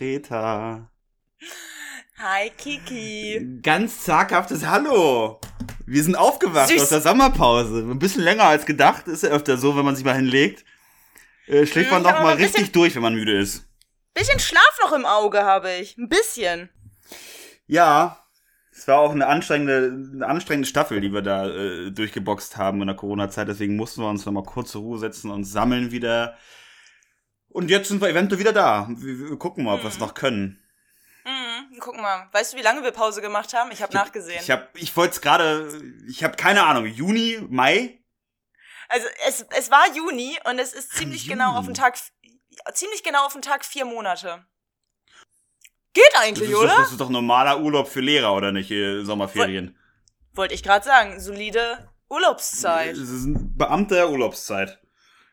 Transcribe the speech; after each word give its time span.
Greta. 0.00 0.90
Hi, 2.16 2.48
Kiki. 2.56 3.58
Ganz 3.62 4.02
zaghaftes 4.02 4.66
Hallo. 4.66 5.38
Wir 5.84 6.02
sind 6.02 6.16
aufgewacht 6.16 6.70
Süß. 6.70 6.80
aus 6.84 6.88
der 6.88 7.02
Sommerpause. 7.02 7.80
Ein 7.80 7.98
bisschen 7.98 8.22
länger 8.22 8.44
als 8.44 8.64
gedacht. 8.64 9.08
Ist 9.08 9.24
ja 9.24 9.28
öfter 9.28 9.58
so, 9.58 9.76
wenn 9.76 9.84
man 9.84 9.96
sich 9.96 10.06
mal 10.06 10.14
hinlegt. 10.14 10.64
Äh, 11.46 11.66
schläft 11.66 11.90
man 11.90 12.02
hab 12.02 12.12
noch 12.12 12.20
aber 12.20 12.28
mal 12.30 12.36
richtig 12.36 12.72
durch, 12.72 12.94
wenn 12.94 13.02
man 13.02 13.14
müde 13.14 13.36
ist. 13.36 13.68
Bisschen 14.14 14.38
Schlaf 14.38 14.78
noch 14.82 14.92
im 14.92 15.04
Auge 15.04 15.44
habe 15.44 15.70
ich. 15.70 15.98
Ein 15.98 16.08
bisschen. 16.08 16.70
Ja, 17.66 18.24
es 18.72 18.88
war 18.88 19.00
auch 19.00 19.12
eine 19.12 19.26
anstrengende, 19.26 20.14
eine 20.14 20.26
anstrengende 20.26 20.66
Staffel, 20.66 21.02
die 21.02 21.12
wir 21.12 21.20
da 21.20 21.46
äh, 21.46 21.90
durchgeboxt 21.90 22.56
haben 22.56 22.80
in 22.80 22.86
der 22.86 22.96
Corona-Zeit. 22.96 23.48
Deswegen 23.48 23.76
mussten 23.76 24.00
wir 24.00 24.08
uns 24.08 24.24
noch 24.24 24.32
mal 24.32 24.44
kurz 24.44 24.70
zur 24.70 24.80
Ruhe 24.80 24.98
setzen 24.98 25.30
und 25.30 25.44
sammeln 25.44 25.90
wieder. 25.90 26.38
Und 27.50 27.68
jetzt 27.70 27.88
sind 27.88 28.00
wir 28.00 28.08
eventuell 28.08 28.38
wieder 28.40 28.52
da. 28.52 28.88
Wir, 28.90 29.30
wir 29.30 29.36
gucken 29.38 29.64
mal, 29.64 29.74
ob 29.74 29.82
wir 29.82 29.88
es 29.88 29.94
Mhm. 29.96 30.00
noch 30.00 30.14
können. 30.14 30.62
Mhm, 31.24 31.78
guck 31.80 31.96
mal. 31.96 32.28
Weißt 32.32 32.52
du, 32.52 32.56
wie 32.56 32.62
lange 32.62 32.82
wir 32.82 32.92
Pause 32.92 33.20
gemacht 33.20 33.52
haben? 33.54 33.70
Ich 33.72 33.82
habe 33.82 33.92
nachgesehen. 33.94 34.40
Ich 34.42 34.50
hab, 34.50 34.76
ich 34.76 34.96
wollte 34.96 35.14
es 35.14 35.20
gerade, 35.20 35.82
ich 36.08 36.24
habe 36.24 36.36
keine 36.36 36.64
Ahnung, 36.64 36.86
Juni, 36.86 37.38
Mai? 37.50 37.98
also 38.88 39.06
es, 39.28 39.44
es 39.56 39.70
war 39.70 39.84
Juni 39.94 40.38
und 40.48 40.58
es 40.58 40.72
ist 40.72 40.92
ziemlich 40.92 41.24
Juni. 41.24 41.34
genau 41.34 41.56
auf 41.56 41.66
den 41.66 41.74
Tag 41.74 41.96
ziemlich 42.74 43.02
genau 43.04 43.24
auf 43.26 43.32
den 43.34 43.42
Tag 43.42 43.64
vier 43.64 43.84
Monate. 43.84 44.44
Geht 45.92 46.04
Das 46.14 46.22
eigentlich, 46.22 46.50
ist, 46.50 46.56
oder? 46.56 46.68
doch, 46.68 46.76
das 46.78 46.90
ist 46.92 47.00
doch 47.00 47.08
normaler 47.10 47.60
Urlaub 47.60 47.88
für 47.88 48.00
Lehrer, 48.00 48.32
oder 48.34 48.52
nicht? 48.52 48.68
Sommerferien. 49.04 49.76
Wollte 50.34 50.54
ich 50.54 50.62
gerade 50.62 50.84
sagen. 50.84 51.18
Solide 51.20 51.88
Urlaubszeit. 52.08 52.92
Das 52.92 53.08
ist 53.08 53.24
ein 53.26 53.56
Beamter 53.56 54.08
Urlaubszeit. 54.10 54.80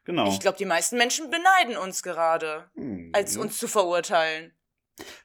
Genau. 0.08 0.30
Ich 0.30 0.40
glaube, 0.40 0.58
die 0.58 0.66
meisten 0.66 0.98
Menschen 0.98 1.30
beneiden 1.30 1.78
uns 1.78 2.02
gerade, 2.02 2.72
Hm. 2.76 3.12
als 3.14 3.38
uns 3.38 3.58
zu 3.60 3.68
verurteilen. 3.68 4.54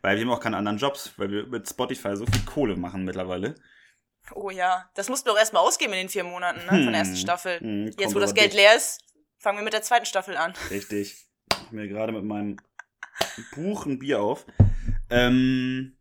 Weil 0.03 0.17
wir 0.17 0.25
haben 0.25 0.33
auch 0.33 0.41
keine 0.41 0.57
anderen 0.59 0.77
Jobs, 0.77 1.13
weil 1.17 1.31
wir 1.31 1.47
mit 1.47 1.67
Spotify 1.69 2.15
so 2.17 2.27
viel 2.27 2.45
Kohle 2.45 2.77
machen 2.77 3.05
mittlerweile. 3.05 3.55
Oh 4.35 4.51
ja, 4.51 4.91
das 4.95 5.09
mussten 5.09 5.27
wir 5.29 5.33
auch 5.33 5.39
erstmal 5.39 5.63
ausgeben 5.63 5.93
in 5.95 6.01
den 6.01 6.09
vier 6.09 6.25
Monaten, 6.25 6.59
ne? 6.61 6.69
Von 6.83 6.87
der 6.93 6.97
ersten 6.97 7.15
Hm. 7.15 7.21
Staffel. 7.21 7.61
Hm, 7.61 7.91
Jetzt, 7.99 8.15
wo 8.15 8.19
das 8.19 8.35
Geld 8.35 8.49
dicht. 8.53 8.57
leer 8.57 8.77
ist, 8.77 9.01
fangen 9.39 9.59
wir 9.59 9.65
mit 9.65 9.73
der 9.73 9.83
zweiten 9.83 10.05
Staffel 10.07 10.37
an. 10.37 10.53
Richtig. 10.71 11.13
Ich 11.53 11.59
mach 11.63 11.71
mir 11.73 11.89
gerade 11.89 12.13
mit 12.13 12.25
meinem 12.25 12.57
Buch 13.55 13.87
ein 13.87 13.99
Bier 14.01 14.21
auf. 14.21 14.45
Ähm, 15.11 15.97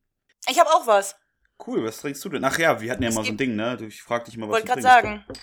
Ich 0.50 0.60
habe 0.60 0.70
auch 0.70 0.88
was. 0.88 1.16
cool, 1.68 1.84
was 1.86 1.98
trinkst 2.02 2.24
du 2.26 2.30
denn? 2.30 2.44
Ach 2.44 2.58
ja, 2.58 2.82
wir 2.82 2.92
hatten 2.92 3.04
ja 3.04 3.10
Es 3.10 3.16
mal 3.16 3.24
so 3.26 3.32
ein 3.32 3.38
Ding, 3.38 3.56
ne? 3.56 3.78
Du- 3.78 3.86
Ich 3.86 4.02
frag 4.02 4.26
dich 4.26 4.36
immer, 4.36 4.48
was 4.48 4.54
Wollte 4.54 4.68
du 4.68 4.74
gerade 4.82 5.02
trinkst. 5.02 5.28
sagen. 5.28 5.42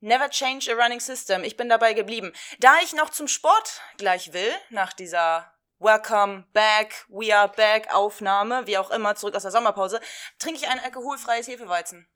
Never 0.00 0.28
change 0.30 0.70
a 0.70 0.74
running 0.74 1.00
system. 1.00 1.44
Ich 1.44 1.56
bin 1.56 1.68
dabei 1.68 1.92
geblieben. 1.92 2.32
Da 2.58 2.76
ich 2.82 2.92
noch 2.94 3.10
zum 3.10 3.28
Sport 3.28 3.80
gleich 3.98 4.32
will, 4.32 4.50
nach 4.70 4.92
dieser 4.92 5.52
Welcome 5.78 6.44
back, 6.52 7.06
we 7.08 7.34
are 7.36 7.48
back 7.48 7.92
Aufnahme, 7.92 8.66
wie 8.66 8.78
auch 8.78 8.90
immer, 8.90 9.14
zurück 9.14 9.34
aus 9.34 9.42
der 9.42 9.50
Sommerpause, 9.50 10.00
trinke 10.38 10.60
ich 10.60 10.68
ein 10.68 10.78
alkoholfreies 10.80 11.48
Hefeweizen. 11.48 12.06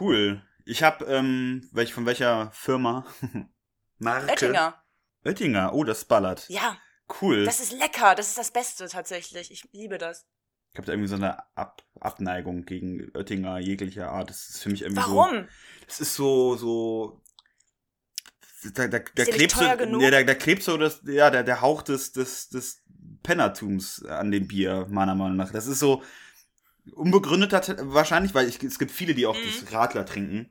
Cool. 0.00 0.42
Ich 0.64 0.82
hab, 0.82 1.02
ähm, 1.02 1.68
welch, 1.72 1.92
von 1.92 2.06
welcher 2.06 2.50
Firma? 2.52 3.04
Marke? 3.98 4.30
Oettinger. 4.30 4.82
Oettinger. 5.24 5.72
Oh, 5.74 5.84
das 5.84 6.04
ballert. 6.04 6.48
Ja, 6.48 6.78
Cool. 7.20 7.44
das 7.44 7.60
ist 7.60 7.72
lecker. 7.72 8.14
Das 8.14 8.28
ist 8.28 8.38
das 8.38 8.50
Beste 8.50 8.88
tatsächlich. 8.88 9.50
Ich 9.50 9.64
liebe 9.72 9.98
das. 9.98 10.26
Ich 10.74 10.78
habe 10.78 10.86
da 10.86 10.92
irgendwie 10.92 11.08
so 11.08 11.14
eine 11.14 11.38
Ab 11.56 11.82
Abneigung 12.00 12.64
gegen 12.66 13.10
Oettinger 13.14 13.58
jeglicher 13.60 14.10
Art. 14.10 14.28
Das 14.28 14.48
ist 14.48 14.62
für 14.62 14.70
mich 14.70 14.82
irgendwie 14.82 15.02
so. 15.02 15.16
Warum? 15.16 15.46
Das 15.86 16.00
ist 16.00 16.14
so, 16.16 16.56
so. 16.56 17.22
Da, 18.74 18.88
da, 18.88 18.98
da 18.98 19.24
klebt 19.24 19.52
so, 19.52 19.62
ja, 19.62 19.76
da, 20.10 20.22
da 20.24 20.34
klebt 20.34 20.62
so 20.64 20.76
das, 20.76 21.00
ja, 21.04 21.30
der, 21.30 21.44
der 21.44 21.60
Hauch 21.60 21.82
des, 21.82 22.12
des, 22.12 22.48
des 22.48 22.82
Pennertums 23.22 24.04
an 24.04 24.30
dem 24.32 24.48
Bier, 24.48 24.86
meiner 24.90 25.14
Meinung 25.14 25.36
nach. 25.36 25.52
Das 25.52 25.66
ist 25.68 25.78
so 25.78 26.02
unbegründeter 26.92 27.76
wahrscheinlich, 27.92 28.34
weil 28.34 28.48
ich, 28.48 28.62
es 28.62 28.78
gibt 28.78 28.90
viele, 28.90 29.14
die 29.14 29.26
auch 29.26 29.36
Mhm. 29.36 29.44
das 29.62 29.72
Radler 29.72 30.04
trinken. 30.06 30.50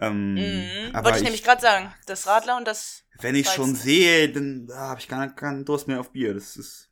Ähm, 0.00 0.34
Mhm. 0.34 0.94
aber 0.94 1.06
Wollte 1.06 1.18
ich, 1.18 1.24
nämlich 1.24 1.42
gerade 1.44 1.60
sagen. 1.60 1.92
Das 2.06 2.26
Radler 2.26 2.56
und 2.56 2.66
das. 2.66 3.04
wenn 3.20 3.34
ich 3.34 3.48
schon 3.50 3.72
Weizen. 3.72 3.82
sehe, 3.82 4.32
dann 4.32 4.68
ah, 4.72 4.88
habe 4.90 5.00
ich 5.00 5.08
gar 5.08 5.28
keinen 5.34 5.64
Durst 5.64 5.88
mehr 5.88 6.00
auf 6.00 6.10
Bier. 6.12 6.32
Das 6.34 6.56
ist. 6.56 6.88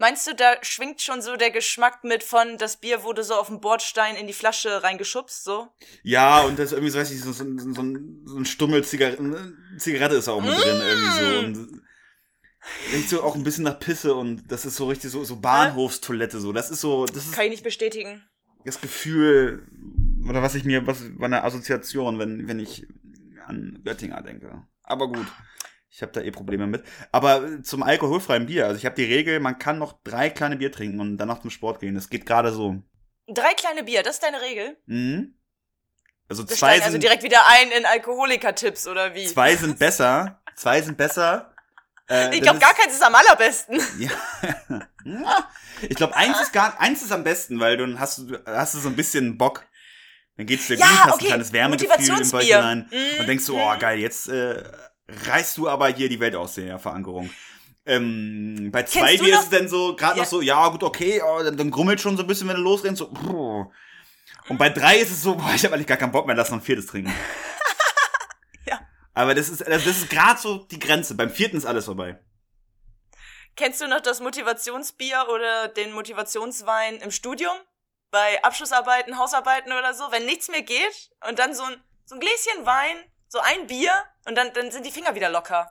Meinst 0.00 0.28
du, 0.28 0.34
da 0.34 0.56
schwingt 0.62 1.02
schon 1.02 1.22
so 1.22 1.36
der 1.36 1.50
Geschmack 1.50 2.04
mit 2.04 2.22
von, 2.22 2.56
das 2.56 2.76
Bier 2.76 3.02
wurde 3.02 3.24
so 3.24 3.34
auf 3.34 3.48
dem 3.48 3.60
Bordstein 3.60 4.14
in 4.14 4.28
die 4.28 4.32
Flasche 4.32 4.84
reingeschubst, 4.84 5.42
so? 5.42 5.68
Ja, 6.04 6.42
und 6.42 6.56
das 6.56 6.66
ist 6.66 6.72
irgendwie 6.72 6.90
so, 6.90 6.98
weiß 7.00 7.10
ich, 7.10 7.20
so, 7.20 7.32
so, 7.32 7.44
so, 7.58 7.72
so 7.72 7.82
ein, 7.82 8.22
so 8.24 8.36
ein 8.36 8.44
Stummel 8.44 8.84
Zigarette, 8.84 9.54
Zigarette 9.76 10.14
ist 10.14 10.28
auch 10.28 10.40
mit 10.40 10.52
drin, 10.52 10.80
irgendwie 10.80 11.10
so. 11.10 11.38
Und 11.40 11.82
riecht 12.92 13.08
so 13.08 13.22
auch 13.24 13.34
ein 13.34 13.42
bisschen 13.42 13.64
nach 13.64 13.80
Pisse 13.80 14.14
und 14.14 14.44
das 14.52 14.64
ist 14.64 14.76
so 14.76 14.86
richtig 14.86 15.10
so, 15.10 15.24
so 15.24 15.40
Bahnhofstoilette, 15.40 16.38
so. 16.38 16.52
Das 16.52 16.70
ist 16.70 16.80
so, 16.80 17.04
das 17.06 17.26
ist 17.26 17.32
Kann 17.32 17.46
ich 17.46 17.50
nicht 17.50 17.64
bestätigen. 17.64 18.22
das 18.64 18.80
Gefühl, 18.80 19.66
oder 20.28 20.42
was 20.42 20.54
ich 20.54 20.64
mir, 20.64 20.86
was, 20.86 21.02
meine 21.16 21.42
Assoziation, 21.42 22.20
wenn, 22.20 22.46
wenn 22.46 22.60
ich 22.60 22.86
an 23.46 23.80
Göttinger 23.84 24.22
denke. 24.22 24.62
Aber 24.84 25.08
gut. 25.08 25.26
Ich 25.90 26.02
habe 26.02 26.12
da 26.12 26.20
eh 26.20 26.30
Probleme 26.30 26.66
mit. 26.66 26.84
Aber 27.12 27.62
zum 27.62 27.82
alkoholfreien 27.82 28.46
Bier, 28.46 28.66
also 28.66 28.76
ich 28.78 28.84
habe 28.84 28.94
die 28.94 29.04
Regel, 29.04 29.40
man 29.40 29.58
kann 29.58 29.78
noch 29.78 29.94
drei 30.04 30.28
kleine 30.30 30.56
Bier 30.56 30.70
trinken 30.70 31.00
und 31.00 31.16
danach 31.16 31.40
zum 31.40 31.50
Sport 31.50 31.80
gehen. 31.80 31.94
Das 31.94 32.08
geht 32.10 32.26
gerade 32.26 32.52
so. 32.52 32.82
Drei 33.26 33.54
kleine 33.54 33.84
Bier, 33.84 34.02
das 34.02 34.16
ist 34.16 34.22
deine 34.22 34.40
Regel? 34.40 34.76
Mhm. 34.86 35.34
Also 36.28 36.46
Wir 36.48 36.54
zwei 36.56 36.74
also 36.78 36.90
sind, 36.90 37.02
direkt 37.02 37.22
wieder 37.22 37.40
ein 37.48 37.70
in 37.70 37.86
Alkoholiker-Tipps, 37.86 38.86
oder 38.86 39.14
wie? 39.14 39.26
Zwei 39.26 39.56
sind 39.56 39.78
besser. 39.78 40.42
Zwei 40.56 40.80
sind 40.82 40.96
besser. 40.96 41.52
Äh, 42.10 42.30
ich 42.30 42.40
das 42.40 42.40
glaube, 42.40 42.58
gar 42.60 42.72
keins 42.72 42.94
ist 42.94 43.02
am 43.02 43.14
allerbesten. 43.14 43.82
Ja. 45.04 45.48
ich 45.82 45.94
glaube, 45.94 46.16
eins 46.16 46.40
ist 46.40 46.54
gar, 46.54 46.80
eins 46.80 47.02
ist 47.02 47.12
am 47.12 47.22
besten, 47.22 47.60
weil 47.60 47.76
dann 47.76 48.00
hast 48.00 48.18
du, 48.18 48.38
hast 48.46 48.72
du 48.74 48.78
so 48.78 48.88
ein 48.88 48.96
bisschen 48.96 49.36
Bock. 49.36 49.66
Dann 50.38 50.46
geht's 50.46 50.68
dir 50.68 50.76
Ja, 50.78 50.86
gut, 50.86 50.96
hast 51.00 51.12
okay. 51.12 51.24
ein 51.24 51.28
kleines 51.28 51.52
Wärmegefühl 51.52 52.20
im. 52.22 52.30
Bauch 52.30 52.40
hinein 52.40 52.88
Mhm. 52.90 53.20
und 53.20 53.26
denkst 53.28 53.44
so, 53.44 53.58
oh 53.60 53.74
geil, 53.78 53.98
jetzt 53.98 54.28
äh, 54.30 54.62
reißt 55.08 55.56
du 55.56 55.68
aber 55.68 55.88
hier 55.88 56.08
die 56.08 56.20
Welt 56.20 56.34
aus 56.34 56.54
der 56.54 56.78
Verankerung. 56.78 57.30
Ähm, 57.86 58.68
bei 58.70 58.82
zwei 58.82 59.16
Bier 59.16 59.34
ist 59.34 59.44
es 59.44 59.50
dann 59.50 59.68
so, 59.68 59.96
gerade 59.96 60.18
Ja. 60.18 60.22
noch 60.22 60.30
so, 60.30 60.42
ja 60.42 60.68
gut, 60.68 60.82
okay, 60.82 61.22
oh, 61.24 61.42
dann, 61.42 61.56
dann 61.56 61.70
grummelt 61.70 62.00
schon 62.00 62.16
so 62.16 62.22
ein 62.22 62.26
bisschen, 62.26 62.46
wenn 62.48 62.56
du 62.56 62.62
losrennst, 62.62 62.98
so. 62.98 63.10
brr. 63.10 63.70
Und 64.48 64.58
bei 64.58 64.68
drei 64.68 64.96
ist 64.98 65.10
es 65.10 65.22
so, 65.22 65.34
boah, 65.34 65.52
ich 65.54 65.64
habe 65.64 65.74
eigentlich 65.74 65.86
gar 65.86 65.96
keinen 65.96 66.12
Bock 66.12 66.26
mehr, 66.26 66.36
lass 66.36 66.50
noch 66.50 66.58
ein 66.58 66.62
viertes 66.62 66.86
trinken. 66.86 67.12
Ja. 68.66 68.80
Aber 69.14 69.34
das 69.34 69.48
ist, 69.48 69.66
das 69.66 69.86
ist 69.86 70.10
gerade 70.10 70.38
so 70.38 70.58
die 70.64 70.78
Grenze. 70.78 71.14
Beim 71.14 71.30
vierten 71.30 71.56
ist 71.56 71.64
alles 71.64 71.86
vorbei. 71.86 72.20
Kennst 73.56 73.80
du 73.80 73.88
noch 73.88 74.00
das 74.00 74.20
Motivationsbier 74.20 75.24
oder 75.32 75.68
den 75.68 75.92
Motivationswein 75.92 76.96
im 76.96 77.10
Studium? 77.10 77.56
Bei 78.10 78.42
Abschlussarbeiten, 78.44 79.18
Hausarbeiten 79.18 79.72
oder 79.72 79.94
so? 79.94 80.04
Wenn 80.10 80.26
nichts 80.26 80.48
mehr 80.48 80.62
geht 80.62 81.10
und 81.26 81.38
dann 81.38 81.54
so 81.54 81.62
ein, 81.64 81.82
so 82.04 82.14
ein 82.14 82.20
Gläschen 82.20 82.66
Wein, 82.66 82.96
so 83.28 83.38
ein 83.40 83.66
Bier 83.66 83.92
und 84.26 84.34
dann, 84.36 84.52
dann 84.54 84.70
sind 84.70 84.84
die 84.86 84.90
Finger 84.90 85.14
wieder 85.14 85.30
locker. 85.30 85.70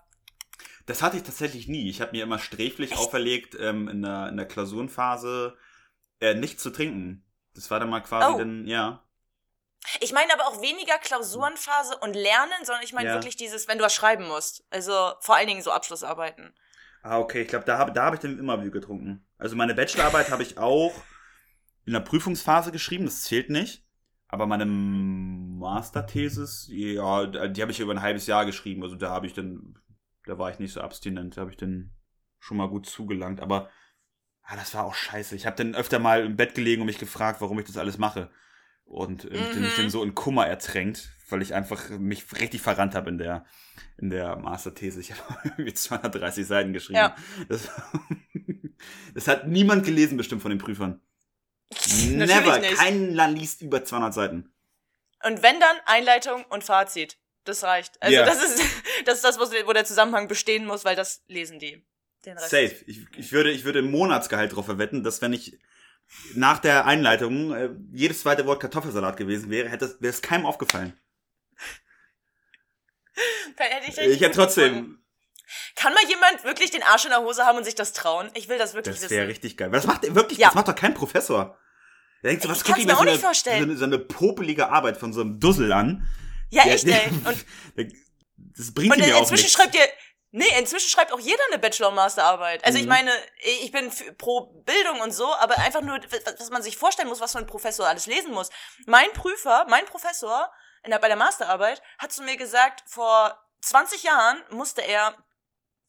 Das 0.86 1.02
hatte 1.02 1.18
ich 1.18 1.24
tatsächlich 1.24 1.68
nie. 1.68 1.90
Ich 1.90 2.00
habe 2.02 2.12
mir 2.14 2.24
immer 2.24 2.40
sträflich 2.40 2.92
Echt? 2.92 3.00
auferlegt, 3.00 3.56
ähm, 3.60 3.88
in, 3.90 4.02
der, 4.04 4.30
in 4.30 4.38
der 4.38 4.48
Klausurenphase 4.48 5.58
äh, 6.22 6.34
nicht 6.34 6.60
zu 6.60 6.70
trinken. 6.70 7.26
Das 7.54 7.70
war 7.70 7.80
dann 7.80 7.90
mal 7.90 8.02
quasi 8.02 8.34
Oh. 8.34 8.38
dann, 8.38 8.68
ja. 8.68 9.04
Ich 10.00 10.12
meine 10.14 10.34
aber 10.34 10.48
auch 10.48 10.62
weniger 10.62 10.98
Klausurenphase 10.98 11.98
und 11.98 12.14
Lernen, 12.14 12.54
sondern 12.64 12.84
ich 12.84 12.94
meine 12.94 13.10
Ja. 13.10 13.14
wirklich 13.16 13.36
dieses, 13.36 13.68
wenn 13.68 13.78
du 13.78 13.84
was 13.84 13.94
schreiben 13.94 14.28
musst. 14.28 14.66
Also 14.70 15.14
vor 15.22 15.36
allen 15.36 15.48
Dingen 15.48 15.62
so 15.62 15.72
Abschlussarbeiten. 15.72 16.54
Ah, 17.04 17.20
okay, 17.20 17.42
ich 17.44 17.48
glaube, 17.48 17.66
da 17.66 17.78
habe 17.78 17.92
da 17.94 18.06
hab 18.06 18.14
ich 18.14 18.20
dann 18.20 18.38
immer 18.40 18.58
Bier 18.58 18.72
getrunken. 18.72 19.26
Also 19.38 19.56
meine 19.56 19.76
Bachelorarbeit 19.76 20.30
habe 20.30 20.44
ich 20.44 20.58
auch 20.58 20.94
in 21.86 21.94
der 21.94 22.02
Prüfungsphase 22.02 22.72
geschrieben, 22.72 23.06
das 23.06 23.22
zählt 23.24 23.50
nicht. 23.50 23.86
Aber 24.30 24.46
meine 24.46 24.66
Masterthesis, 24.66 26.68
ja, 26.72 27.26
die 27.48 27.62
habe 27.62 27.72
ich 27.72 27.80
über 27.80 27.94
ein 27.94 28.02
halbes 28.02 28.28
Jahr 28.28 28.46
geschrieben. 28.46 28.84
Also 28.84 28.96
da 28.96 29.10
habe 29.10 29.26
ich 29.28 29.34
dann, 29.34 29.76
da 30.26 30.38
war 30.38 30.52
ich 30.52 30.60
nicht 30.60 30.74
so 30.74 30.82
abstinent, 30.82 31.38
da 31.38 31.42
habe 31.42 31.52
ich 31.52 31.58
dann 31.58 31.92
schon 32.40 32.58
mal 32.58 32.70
gut 32.70 32.86
zugelangt. 32.86 33.40
Aber 33.42 33.70
ah, 34.44 34.56
das 34.56 34.74
war 34.74 34.86
auch 34.86 34.96
scheiße. 34.96 35.36
Ich 35.36 35.46
habe 35.46 35.56
dann 35.56 35.76
öfter 35.76 36.00
mal 36.00 36.26
im 36.26 36.36
Bett 36.36 36.56
gelegen 36.56 36.82
und 36.82 36.88
mich 36.88 37.00
gefragt, 37.00 37.42
warum 37.42 37.60
ich 37.60 37.66
das 37.66 37.78
alles 37.78 37.98
mache. 37.98 38.30
Und 38.84 39.26
äh, 39.26 39.30
dann- 39.34 39.62
mich 39.62 39.78
Mhm. 39.78 39.82
dann 39.82 39.90
so 39.90 40.04
in 40.04 40.16
Kummer 40.16 40.48
ertränkt, 40.48 41.14
weil 41.30 41.42
ich 41.42 41.54
einfach 41.54 41.90
mich 41.98 42.26
richtig 42.40 42.62
verrannt 42.62 42.96
habe 42.96 43.10
in 43.10 43.18
der, 43.18 43.46
in 43.98 44.10
der 44.10 44.38
Masterthese. 44.38 45.00
Ich 45.02 45.12
habe 45.14 45.40
irgendwie 45.44 45.74
230 45.74 46.46
Seiten 46.46 46.74
geschrieben. 46.74 47.00
Ja. 47.00 47.16
Das, 47.50 47.70
das 49.14 49.28
hat 49.28 49.48
niemand 49.48 49.86
gelesen, 49.86 50.18
bestimmt 50.18 50.42
von 50.42 50.50
den 50.52 50.60
Prüfern. 50.60 51.02
Never. 52.10 52.60
nicht. 52.60 52.76
Keiner 52.76 53.28
liest 53.28 53.62
über 53.62 53.84
200 53.84 54.14
Seiten. 54.14 54.54
Und 55.24 55.42
wenn 55.42 55.60
dann 55.60 55.76
Einleitung 55.86 56.44
und 56.46 56.64
Fazit. 56.64 57.18
Das 57.44 57.64
reicht. 57.64 58.02
Also 58.02 58.16
Ja. 58.16 58.26
das 58.26 58.44
ist 58.44 58.62
das 59.06 59.16
ist 59.16 59.24
das, 59.24 59.40
wo 59.40 59.74
der 59.74 59.86
Zusammenhang 59.86 60.28
bestehen 60.28 60.66
muss, 60.66 60.86
weil 60.86 60.96
das 60.96 61.24
lesen 61.28 61.60
die. 61.60 61.86
Den 62.26 62.38
Rest. 62.38 62.50
Safe. 62.50 62.76
Ich, 62.88 63.06
ich 63.16 63.32
würde, 63.32 63.52
ich 63.52 63.64
würde 63.64 63.80
ein 63.80 63.90
Monatsgehalt 63.90 64.56
drauf 64.56 64.66
verwetten, 64.66 65.04
dass 65.04 65.22
wenn 65.22 65.34
ich 65.34 65.58
nach 66.36 66.60
der 66.60 66.86
Einleitung 66.86 67.54
äh, 67.54 67.70
jedes 67.92 68.22
zweite 68.22 68.46
Wort 68.46 68.62
Kartoffelsalat 68.62 69.18
gewesen 69.18 69.50
wäre, 69.50 69.70
hätte 69.70 69.86
es, 69.86 70.02
wäre 70.02 70.14
es 70.14 70.22
keinem 70.22 70.46
aufgefallen. 70.46 70.98
Dann 73.58 73.68
hätte 73.68 73.92
ich 73.92 73.98
Ich 74.16 74.22
hätte 74.22 74.36
trotzdem 74.36 75.00
Kann 75.88 75.94
mal 75.94 76.06
jemand 76.10 76.44
wirklich 76.44 76.70
den 76.70 76.84
Arsch 76.84 77.06
in 77.06 77.12
der 77.12 77.22
Hose 77.22 77.46
haben 77.46 77.58
und 77.58 77.64
sich 77.64 77.76
das 77.76 77.94
trauen? 77.94 78.30
Ich 78.34 78.50
will 78.50 78.58
das 78.58 78.74
wirklich 78.74 79.00
Das 79.00 79.10
wäre 79.10 79.22
wissen. 79.22 79.30
richtig 79.32 79.56
geil. 79.58 79.70
Das 79.72 79.86
macht 79.88 80.04
wirklich, 80.14 80.38
Ja. 80.38 80.48
das 80.48 80.56
macht 80.56 80.68
doch 80.68 80.76
kein 80.76 80.94
Professor. 80.94 81.58
Der 82.24 82.32
denkt 82.32 82.44
so, 82.44 82.50
was 82.50 82.58
Ich 82.58 82.64
kann's 82.66 82.80
ich 82.80 82.86
mir 82.86 82.92
mir 82.92 82.96
auch 82.98 83.00
so 83.00 83.06
nicht 83.06 83.14
eine, 83.14 83.22
vorstellen. 83.24 83.60
So 83.60 83.64
eine, 83.64 83.78
so 83.78 83.86
eine 83.86 84.00
popelige 84.00 84.68
Arbeit 84.70 84.98
von 84.98 85.14
so 85.14 85.22
einem 85.22 85.40
Dussel 85.40 85.72
an. 85.72 86.06
Ja, 86.50 86.64
Der- 86.66 86.74
echt, 86.74 86.86
ey. 86.88 87.10
Und, 87.26 87.46
Das 88.58 88.74
bringt 88.74 88.96
und 88.98 89.06
ja 89.06 89.16
auch 89.16 89.20
inzwischen 89.22 89.44
nichts. 89.44 89.54
schreibt 89.54 89.76
ihr, 89.76 89.88
nee, 90.32 90.46
inzwischen 90.60 90.90
schreibt 90.90 91.14
auch 91.14 91.20
jeder 91.22 91.42
eine 91.52 91.58
Bachelor- 91.60 91.88
und 91.90 91.96
Masterarbeit. 91.96 92.66
Also 92.66 92.78
ich 92.80 92.84
Mhm. 92.84 92.90
meine, 92.90 93.12
ich 93.62 93.72
bin 93.72 93.90
pro 94.18 94.62
Bildung 94.66 95.00
und 95.00 95.12
so, 95.14 95.34
aber 95.36 95.58
einfach 95.60 95.82
nur, 95.82 96.00
was 96.38 96.50
man 96.50 96.62
sich 96.64 96.76
vorstellen 96.76 97.08
muss, 97.08 97.22
was 97.22 97.32
so 97.32 97.40
ein 97.40 97.48
Professor 97.48 97.88
alles 97.88 98.08
lesen 98.08 98.34
muss. 98.34 98.50
Mein 98.88 99.10
Prüfer, 99.14 99.66
mein 99.70 99.86
Professor 99.86 100.52
in 100.84 100.92
der, 100.92 101.00
bei 101.00 101.08
der 101.08 101.16
Masterarbeit 101.18 101.82
hat 101.98 102.12
zu 102.12 102.24
mir 102.24 102.36
gesagt, 102.36 102.84
vor 102.88 103.40
20 103.62 104.04
Jahren 104.04 104.44
musste 104.50 104.82
er 104.82 105.16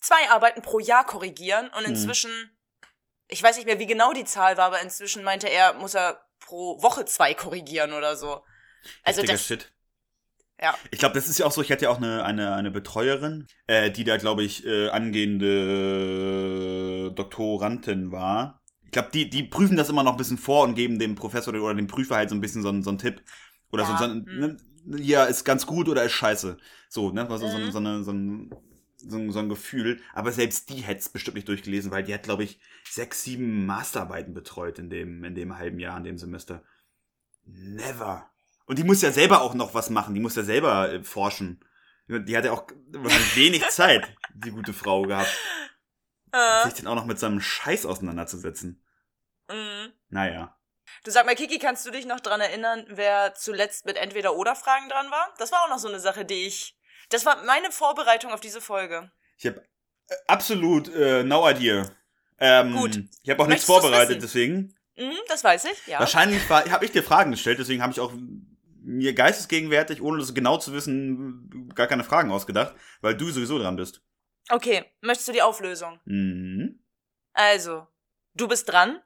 zwei 0.01 0.31
Arbeiten 0.31 0.63
pro 0.63 0.79
Jahr 0.81 1.05
korrigieren 1.07 1.69
Mhm. 1.69 1.75
und 1.79 1.85
inzwischen, 1.85 2.31
ich 3.29 3.43
weiß 3.43 3.57
nicht 3.57 3.67
mehr, 3.67 3.79
wie 3.81 3.87
genau 3.87 4.13
die 4.13 4.25
Zahl 4.25 4.57
war, 4.57 4.67
aber 4.67 4.83
inzwischen 4.83 5.25
meinte 5.25 5.49
er, 5.49 5.75
muss 5.75 5.95
er 5.95 6.23
pro 6.41 6.83
Woche 6.83 7.05
zwei 7.07 7.35
korrigieren 7.35 7.93
oder 7.95 8.17
so. 8.17 8.45
Also 9.05 9.23
Heftiger 9.23 9.25
das, 9.25 9.45
Shit. 9.45 9.73
ja. 10.61 10.79
Ich 10.91 10.99
glaube, 10.99 11.15
das 11.15 11.29
ist 11.29 11.39
ja 11.39 11.47
auch 11.47 11.53
so, 11.53 11.63
ich 11.63 11.71
hatte 11.73 11.85
ja 11.85 11.91
auch 11.91 11.97
eine, 11.99 12.25
eine, 12.25 12.55
eine 12.55 12.71
Betreuerin, 12.71 13.47
äh, 13.67 13.91
die 13.91 14.05
da, 14.05 14.17
glaube 14.17 14.43
ich, 14.43 14.65
äh, 14.67 14.89
angehende 14.91 15.49
Doktorandin 17.15 18.11
war. 18.13 18.61
Ich 18.85 18.91
glaube, 18.93 19.11
die, 19.13 19.29
die 19.31 19.43
prüfen 19.45 19.77
das 19.77 19.89
immer 19.91 20.03
noch 20.03 20.13
ein 20.13 20.17
bisschen 20.19 20.39
vor 20.39 20.65
und 20.65 20.75
geben 20.75 20.99
dem 20.99 21.15
Professor 21.15 21.55
oder 21.55 21.75
dem 21.75 21.87
Prüfer 21.87 22.17
halt 22.17 22.31
so 22.31 22.35
ein 22.35 22.41
bisschen 22.41 22.63
so, 22.63 22.69
einen- 22.71 22.83
so 22.83 22.91
einen 22.91 22.99
Tipp. 22.99 23.23
Oder 23.73 23.85
so, 23.85 23.93
Ja, 23.93 23.99
so 23.99 24.05
ein, 24.05 24.27
hm. 24.27 24.33
ne, 24.33 24.57
ja, 25.03 25.25
ist 25.25 25.45
ganz 25.45 25.67
gut 25.67 25.89
oder 25.89 26.03
ist 26.05 26.13
scheiße. 26.13 26.57
So, 26.89 27.11
ne? 27.11 27.29
Also 27.29 27.47
so, 27.49 27.59
Mhm. 27.59 27.71
so, 27.71 27.79
eine, 27.79 28.03
so, 28.05 28.13
ein, 28.13 28.51
so, 28.99 29.17
ein, 29.17 29.33
so 29.33 29.39
ein 29.39 29.49
Gefühl. 29.49 30.01
Aber 30.13 30.33
selbst 30.33 30.69
die 30.69 30.83
hätte 30.83 31.01
es 31.01 31.09
bestimmt 31.09 31.37
nicht 31.37 31.49
durchgelesen, 31.49 31.91
weil 31.91 32.03
die 32.05 32.15
hat, 32.15 32.25
glaube 32.25 32.45
ich, 32.45 32.61
sechs, 32.89 33.23
sieben 33.23 33.67
Masterarbeiten 33.67 34.35
betreut 34.35 34.79
in 34.79 34.91
dem, 34.91 35.25
in 35.25 35.35
dem 35.35 35.57
halben 35.59 35.79
Jahr, 35.79 35.97
in 35.97 36.05
dem 36.05 36.19
Semester. 36.19 36.63
Never. 37.45 38.31
Und 38.67 38.79
die 38.79 38.85
muss 38.85 39.01
ja 39.03 39.11
selber 39.13 39.41
auch 39.41 39.55
noch 39.55 39.73
was 39.75 39.89
machen. 39.91 40.15
Die 40.15 40.21
muss 40.21 40.37
ja 40.37 40.43
selber 40.43 40.93
äh, 40.93 41.03
forschen. 41.03 41.65
Die 42.09 42.37
hat 42.37 42.45
ja 42.45 42.53
auch 42.53 42.67
wenig 43.35 43.67
Zeit, 43.71 44.07
die 44.35 44.51
gute 44.51 44.73
Frau 44.73 45.03
gehabt, 45.03 45.31
Äh, 46.33 46.65
sich 46.65 46.75
dann 46.75 46.87
auch 46.87 46.95
noch 46.95 47.07
mit 47.07 47.19
seinem 47.19 47.41
Scheiß 47.41 47.87
auseinanderzusetzen. 47.87 48.85
mhm. 49.51 49.93
Naja. 50.11 50.55
Du 51.05 51.11
sag 51.11 51.27
mal, 51.27 51.35
Kiki, 51.35 51.59
kannst 51.59 51.87
du 51.87 51.91
dich 51.91 52.07
noch 52.07 52.21
dran 52.21 52.41
erinnern, 52.41 52.87
wer 52.89 53.35
zuletzt 53.35 53.85
mit 53.87 53.97
Entweder-Oder-Fragen 53.97 54.89
dran 54.89 55.11
war? 55.11 55.35
Das 55.39 55.53
war 55.53 55.63
auch 55.65 55.69
noch 55.69 55.79
so 55.79 55.89
eine 55.89 56.01
Sache, 56.01 56.25
die 56.25 56.47
ich. 56.47 56.78
Das 57.09 57.25
war 57.27 57.43
meine 57.45 57.71
Vorbereitung 57.71 58.33
auf 58.33 58.41
diese 58.41 58.61
Folge. 58.61 59.11
Ich 59.37 59.47
habe 59.47 59.63
äh, 60.09 60.15
absolut 60.27 60.93
äh, 60.95 61.23
no 61.23 61.49
idea. 61.49 61.91
Ähm, 62.39 62.75
Gut. 62.75 63.03
Ich 63.23 63.31
habe 63.31 63.43
auch 63.43 63.47
nichts 63.47 63.67
Möchtest 63.67 63.69
du's 63.69 63.81
vorbereitet, 63.81 64.23
deswegen. 64.23 64.75
Mhm, 64.97 65.19
das 65.29 65.45
weiß 65.45 65.65
ich, 65.67 65.87
ja. 65.87 66.01
Wahrscheinlich 66.01 66.49
habe 66.49 66.85
ich 66.85 66.91
dir 66.91 67.03
Fragen 67.03 67.31
gestellt, 67.31 67.59
deswegen 67.59 67.83
habe 67.83 67.93
ich 67.93 68.01
auch 68.01 68.13
mir 68.81 69.13
geistesgegenwärtig, 69.13 70.03
ohne 70.03 70.19
das 70.19 70.35
genau 70.35 70.59
zu 70.59 70.73
wissen, 70.73 71.71
gar 71.75 71.87
keine 71.87 72.05
Fragen 72.05 72.31
ausgedacht, 72.31 72.75
weil 73.01 73.17
du 73.17 73.31
sowieso 73.31 73.59
dran 73.59 73.77
bist. 73.77 74.03
Okay, 74.51 74.85
möchtest 75.01 75.29
du 75.29 75.33
die 75.33 75.43
Auflösung? 75.43 76.01
Mhm. 76.05 76.83
Also, 77.33 77.87
du 78.35 78.49
bist 78.49 78.69
dran. 78.69 79.01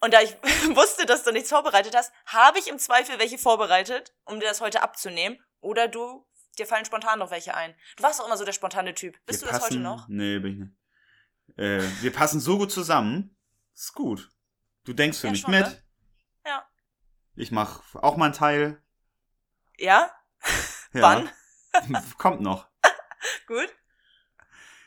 Und 0.00 0.14
da 0.14 0.20
ich 0.20 0.34
wusste, 0.76 1.04
dass 1.04 1.24
du 1.24 1.32
nichts 1.32 1.50
vorbereitet 1.50 1.94
hast, 1.96 2.12
habe 2.26 2.58
ich 2.58 2.68
im 2.68 2.78
Zweifel 2.78 3.18
welche 3.18 3.38
vorbereitet, 3.38 4.14
um 4.24 4.40
dir 4.40 4.46
das 4.46 4.60
heute 4.60 4.82
abzunehmen. 4.82 5.38
Oder 5.60 5.88
du, 5.88 6.26
dir 6.58 6.66
fallen 6.66 6.84
spontan 6.84 7.18
noch 7.18 7.30
welche 7.30 7.54
ein. 7.54 7.74
Du 7.96 8.02
warst 8.02 8.20
auch 8.20 8.26
immer 8.26 8.36
so 8.36 8.44
der 8.44 8.52
spontane 8.52 8.94
Typ. 8.94 9.18
Bist 9.26 9.40
Wir 9.42 9.46
du 9.48 9.52
das 9.52 9.62
heute 9.62 9.74
passen- 9.74 9.82
noch? 9.82 10.08
Nee, 10.08 10.38
bin 10.38 10.52
ich 10.52 10.58
nicht. 10.58 11.58
Äh, 11.58 12.02
wir 12.02 12.12
passen 12.12 12.40
so 12.40 12.58
gut 12.58 12.72
zusammen. 12.72 13.36
Ist 13.74 13.92
gut. 13.94 14.30
Du 14.84 14.92
denkst 14.92 15.18
für 15.18 15.26
Ja, 15.28 15.32
mich 15.32 15.40
schon, 15.42 15.50
mit. 15.50 15.66
ne? 15.66 15.82
Ja. 16.46 16.66
Ich 17.34 17.50
mach 17.52 17.94
auch 17.96 18.16
meinen 18.16 18.32
Teil. 18.32 18.82
Ja? 19.78 20.10
Ja. 20.92 21.02
Wann? 21.02 21.30
Kommt 22.18 22.40
noch. 22.40 22.68
Gut. 23.46 23.68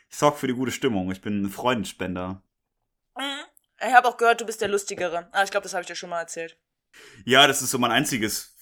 Ich 0.08 0.16
sorg 0.16 0.38
für 0.38 0.46
die 0.46 0.54
gute 0.54 0.70
Stimmung. 0.70 1.10
Ich 1.10 1.20
bin 1.20 1.42
ein 1.42 1.50
Freundespender. 1.50 2.42
Mhm. 3.16 3.22
Ich 3.80 3.92
habe 3.92 4.06
auch 4.08 4.16
gehört, 4.16 4.40
du 4.40 4.46
bist 4.46 4.60
der 4.60 4.68
Lustigere. 4.68 5.28
Ah, 5.32 5.42
ich 5.42 5.50
glaube, 5.50 5.64
das 5.64 5.72
habe 5.74 5.82
ich 5.82 5.86
dir 5.88 5.96
schon 5.96 6.10
mal 6.10 6.20
erzählt. 6.20 6.58
Ja, 7.24 7.46
das 7.46 7.60
ist 7.60 7.70
so 7.70 7.78
mein 7.78 7.90
einziges 7.90 8.56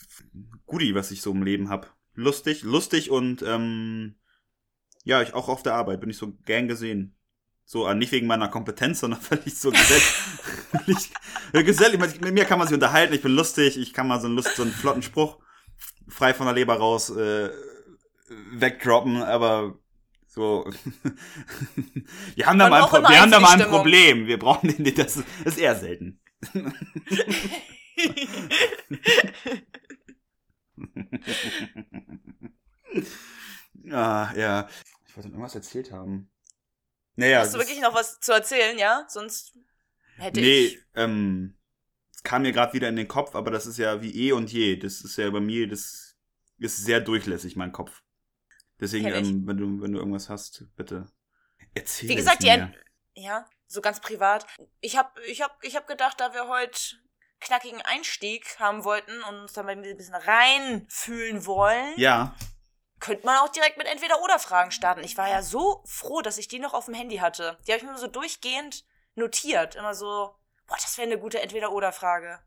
Goodie, 0.66 0.94
was 0.94 1.10
ich 1.10 1.20
so 1.22 1.30
im 1.32 1.42
Leben 1.42 1.68
hab. 1.68 1.94
Lustig, 2.14 2.62
lustig 2.62 3.10
und 3.10 3.42
ähm, 3.42 4.16
ja, 5.04 5.20
ich 5.22 5.34
auch 5.34 5.48
auf 5.48 5.62
der 5.62 5.74
Arbeit 5.74 6.00
bin 6.00 6.10
ich 6.10 6.16
so 6.16 6.32
gern 6.44 6.68
gesehen. 6.68 7.16
So, 7.66 7.86
äh, 7.86 7.94
nicht 7.94 8.12
wegen 8.12 8.26
meiner 8.26 8.48
Kompetenz, 8.48 9.00
sondern 9.00 9.20
weil 9.28 9.40
ich 9.44 9.58
so 9.58 9.70
gesellig, 9.70 10.04
äh, 11.52 11.64
gesellig 11.64 12.00
mit 12.20 12.34
mir 12.34 12.44
kann 12.44 12.58
man 12.58 12.68
sich 12.68 12.74
unterhalten, 12.74 13.14
ich 13.14 13.22
bin 13.22 13.32
lustig, 13.32 13.76
ich 13.78 13.92
kann 13.92 14.06
mal 14.06 14.20
so 14.20 14.26
einen, 14.26 14.36
Lust, 14.36 14.56
so 14.56 14.62
einen 14.62 14.72
flotten 14.72 15.02
Spruch 15.02 15.38
frei 16.08 16.34
von 16.34 16.46
der 16.46 16.54
Leber 16.54 16.76
raus 16.76 17.10
äh, 17.10 17.50
wegdroppen, 18.52 19.22
aber 19.22 19.78
so, 20.26 20.68
wir 22.34 22.46
haben 22.46 22.58
da 22.58 22.68
mal 22.68 22.82
ein, 22.82 22.88
Pro 22.88 22.98
wir 23.08 23.20
haben 23.20 23.30
da 23.30 23.38
mal 23.40 23.60
ein. 23.60 23.68
Problem, 23.68 24.26
wir 24.26 24.38
brauchen 24.38 24.76
den, 24.76 24.94
das 24.94 25.22
ist 25.44 25.58
eher 25.58 25.76
selten. 25.76 26.20
Ah, 33.90 34.32
ja. 34.36 34.68
Ich 35.06 35.16
wollte 35.16 35.28
noch 35.28 35.34
irgendwas 35.34 35.54
erzählt 35.54 35.92
haben. 35.92 36.30
Naja. 37.16 37.40
Hast 37.40 37.54
du 37.54 37.58
wirklich 37.58 37.80
noch 37.80 37.94
was 37.94 38.20
zu 38.20 38.32
erzählen, 38.32 38.78
ja? 38.78 39.06
Sonst 39.08 39.56
hätte 40.16 40.40
Nee, 40.40 40.66
ich. 40.66 40.78
ähm, 40.94 41.56
es 42.12 42.22
kam 42.22 42.42
mir 42.42 42.52
gerade 42.52 42.72
wieder 42.72 42.88
in 42.88 42.96
den 42.96 43.08
Kopf, 43.08 43.34
aber 43.34 43.50
das 43.50 43.66
ist 43.66 43.78
ja 43.78 44.02
wie 44.02 44.28
eh 44.28 44.32
und 44.32 44.52
je. 44.52 44.76
Das 44.76 45.00
ist 45.02 45.16
ja 45.16 45.30
bei 45.30 45.40
mir, 45.40 45.68
das 45.68 46.16
ist 46.58 46.84
sehr 46.84 47.00
durchlässig, 47.00 47.56
mein 47.56 47.72
Kopf. 47.72 48.02
Deswegen, 48.80 49.06
ähm, 49.06 49.46
wenn 49.46 49.56
du, 49.56 49.80
wenn 49.80 49.92
du 49.92 49.98
irgendwas 49.98 50.28
hast, 50.28 50.66
bitte 50.76 51.06
erzähl 51.74 52.08
Wie 52.08 52.14
es 52.14 52.18
gesagt, 52.18 52.42
die 52.42 52.46
mir. 52.46 52.52
Ent 52.54 52.76
Ja, 53.14 53.48
so 53.66 53.80
ganz 53.80 54.00
privat. 54.00 54.46
Ich 54.80 54.96
hab, 54.96 55.16
ich 55.28 55.40
hab, 55.42 55.62
ich 55.62 55.76
hab 55.76 55.86
gedacht, 55.86 56.20
da 56.20 56.32
wir 56.34 56.48
heute 56.48 56.78
knackigen 57.44 57.80
Einstieg 57.82 58.58
haben 58.58 58.84
wollten 58.84 59.22
und 59.24 59.40
uns 59.40 59.52
dann 59.52 59.68
ein 59.68 59.82
bisschen 59.82 60.14
reinfühlen 60.14 61.46
wollen, 61.46 61.92
Ja, 61.96 62.34
könnte 63.00 63.26
man 63.26 63.38
auch 63.38 63.50
direkt 63.50 63.76
mit 63.76 63.86
Entweder-Oder-Fragen 63.86 64.70
starten. 64.70 65.04
Ich 65.04 65.16
war 65.18 65.28
ja 65.28 65.42
so 65.42 65.82
froh, 65.86 66.22
dass 66.22 66.38
ich 66.38 66.48
die 66.48 66.58
noch 66.58 66.74
auf 66.74 66.86
dem 66.86 66.94
Handy 66.94 67.18
hatte. 67.18 67.58
Die 67.66 67.72
habe 67.72 67.82
ich 67.84 67.88
mir 67.88 67.98
so 67.98 68.06
durchgehend 68.06 68.84
notiert. 69.14 69.74
Immer 69.74 69.94
so, 69.94 70.34
boah, 70.66 70.76
das 70.76 70.96
wäre 70.96 71.06
eine 71.06 71.18
gute 71.18 71.40
Entweder-Oder-Frage. 71.40 72.40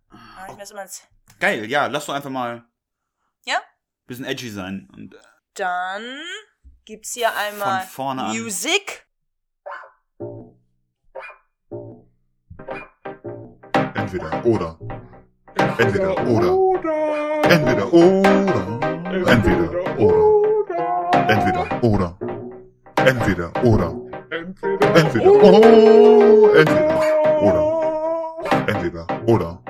Ins 0.81 1.07
geil. 1.39 1.65
Ja, 1.69 1.85
lass 1.87 2.07
doch 2.07 2.13
einfach 2.15 2.29
mal 2.31 2.65
Ja? 3.45 3.61
bisschen 4.07 4.25
edgy 4.25 4.49
sein 4.49 4.89
und 4.93 5.13
äh, 5.13 5.19
Dann 5.53 6.21
gibt's 6.85 7.13
hier 7.13 7.35
einmal 7.35 7.81
von 7.85 8.17
Entweder 14.07 14.45
oder. 14.45 14.79
Entweder 15.77 16.27
oder. 16.27 16.51
Entweder 17.43 17.91
oder. 17.91 18.79
Entweder 19.27 19.99
oder. 19.99 20.23
Entweder 21.27 21.83
oder. 21.83 22.17
Entweder 23.05 23.51
oder. 23.65 23.89
Entweder 24.95 25.43
oder. 25.43 25.99
Entweder 28.65 29.07
oder. 29.27 29.61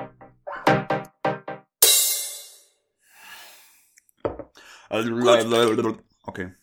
Entweder 5.00 5.78
oder. 5.78 5.98
Okay. 6.22 6.54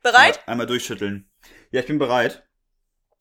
Bereit? 0.00 0.38
Einmal, 0.38 0.42
einmal 0.46 0.66
durchschütteln. 0.66 1.30
Ja, 1.70 1.80
ich 1.80 1.86
bin 1.86 1.98
bereit. 1.98 2.48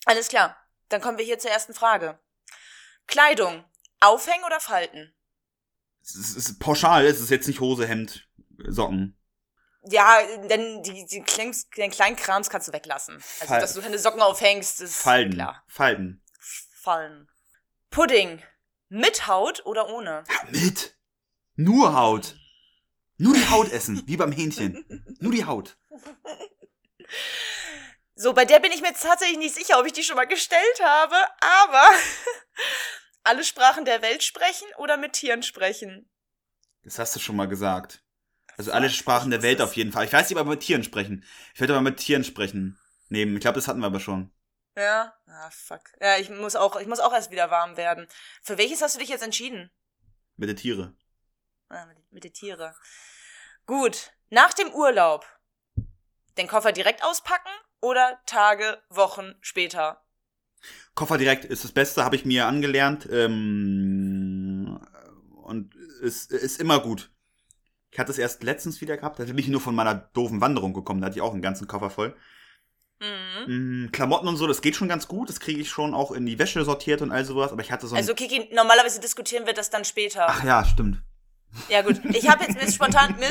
Alles 0.06 0.30
klar. 0.30 0.56
Dann 0.88 1.02
kommen 1.02 1.18
wir 1.18 1.26
hier 1.26 1.40
zur 1.40 1.52
ersten 1.52 1.74
Frage. 1.74 2.18
Kleidung. 3.08 3.66
Aufhängen 4.04 4.44
oder 4.46 4.60
falten? 4.60 5.14
Es 6.02 6.16
ist, 6.16 6.60
pauschal, 6.60 7.06
es 7.06 7.20
ist 7.22 7.30
jetzt 7.30 7.48
nicht 7.48 7.60
Hose, 7.62 7.88
Hemd, 7.88 8.28
Socken. 8.68 9.18
Ja, 9.86 10.20
denn 10.50 10.82
die, 10.84 11.06
die 11.06 11.22
Kleinks, 11.24 11.70
den 11.72 11.92
kleinen 11.92 12.16
Krams 12.16 12.50
kannst 12.50 12.68
du 12.68 12.74
weglassen. 12.74 13.16
Also, 13.16 13.46
Fal- 13.54 13.60
dass 13.62 13.74
du 13.74 13.82
deine 13.82 14.00
Socken 14.00 14.22
aufhängst, 14.22 14.82
ist 14.82 14.96
Falten. 14.96 15.34
klar. 15.34 15.64
Falten. 15.68 16.22
Fallen. 16.82 17.30
Pudding. 17.90 18.42
Mit 18.90 19.28
Haut 19.28 19.66
oder 19.66 19.90
ohne? 19.90 20.24
Mit. 20.52 20.96
Nur 21.56 21.94
Haut. 21.96 22.36
Nur 23.18 23.34
die 23.34 23.48
Haut 23.50 23.72
essen, 23.72 24.02
wie 24.06 24.18
beim 24.18 24.32
Hähnchen. 24.32 24.86
Nur 25.20 25.32
die 25.32 25.46
Haut. 25.46 25.78
So, 28.16 28.34
bei 28.34 28.46
der 28.46 28.60
bin 28.60 28.72
ich 28.72 28.82
mir 28.82 28.90
jetzt 28.90 29.04
tatsächlich 29.04 29.38
nicht 29.38 29.56
sicher, 29.56 29.80
ob 29.80 29.86
ich 29.86 29.94
die 29.94 30.04
schon 30.04 30.16
mal 30.16 30.28
gestellt 30.28 30.82
habe, 30.84 31.16
aber 31.40 31.90
alle 33.24 33.44
Sprachen 33.44 33.86
der 33.86 34.02
Welt 34.02 34.24
sprechen 34.24 34.68
oder 34.78 34.98
mit 34.98 35.14
Tieren 35.14 35.44
sprechen? 35.44 36.10
Das 36.84 37.00
hast 37.00 37.16
du 37.16 37.20
schon 37.20 37.36
mal 37.36 37.48
gesagt. 37.48 38.04
Also 38.58 38.72
alle 38.72 38.90
Sprachen 38.90 39.32
der 39.32 39.42
Welt 39.42 39.62
auf 39.62 39.76
jeden 39.76 39.92
Fall. 39.92 40.06
Ich 40.06 40.14
weiß 40.14 40.30
nicht, 40.30 40.38
ob 40.38 40.46
wir 40.46 40.52
mit 40.52 40.62
Tieren 40.62 40.84
sprechen. 40.84 41.26
Ich 41.54 41.60
werde 41.60 41.74
aber 41.74 41.82
mit 41.82 41.98
Tieren 41.98 42.24
sprechen. 42.24 42.80
Nee, 43.10 43.24
ich 43.24 43.40
glaube, 43.40 43.56
das 43.56 43.68
hatten 43.68 43.80
wir 43.80 43.88
aber 43.88 44.00
schon. 44.00 44.32
Ja? 44.76 45.14
Ah, 45.28 45.50
fuck. 45.52 45.82
Ja, 46.00 46.18
ich 46.18 46.30
muss 46.30 46.56
auch, 46.56 46.76
ich 46.80 46.88
muss 46.88 47.00
auch 47.00 47.14
erst 47.14 47.32
wieder 47.32 47.50
warm 47.50 47.78
werden. 47.78 48.08
Für 48.42 48.58
welches 48.58 48.82
hast 48.82 48.96
du 48.96 49.00
dich 49.00 49.10
jetzt 49.10 49.24
entschieden? 49.24 49.72
Mit 50.36 50.50
den 50.50 50.58
Tiere. 50.58 50.96
Ah, 51.70 51.86
mit, 51.86 51.98
mit 52.12 52.24
den 52.24 52.34
Tiere. 52.34 52.76
Gut. 53.66 54.12
Nach 54.30 54.54
dem 54.54 54.72
Urlaub. 54.74 55.26
Den 56.38 56.48
Koffer 56.48 56.72
direkt 56.72 57.04
auspacken 57.04 57.50
oder 57.82 58.20
Tage, 58.26 58.82
Wochen 58.90 59.36
später? 59.42 60.03
Koffer 60.96 61.18
direkt 61.18 61.46
ist 61.46 61.64
das 61.64 61.72
Beste, 61.72 62.04
habe 62.04 62.16
ich 62.16 62.26
mir 62.26 62.48
angelernt. 62.48 63.08
Ähm, 63.12 64.80
und 65.44 65.76
ist, 66.02 66.32
ist 66.32 66.60
immer 66.60 66.80
gut. 66.80 67.12
Ich 67.92 68.00
hatte 68.00 68.12
es 68.12 68.18
erst 68.18 68.44
letztens 68.44 68.82
wieder 68.82 68.98
gehabt, 68.98 69.20
da 69.20 69.26
bin 69.26 69.38
ich 69.38 69.48
nur 69.48 69.62
von 69.62 69.76
meiner 69.76 69.94
doofen 69.94 70.42
Wanderung 70.42 70.74
gekommen, 70.74 71.02
da 71.02 71.06
hatte 71.08 71.18
ich 71.18 71.22
auch 71.22 71.34
einen 71.34 71.44
ganzen 71.44 71.68
Koffer 71.68 71.92
voll. 71.92 72.16
Mhm. 73.00 73.86
Mm, 73.86 73.92
Klamotten 73.92 74.28
und 74.28 74.38
so, 74.38 74.48
das 74.48 74.62
geht 74.62 74.76
schon 74.76 74.88
ganz 74.88 75.08
gut, 75.08 75.30
das 75.30 75.40
kriege 75.40 75.62
ich 75.62 75.70
schon 75.70 75.94
auch 75.94 76.12
in 76.12 76.26
die 76.26 76.40
Wäsche 76.40 76.64
sortiert 76.66 77.04
und 77.04 77.12
all 77.12 77.24
sowas, 77.24 77.52
aber 77.52 77.62
ich 77.62 77.72
hatte 77.72 77.86
so. 77.86 77.96
Also 77.96 78.16
Kiki, 78.16 78.50
normalerweise 78.54 79.00
diskutieren 79.00 79.46
wir 79.46 79.54
das 79.54 79.70
dann 79.70 79.86
später. 79.86 80.26
Ach 80.28 80.44
ja, 80.44 80.66
stimmt. 80.66 81.04
Ja 81.70 81.84
gut, 81.84 82.02
ich 82.06 82.28
habe 82.28 82.46
jetzt 82.46 82.56
mir 82.60 82.72
spontan, 82.72 83.16
mir 83.20 83.30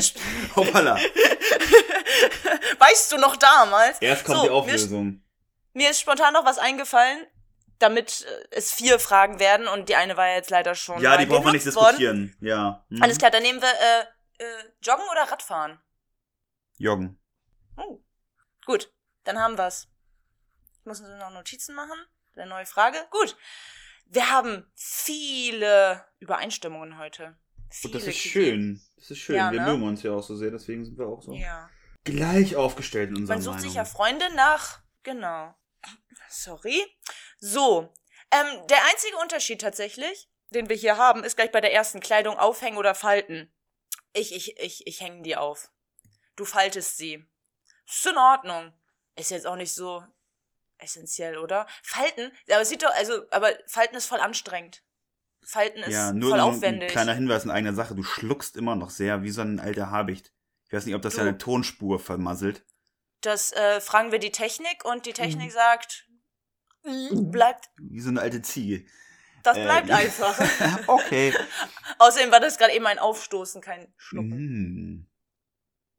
Hoppala. 0.55 0.97
weißt 2.79 3.13
du 3.13 3.17
noch 3.19 3.35
damals? 3.35 3.99
Erst 4.01 4.25
kommt 4.25 4.39
So, 4.39 4.45
die 4.45 4.51
Auflösung. 4.51 5.23
Mir 5.75 5.91
ist 5.91 6.01
spontan 6.01 6.33
noch 6.35 6.45
was 6.45 6.59
eingefallen, 6.59 7.27
damit 7.79 8.23
äh, 8.23 8.45
es 8.51 8.73
vier 8.73 8.99
Fragen 8.99 9.39
werden 9.41 9.67
und 9.69 9.89
die 9.89 9.97
eine 9.97 10.17
war 10.17 10.29
ja 10.29 10.35
jetzt 10.37 10.51
leider 10.51 10.75
schon 10.75 11.01
Ja, 11.01 11.17
die 11.17 11.27
brauchen 11.27 11.45
wir 11.47 11.53
nicht 11.53 11.63
genutzt 11.65 11.77
worden. 11.77 11.97
diskutieren. 11.99 12.37
Ja. 12.41 12.85
Mhm. 12.89 13.03
Alles 13.03 13.19
klar, 13.19 13.31
dann 13.31 13.43
nehmen 13.43 13.61
wir 13.61 13.69
äh, 13.69 14.45
äh, 14.45 14.65
Joggen 14.83 15.05
oder 15.11 15.23
Radfahren. 15.31 15.81
Joggen. 16.79 17.19
Oh. 17.77 18.01
Gut, 18.67 18.93
dann 19.25 19.39
haben 19.41 19.57
wir's. 19.59 19.89
Ich 20.81 20.87
muss 20.87 21.01
noch 21.01 21.31
Notizen 21.31 21.75
machen. 21.75 21.99
Eine 22.35 22.47
neue 22.47 22.67
Frage. 22.67 22.97
Gut. 23.11 23.37
Wir 24.07 24.31
haben 24.31 24.71
viele 24.75 26.05
Übereinstimmungen 26.19 26.99
heute. 26.99 27.37
Viele 27.71 27.95
Und 27.95 28.01
das 28.03 28.09
ist 28.09 28.19
schön. 28.19 28.83
Das 28.97 29.11
ist 29.11 29.19
schön. 29.19 29.37
Ja, 29.37 29.51
wir 29.53 29.61
ne? 29.61 29.67
mögen 29.71 29.83
uns 29.85 30.03
ja 30.03 30.13
auch 30.13 30.23
so 30.23 30.37
sehr, 30.37 30.51
deswegen 30.51 30.85
sind 30.85 30.99
wir 30.99 31.07
auch 31.07 31.23
so 31.23 31.33
Ja. 31.35 31.71
gleich 32.05 32.57
aufgestellt 32.57 33.11
in 33.11 33.17
unserer 33.17 33.37
Man 33.37 33.43
sucht 33.43 33.55
Meinung. 33.57 33.69
sich 33.71 33.77
ja 33.77 33.85
Freunde 33.85 34.35
nach. 34.35 34.81
Genau. 35.03 35.55
Sorry. 36.33 36.85
So. 37.39 37.93
Ähm, 38.31 38.67
der 38.69 38.85
einzige 38.87 39.17
Unterschied 39.19 39.61
tatsächlich, 39.61 40.29
den 40.51 40.69
wir 40.69 40.77
hier 40.77 40.97
haben, 40.97 41.25
ist 41.25 41.37
gleich 41.37 41.53
bei 41.53 41.61
der 41.61 41.73
ersten 41.73 42.01
Kleidung 42.01 42.39
aufhängen 42.39 42.79
oder 42.79 42.95
falten. 42.95 43.53
Ich, 44.15 44.35
ich, 44.35 44.59
ich, 44.59 44.87
ich 44.87 45.01
hänge 45.01 45.23
die 45.23 45.37
auf. 45.37 45.71
Du 46.37 46.45
faltest 46.45 46.97
sie. 46.97 47.25
Ist 47.87 48.07
in 48.07 48.17
Ordnung. 48.17 48.73
Ist 49.17 49.31
jetzt 49.31 49.47
auch 49.47 49.57
nicht 49.57 49.75
so 49.75 50.03
essentiell, 50.79 51.37
oder? 51.39 51.67
Falten, 51.83 52.33
aber 52.49 52.63
es 52.63 52.69
sieht 52.71 52.83
doch, 52.83 52.93
also, 52.95 53.23
aber 53.31 53.51
Falten 53.67 53.95
ist 53.97 54.07
voll 54.07 54.21
anstrengend. 54.21 54.83
Falten 55.45 55.83
ist 55.83 55.93
ja, 55.93 56.13
nur 56.13 56.31
voll 56.31 56.39
so 56.41 56.45
ein 56.47 56.55
aufwendig. 56.57 56.91
kleiner 56.91 57.15
Hinweis 57.15 57.45
in 57.45 57.51
eigener 57.51 57.75
Sache. 57.75 57.95
Du 57.95 58.03
schluckst 58.03 58.57
immer 58.57 58.77
noch 58.77 58.91
sehr 58.91 59.23
wie 59.23 59.31
so 59.31 59.43
ein 59.43 59.61
alter 59.61 59.91
Habicht. 59.91 60.33
Ich 60.67 60.73
weiß 60.73 60.87
nicht, 60.87 60.95
ob 60.95 61.03
das 61.03 61.15
Du. 61.15 61.21
deine 61.21 61.37
Tonspur 61.37 61.99
vermasselt. 62.01 62.65
Das 63.21 63.53
äh, 63.53 63.81
fragen 63.81 64.11
wir 64.13 64.19
die 64.19 64.33
Technik 64.33 64.85
und 64.85 65.07
die 65.07 65.13
Technik 65.13 65.49
Mhm. 65.51 65.55
sagt, 65.55 66.09
bleibt, 66.83 67.71
Wie 67.79 68.01
so 68.01 68.11
eine 68.11 68.21
alte 68.21 68.43
Ziege. 68.43 68.85
das 69.43 69.57
Äh, 69.57 69.65
bleibt 69.65 69.89
ja. 69.89 69.97
einfach. 69.97 70.39
okay. 70.89 71.33
Außerdem 71.99 72.31
war 72.31 72.41
das 72.41 72.59
gerade 72.59 72.75
eben 72.75 72.87
ein 72.87 72.99
Aufstoßen, 72.99 73.61
kein 73.61 73.93
Schlucken. 73.97 75.07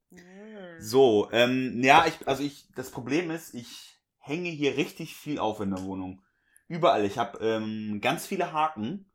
Mm. 0.09 0.15
Mm. 0.15 0.79
So, 0.79 1.29
ähm, 1.31 1.81
ja, 1.83 2.05
ich, 2.07 2.27
also 2.27 2.43
ich, 2.43 2.67
das 2.75 2.91
Problem 2.91 3.31
ist, 3.31 3.53
ich 3.53 3.99
hänge 4.19 4.49
hier 4.49 4.77
richtig 4.77 5.15
viel 5.15 5.39
auf 5.39 5.59
in 5.59 5.71
der 5.71 5.83
Wohnung. 5.83 6.21
Überall. 6.67 7.05
Ich 7.05 7.17
habe 7.17 7.39
ähm, 7.39 7.99
ganz 8.01 8.25
viele 8.25 8.53
Haken. 8.53 9.09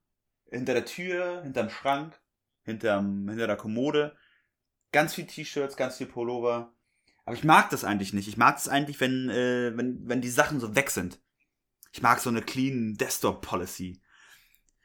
Hinter 0.50 0.72
der 0.72 0.86
Tür, 0.86 1.42
hinterm 1.42 1.68
Schrank, 1.68 2.18
hinterm, 2.62 3.28
hinter 3.28 3.46
der 3.46 3.56
Kommode. 3.56 4.16
Ganz 4.92 5.14
viel 5.14 5.26
T-Shirts, 5.26 5.76
ganz 5.76 5.98
viel 5.98 6.06
Pullover. 6.06 6.72
Aber 7.26 7.36
ich 7.36 7.44
mag 7.44 7.68
das 7.68 7.84
eigentlich 7.84 8.14
nicht. 8.14 8.28
Ich 8.28 8.38
mag 8.38 8.56
es 8.56 8.68
eigentlich, 8.68 8.98
wenn, 9.00 9.28
äh, 9.28 9.76
wenn, 9.76 10.08
wenn 10.08 10.22
die 10.22 10.30
Sachen 10.30 10.60
so 10.60 10.74
weg 10.74 10.90
sind. 10.90 11.20
Ich 11.92 12.02
mag 12.02 12.20
so 12.20 12.28
eine 12.30 12.42
clean 12.42 12.94
Desktop-Policy. 12.96 14.00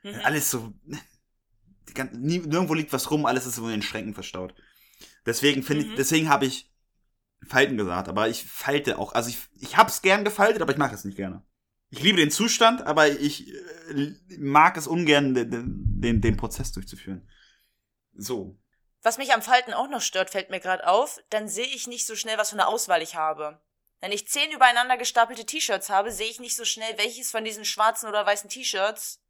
Mhm. 0.04 0.16
Alles 0.24 0.50
so. 0.52 0.74
Die 1.90 1.94
gan- 1.94 2.12
nie, 2.20 2.40
nirgendwo 2.40 2.74
liegt 2.74 2.94
was 2.94 3.12
rum, 3.12 3.26
alles 3.26 3.46
ist 3.46 3.56
so 3.56 3.66
in 3.66 3.72
den 3.72 3.82
Schränken 3.82 4.14
verstaut. 4.14 4.54
Deswegen 5.26 5.64
finde 5.64 5.86
Mhm. 5.86 5.92
ich, 5.92 5.98
deswegen 5.98 6.30
habe 6.30 6.46
ich 6.46 6.70
Falten 7.46 7.76
gesagt, 7.76 8.08
aber 8.08 8.30
ich 8.30 8.46
falte 8.46 8.98
auch. 8.98 9.14
Also 9.14 9.30
ich, 9.30 9.38
ich 9.60 9.76
hab's 9.76 10.02
gern 10.02 10.24
gefaltet, 10.24 10.62
aber 10.62 10.72
ich 10.72 10.78
mag 10.78 10.94
es 10.94 11.04
nicht 11.04 11.18
gerne. 11.18 11.46
Ich 11.90 12.02
liebe 12.02 12.18
den 12.18 12.32
Zustand, 12.32 12.82
aber 12.84 13.10
ich 13.10 13.50
äh, 13.54 14.14
mag 14.40 14.78
es 14.78 14.88
ungern, 14.88 15.34
den, 15.36 15.52
den, 16.00 16.22
den 16.22 16.38
Prozess 16.38 16.72
durchzuführen. 16.72 17.28
So. 18.16 18.58
Was 19.02 19.18
mich 19.18 19.34
am 19.34 19.42
Falten 19.42 19.74
auch 19.74 19.90
noch 19.90 20.02
stört, 20.02 20.30
fällt 20.30 20.50
mir 20.50 20.62
gerade 20.62 20.88
auf, 20.88 21.20
dann 21.30 21.50
sehe 21.50 21.66
ich 21.68 21.88
nicht 21.88 22.08
so 22.08 22.16
schnell, 22.16 22.38
was 22.38 22.52
für 22.52 22.56
eine 22.56 22.68
Auswahl 22.68 23.02
ich 23.02 23.16
habe. 23.16 23.62
Wenn 24.04 24.12
ich 24.12 24.28
zehn 24.28 24.52
übereinander 24.52 24.98
gestapelte 24.98 25.46
T-Shirts 25.46 25.90
habe, 25.90 26.12
sehe 26.12 26.28
ich 26.28 26.42
nicht 26.42 26.58
so 26.58 26.66
schnell, 26.66 26.98
welches 26.98 27.32
von 27.32 27.46
diesen 27.46 27.64
schwarzen 27.64 28.10
oder 28.10 28.26
weißen 28.26 28.50
T-Shirts 28.50 29.22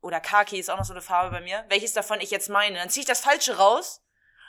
oder 0.00 0.20
Khaki 0.20 0.60
ist 0.60 0.70
auch 0.70 0.78
noch 0.78 0.84
so 0.84 0.92
eine 0.92 1.02
Farbe 1.02 1.32
bei 1.34 1.40
mir, 1.40 1.64
welches 1.70 1.92
davon 1.92 2.20
ich 2.20 2.30
jetzt 2.30 2.48
meine. 2.48 2.76
Dann 2.78 2.88
ziehe 2.88 3.02
ich 3.02 3.08
das 3.08 3.18
Falsche 3.18 3.56
raus. 3.56 4.00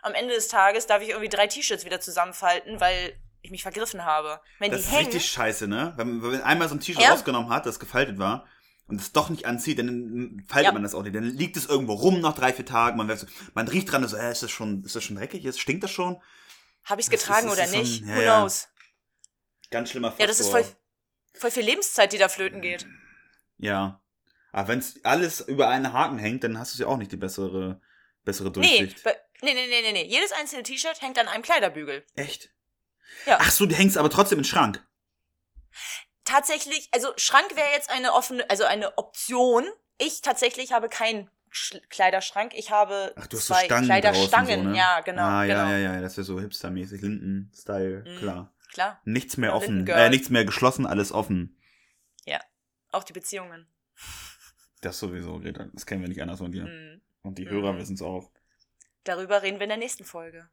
Am 0.03 0.13
Ende 0.13 0.35
des 0.35 0.47
Tages 0.47 0.85
darf 0.85 1.01
ich 1.01 1.09
irgendwie 1.09 1.27
drei 1.29 1.47
T-Shirts 1.47 1.85
wieder 1.85 1.99
zusammenfalten, 1.99 2.79
weil 2.81 3.19
ich 3.41 3.49
mich 3.49 3.63
vergriffen 3.63 4.05
habe. 4.05 4.41
Wenn 4.59 4.69
Das 4.69 4.81
die 4.81 4.85
ist 4.85 4.91
hängen, 4.93 5.05
richtig 5.07 5.25
scheiße, 5.31 5.67
ne? 5.67 5.93
Wenn, 5.97 6.21
wenn 6.21 6.31
man 6.33 6.43
einmal 6.43 6.69
so 6.69 6.75
ein 6.75 6.79
T-Shirt 6.79 7.01
Ja. 7.01 7.09
rausgenommen 7.09 7.49
hat, 7.49 7.65
das 7.65 7.79
gefaltet 7.79 8.19
war, 8.19 8.45
und 8.85 9.01
es 9.01 9.11
doch 9.11 9.29
nicht 9.29 9.47
anzieht, 9.47 9.79
dann 9.79 10.45
faltet 10.47 10.65
Ja. 10.67 10.71
man 10.73 10.83
das 10.83 10.93
auch 10.93 11.01
nicht. 11.01 11.15
Dann 11.15 11.23
liegt 11.23 11.57
es 11.57 11.65
irgendwo 11.65 11.93
rum 11.93 12.21
nach 12.21 12.35
drei, 12.35 12.53
vier 12.53 12.67
Tagen. 12.67 12.95
Man, 12.97 13.17
so, 13.17 13.25
man 13.55 13.67
riecht 13.67 13.91
dran, 13.91 14.07
so, 14.07 14.17
äh, 14.17 14.31
ist 14.31 14.43
das 14.43 14.51
schon, 14.51 14.83
ist 14.83 14.95
das 14.95 15.03
schon 15.03 15.15
dreckig? 15.15 15.43
Ist, 15.45 15.59
stinkt 15.59 15.83
das 15.83 15.89
schon? 15.89 16.21
habe 16.85 16.99
ich 16.99 17.07
es 17.07 17.11
getragen 17.11 17.47
ist- 17.47 17.53
oder 17.53 17.63
ist 17.63 17.71
so 17.71 17.77
nicht? 17.77 18.03
ein- 18.03 18.09
ja, 18.09 18.15
Who 18.17 18.41
knows? 18.41 18.67
Ganz 19.73 19.89
schlimmer 19.89 20.09
Faktor. 20.09 20.23
Ja, 20.23 20.27
das 20.27 20.39
ist 20.39 20.49
voll, 20.49 20.65
voll 21.33 21.51
viel 21.51 21.63
Lebenszeit, 21.63 22.13
die 22.13 22.17
da 22.17 22.29
flöten 22.29 22.61
geht. 22.61 22.85
Ja. 23.57 23.99
Aber 24.51 24.67
wenn 24.69 24.79
es 24.79 25.03
alles 25.03 25.41
über 25.41 25.67
einen 25.67 25.91
Haken 25.93 26.19
hängt, 26.19 26.43
dann 26.43 26.57
hast 26.59 26.75
du 26.77 26.83
ja 26.83 26.87
auch 26.87 26.97
nicht 26.97 27.11
die 27.11 27.17
bessere, 27.17 27.81
bessere 28.23 28.51
Durchsicht. 28.51 29.03
nee, 29.41 29.53
nee, 29.53 29.67
nee, 29.67 29.81
nee, 29.81 29.91
nee. 29.91 30.05
Jedes 30.05 30.31
einzelne 30.31 30.63
T-Shirt 30.63 31.01
hängt 31.01 31.17
an 31.19 31.27
einem 31.27 31.41
Kleiderbügel. 31.43 32.05
Echt? 32.15 32.51
Ja. 33.25 33.37
Ach 33.41 33.51
so, 33.51 33.65
du 33.65 33.75
hängst 33.75 33.97
aber 33.97 34.09
trotzdem 34.11 34.37
im 34.37 34.43
Schrank. 34.43 34.85
Tatsächlich, 36.25 36.87
also 36.93 37.11
Schrank 37.17 37.55
wäre 37.55 37.67
jetzt 37.73 37.89
eine 37.89 38.13
offene, 38.13 38.49
also 38.49 38.63
eine 38.63 38.97
Option. 38.97 39.65
Ich 39.97 40.21
tatsächlich 40.21 40.71
habe 40.71 40.87
keinen 40.87 41.29
Sch 41.49 41.75
Kleiderschrank. 41.89 42.53
Ich 42.55 42.71
habe 42.71 43.13
Ach, 43.17 43.27
du 43.27 43.37
hast 43.37 43.47
so 43.47 43.53
zwei 43.53 43.65
Stangen 43.65 43.85
Kleiderstangen. 43.85 44.63
so, 44.63 44.69
ne? 44.69 44.77
Ja, 44.77 45.01
genau, 45.01 45.21
Ah, 45.23 45.43
ja, 45.43 45.65
genau. 45.65 45.71
ja, 45.77 45.95
ja, 45.95 46.01
das 46.01 46.15
wäre 46.17 46.25
so 46.25 46.39
hipstermäßig, 46.39 47.01
Linden-Style, 47.01 48.03
Mhm. 48.07 48.17
klar. 48.19 48.53
Klar, 48.73 48.99
Nichts 49.05 49.37
mehr 49.37 49.51
Ja, 49.51 49.55
offen, 49.55 49.87
äh, 49.87 50.09
nichts 50.09 50.29
mehr 50.29 50.45
geschlossen, 50.45 50.85
alles 50.85 51.11
offen. 51.11 51.57
auch 52.91 53.03
die 53.03 53.13
Beziehungen. 53.13 53.67
Das 54.81 54.99
sowieso, 54.99 55.39
Greta. 55.39 55.67
Das 55.73 55.87
kennen 55.87 56.01
wir 56.01 56.09
nicht 56.09 56.21
anders 56.21 56.37
von 56.37 56.51
dir. 56.51 56.65
Mhm. 56.65 57.01
Und 57.23 57.39
die 57.39 57.45
Mhm. 57.45 57.49
Hörer 57.49 57.77
wissen 57.79 57.95
es 57.95 58.03
auch. 58.03 58.31
Darüber 59.03 59.41
reden 59.41 59.57
wir 59.57 59.63
in 59.63 59.69
der 59.69 59.77
nächsten 59.79 60.05
Folge. 60.05 60.47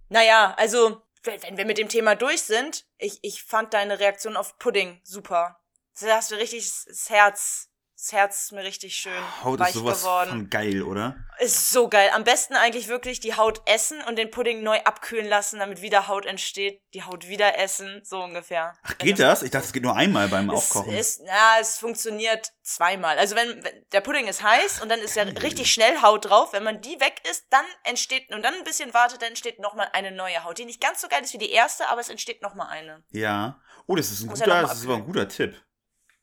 naja, 0.08 0.54
also, 0.56 1.02
wenn 1.22 1.42
wenn 1.42 1.56
wir 1.58 1.64
mit 1.66 1.78
dem 1.78 1.88
Thema 1.88 2.14
durch 2.14 2.42
sind, 2.42 2.86
ich, 2.98 3.18
ich 3.22 3.42
fand 3.42 3.74
deine 3.74 3.98
Reaktion 3.98 4.36
auf 4.36 4.58
Pudding 4.58 5.00
super. 5.04 5.60
Da 6.00 6.16
hast 6.16 6.30
du 6.30 6.36
richtig 6.36 6.70
das 6.86 7.10
Herz, 7.10 7.69
das 8.00 8.12
Herz 8.12 8.44
ist 8.44 8.52
mir 8.52 8.64
richtig 8.64 8.96
schön 8.96 9.12
Haut 9.44 9.58
weich 9.58 9.68
ist 9.68 9.74
sowas 9.74 10.00
geworden. 10.00 10.30
von 10.30 10.50
geil, 10.50 10.82
oder? 10.82 11.16
Ist 11.38 11.70
so 11.70 11.88
geil. 11.88 12.10
Am 12.14 12.24
besten 12.24 12.54
eigentlich 12.54 12.88
wirklich 12.88 13.20
die 13.20 13.34
Haut 13.34 13.60
essen 13.66 14.00
und 14.08 14.16
den 14.16 14.30
Pudding 14.30 14.62
neu 14.62 14.78
abkühlen 14.84 15.26
lassen, 15.28 15.58
damit 15.58 15.82
wieder 15.82 16.08
Haut 16.08 16.24
entsteht. 16.24 16.80
Die 16.94 17.02
Haut 17.02 17.28
wieder 17.28 17.58
essen, 17.58 18.00
so 18.02 18.22
ungefähr. 18.22 18.74
Ach, 18.82 18.94
Wenn 18.98 19.06
geht 19.06 19.18
das? 19.18 19.42
Ich 19.42 19.50
dachte, 19.50 19.66
es 19.66 19.72
geht 19.74 19.82
nur 19.82 19.96
einmal 19.96 20.28
beim 20.28 20.48
es 20.48 20.56
Aufkochen. 20.56 20.94
ist, 20.94 21.20
ja, 21.26 21.56
es 21.60 21.76
funktioniert 21.78 22.52
zweimal. 22.62 23.18
Also 23.18 23.36
wenn, 23.36 23.62
wenn 23.62 23.84
der 23.92 24.00
Pudding 24.00 24.28
ist 24.28 24.42
heiß 24.42 24.80
und 24.80 24.88
dann 24.88 25.00
ist 25.00 25.16
ja 25.16 25.24
richtig 25.24 25.70
schnell 25.70 26.00
Haut 26.00 26.24
drauf. 26.24 26.54
Wenn 26.54 26.64
man 26.64 26.80
die 26.80 26.98
weg 27.00 27.20
ist, 27.30 27.44
dann 27.50 27.64
entsteht 27.84 28.32
und 28.32 28.42
dann 28.42 28.54
ein 28.54 28.64
bisschen 28.64 28.94
wartet, 28.94 29.20
dann 29.20 29.28
entsteht 29.30 29.60
noch 29.60 29.74
mal 29.74 29.88
eine 29.92 30.10
neue 30.10 30.42
Haut, 30.44 30.56
die 30.56 30.64
nicht 30.64 30.80
ganz 30.80 31.02
so 31.02 31.08
geil 31.08 31.22
ist 31.22 31.34
wie 31.34 31.38
die 31.38 31.50
erste, 31.50 31.88
aber 31.88 32.00
es 32.00 32.08
entsteht 32.08 32.40
noch 32.40 32.54
mal 32.54 32.68
eine. 32.68 33.02
ja. 33.10 33.60
Oh, 33.86 33.96
das 33.96 34.12
ist 34.12 34.20
ein 34.20 34.28
Muss 34.28 34.38
guter, 34.38 34.62
das 34.62 34.78
ist 34.78 34.84
aber 34.84 34.94
ein 34.94 35.04
guter 35.04 35.26
Tipp. 35.28 35.60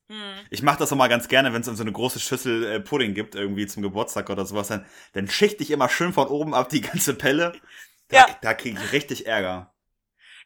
Hm. 0.10 0.34
Ich 0.50 0.62
mache 0.62 0.78
das 0.80 0.92
auch 0.92 0.96
mal 0.98 1.10
ganz 1.10 1.28
gerne, 1.28 1.52
wenn 1.54 1.62
es 1.62 1.68
so 1.68 1.82
eine 1.84 1.92
große 1.92 2.20
Schüssel 2.20 2.64
äh, 2.66 2.80
Pudding 2.80 3.14
gibt, 3.14 3.36
irgendwie 3.36 3.68
zum 3.68 3.84
Geburtstag 3.84 4.30
oder 4.30 4.46
sowas, 4.46 4.70
dann, 4.70 4.86
dann 5.14 5.28
schichte 5.28 5.64
ich 5.64 5.72
immer 5.72 5.90
schön 5.90 6.14
von 6.14 6.28
oben 6.28 6.54
ab 6.54 6.70
die 6.70 6.82
ganze 6.82 7.14
Pelle. 7.14 7.54
Da, 8.10 8.18
Ja. 8.20 8.28
da 8.42 8.54
kriege 8.54 8.80
ich 8.82 8.92
richtig 8.94 9.26
Ärger. 9.28 9.74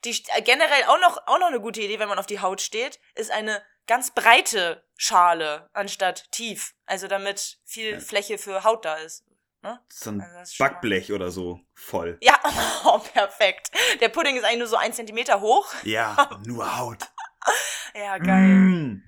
Die 0.03 0.09
äh, 0.35 0.41
generell 0.41 0.83
auch 0.87 0.99
noch 0.99 1.17
auch 1.27 1.39
noch 1.39 1.47
eine 1.47 1.59
gute 1.61 1.79
Idee, 1.81 1.99
wenn 1.99 2.09
man 2.09 2.17
auf 2.17 2.25
die 2.25 2.39
Haut 2.39 2.59
steht, 2.61 2.99
ist 3.13 3.29
eine 3.31 3.61
ganz 3.85 4.11
breite 4.15 4.83
Schale 4.97 5.69
anstatt 5.73 6.31
tief. 6.31 6.73
Also 6.87 7.07
damit 7.07 7.59
viel 7.65 7.91
Ja. 7.93 7.99
Fläche 7.99 8.37
für 8.39 8.63
Haut 8.63 8.83
da 8.85 8.95
ist. 8.95 9.25
Ne? 9.61 9.79
So 9.89 10.09
ein 10.09 10.21
Also 10.21 10.53
schon 10.55 10.65
mal- 10.65 10.71
Backblech 10.71 11.13
oder 11.13 11.29
so. 11.29 11.59
Voll. 11.75 12.17
Ja, 12.21 12.39
oh, 12.85 12.97
perfekt. 12.97 13.69
Der 13.99 14.09
Pudding 14.09 14.37
ist 14.37 14.43
eigentlich 14.43 14.57
nur 14.59 14.67
so 14.67 14.77
ein 14.77 14.91
Zentimeter 14.93 15.39
hoch. 15.39 15.71
Ja, 15.83 16.31
nur 16.47 16.79
Haut. 16.79 17.03
Ja, 17.93 18.17
geil. 18.17 18.47
Mm. 18.47 19.03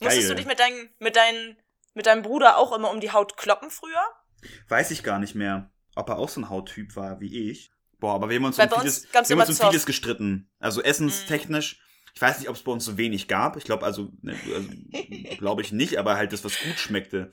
Musstest 0.00 0.28
geil. 0.28 0.36
du 0.36 0.42
dich 0.42 0.46
mit, 0.46 0.58
dein, 0.58 0.90
mit, 0.98 1.16
dein, 1.16 1.56
mit 1.94 2.06
deinem 2.06 2.22
Bruder 2.22 2.56
auch 2.56 2.72
immer 2.72 2.90
um 2.90 3.00
die 3.00 3.12
Haut 3.12 3.36
kloppen 3.36 3.70
früher? 3.70 4.02
Weiß 4.68 4.90
ich 4.90 5.02
gar 5.02 5.18
nicht 5.18 5.34
mehr, 5.34 5.70
ob 5.94 6.08
er 6.08 6.18
auch 6.18 6.28
so 6.28 6.40
ein 6.40 6.48
Hauttyp 6.48 6.96
war 6.96 7.20
wie 7.20 7.50
ich. 7.50 7.72
Boah, 7.98 8.14
aber 8.14 8.30
wir 8.30 8.36
haben 8.36 8.46
uns 8.46 8.58
um 8.58 8.68
vieles, 8.68 9.12
wir 9.12 9.20
haben 9.20 9.40
uns 9.48 9.60
um 9.60 9.68
vieles 9.68 9.84
gestritten. 9.84 10.50
Also 10.58 10.82
essenstechnisch. 10.82 11.80
Ich 12.14 12.20
weiß 12.20 12.38
nicht, 12.40 12.48
ob 12.48 12.56
es 12.56 12.62
bei 12.62 12.72
uns 12.72 12.84
so 12.84 12.96
wenig 12.96 13.28
gab. 13.28 13.56
Ich 13.56 13.64
glaube 13.64 13.84
also, 13.84 14.10
ne, 14.22 14.34
also 14.54 14.68
glaube 15.38 15.62
ich 15.62 15.70
nicht, 15.72 15.98
aber 15.98 16.16
halt 16.16 16.32
das, 16.32 16.42
was 16.44 16.58
gut 16.58 16.78
schmeckte, 16.78 17.30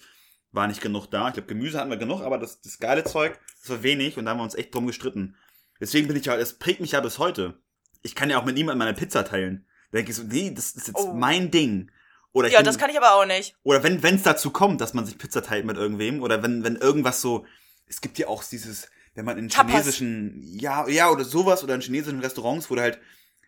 war 0.51 0.67
nicht 0.67 0.81
genug 0.81 1.07
da. 1.07 1.29
Ich 1.29 1.33
glaube, 1.35 1.47
Gemüse 1.47 1.79
hatten 1.79 1.89
wir 1.89 1.97
genug, 1.97 2.21
aber 2.21 2.37
das, 2.37 2.61
das 2.61 2.79
geile 2.79 3.03
Zeug, 3.05 3.39
das 3.61 3.69
war 3.69 3.83
wenig 3.83 4.17
und 4.17 4.25
da 4.25 4.31
haben 4.31 4.39
wir 4.39 4.43
uns 4.43 4.55
echt 4.55 4.75
drum 4.75 4.85
gestritten. 4.87 5.35
Deswegen 5.79 6.07
bin 6.07 6.17
ich 6.17 6.25
ja, 6.25 6.35
es 6.35 6.57
prägt 6.59 6.81
mich 6.81 6.91
ja 6.91 6.99
bis 7.01 7.17
heute. 7.17 7.61
Ich 8.01 8.13
kann 8.13 8.29
ja 8.29 8.39
auch 8.39 8.45
mit 8.45 8.55
niemandem 8.55 8.79
meine 8.79 8.93
Pizza 8.97 9.23
teilen. 9.23 9.65
Da 9.91 9.97
denke 9.99 10.11
ich 10.11 10.17
so, 10.17 10.23
nee, 10.23 10.51
das 10.53 10.71
ist 10.71 10.87
jetzt 10.87 10.99
Oh. 10.99 11.13
mein 11.13 11.49
Ding. 11.49 11.91
Oder 12.37 12.49
Ja, 12.49 12.59
bin- 12.59 12.65
das 12.65 12.77
kann 12.77 12.89
ich 12.89 12.97
aber 12.97 13.13
auch 13.15 13.25
nicht. 13.25 13.55
oder 13.63 13.83
wenn 13.83 14.03
es 14.15 14.23
dazu 14.23 14.51
kommt, 14.51 14.79
dass 14.81 14.93
man 14.93 15.05
sich 15.05 15.17
Pizza 15.17 15.43
teilt 15.43 15.65
mit 15.65 15.75
irgendwem, 15.77 16.21
oder 16.21 16.43
wenn, 16.43 16.63
wenn 16.63 16.75
irgendwas 16.75 17.19
so, 17.21 17.45
es 17.87 17.99
gibt 18.01 18.17
ja 18.19 18.27
auch 18.27 18.43
dieses, 18.43 18.89
wenn 19.15 19.25
man 19.25 19.37
in 19.37 19.49
Tapas. 19.49 19.71
chinesischen, 19.71 20.41
ja, 20.43 20.87
ja, 20.87 21.09
oder 21.09 21.25
sowas, 21.25 21.63
oder 21.63 21.75
in 21.75 21.81
chinesischen 21.81 22.19
Restaurants, 22.19 22.69
wo 22.69 22.75
du 22.75 22.81
halt 22.81 22.99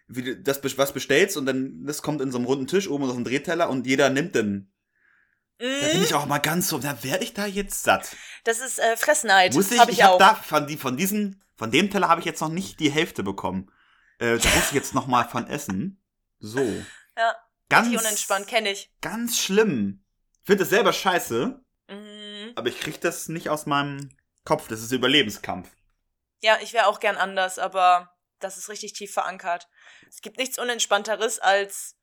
wie 0.08 0.42
das 0.42 0.60
was 0.78 0.92
bestellst 0.92 1.38
und 1.38 1.46
dann 1.46 1.86
das 1.86 2.02
kommt 2.02 2.20
in 2.22 2.32
so 2.32 2.40
einem 2.40 2.48
runden 2.48 2.66
Tisch 2.66 2.90
oben 2.90 3.04
auf 3.06 3.14
dem 3.16 3.24
Drehteller 3.24 3.70
und 3.70 3.86
jeder 3.86 4.10
nimmt 4.10 4.36
dann. 4.36 4.72
Da 5.60 5.66
bin 5.66 5.98
Mhm. 6.00 6.04
ich 6.04 6.14
auch 6.16 6.26
mal 6.26 6.40
ganz 6.40 6.70
so, 6.70 6.80
da 6.80 7.04
werde 7.04 7.24
ich 7.24 7.34
da 7.34 7.46
jetzt 7.46 7.84
satt. 7.84 8.16
Das 8.46 8.60
ist 8.60 8.80
äh, 8.80 8.96
Fressneid. 8.98 9.54
Muss 9.54 9.70
ich, 9.72 9.80
hab 9.80 9.90
ich, 9.90 9.98
ich 10.00 10.04
hab 10.04 10.14
auch. 10.14 10.18
da 10.18 10.34
von, 10.36 10.66
die, 10.68 10.78
von 10.78 10.96
diesen, 10.98 11.44
von 11.58 11.70
dem 11.70 11.92
Teller 11.92 12.08
habe 12.08 12.22
ich 12.22 12.26
jetzt 12.26 12.40
noch 12.42 12.50
nicht 12.50 12.80
die 12.80 12.90
Hälfte 12.90 13.22
bekommen. 13.24 13.70
Äh, 14.20 14.38
da 14.40 14.50
muss 14.56 14.68
ich 14.70 14.72
jetzt 14.72 14.96
noch 14.96 15.06
mal 15.06 15.26
von 15.26 15.46
essen. 15.48 16.02
So. 16.40 16.62
Ja, 17.18 17.36
Ganz, 17.70 17.88
Richtig 17.88 18.06
unentspannt, 18.06 18.48
kenne 18.48 18.72
ich. 18.72 18.92
ganz 19.02 19.40
schlimm. 19.40 20.04
Ich 20.42 20.48
finde 20.48 20.64
das 20.64 20.70
selber 20.70 20.92
scheiße. 20.94 21.62
Mhm. 21.88 22.54
Aber 22.56 22.68
ich 22.70 22.80
krieg 22.80 23.00
das 23.02 23.30
nicht 23.30 23.50
aus 23.50 23.66
meinem 23.66 24.10
Kopf. 24.44 24.68
Das 24.68 24.82
ist 24.82 24.92
Überlebenskampf. 24.92 25.70
Ja, 26.42 26.58
ich 26.62 26.74
wäre 26.74 26.88
auch 26.88 27.00
gern 27.00 27.18
anders, 27.18 27.60
aber 27.60 28.16
das 28.40 28.58
ist 28.58 28.70
richtig 28.70 28.94
tief 28.94 29.14
verankert. 29.14 29.68
Es 30.08 30.22
gibt 30.22 30.38
nichts 30.38 30.58
Unentspannteres, 30.58 31.40
als 31.40 31.96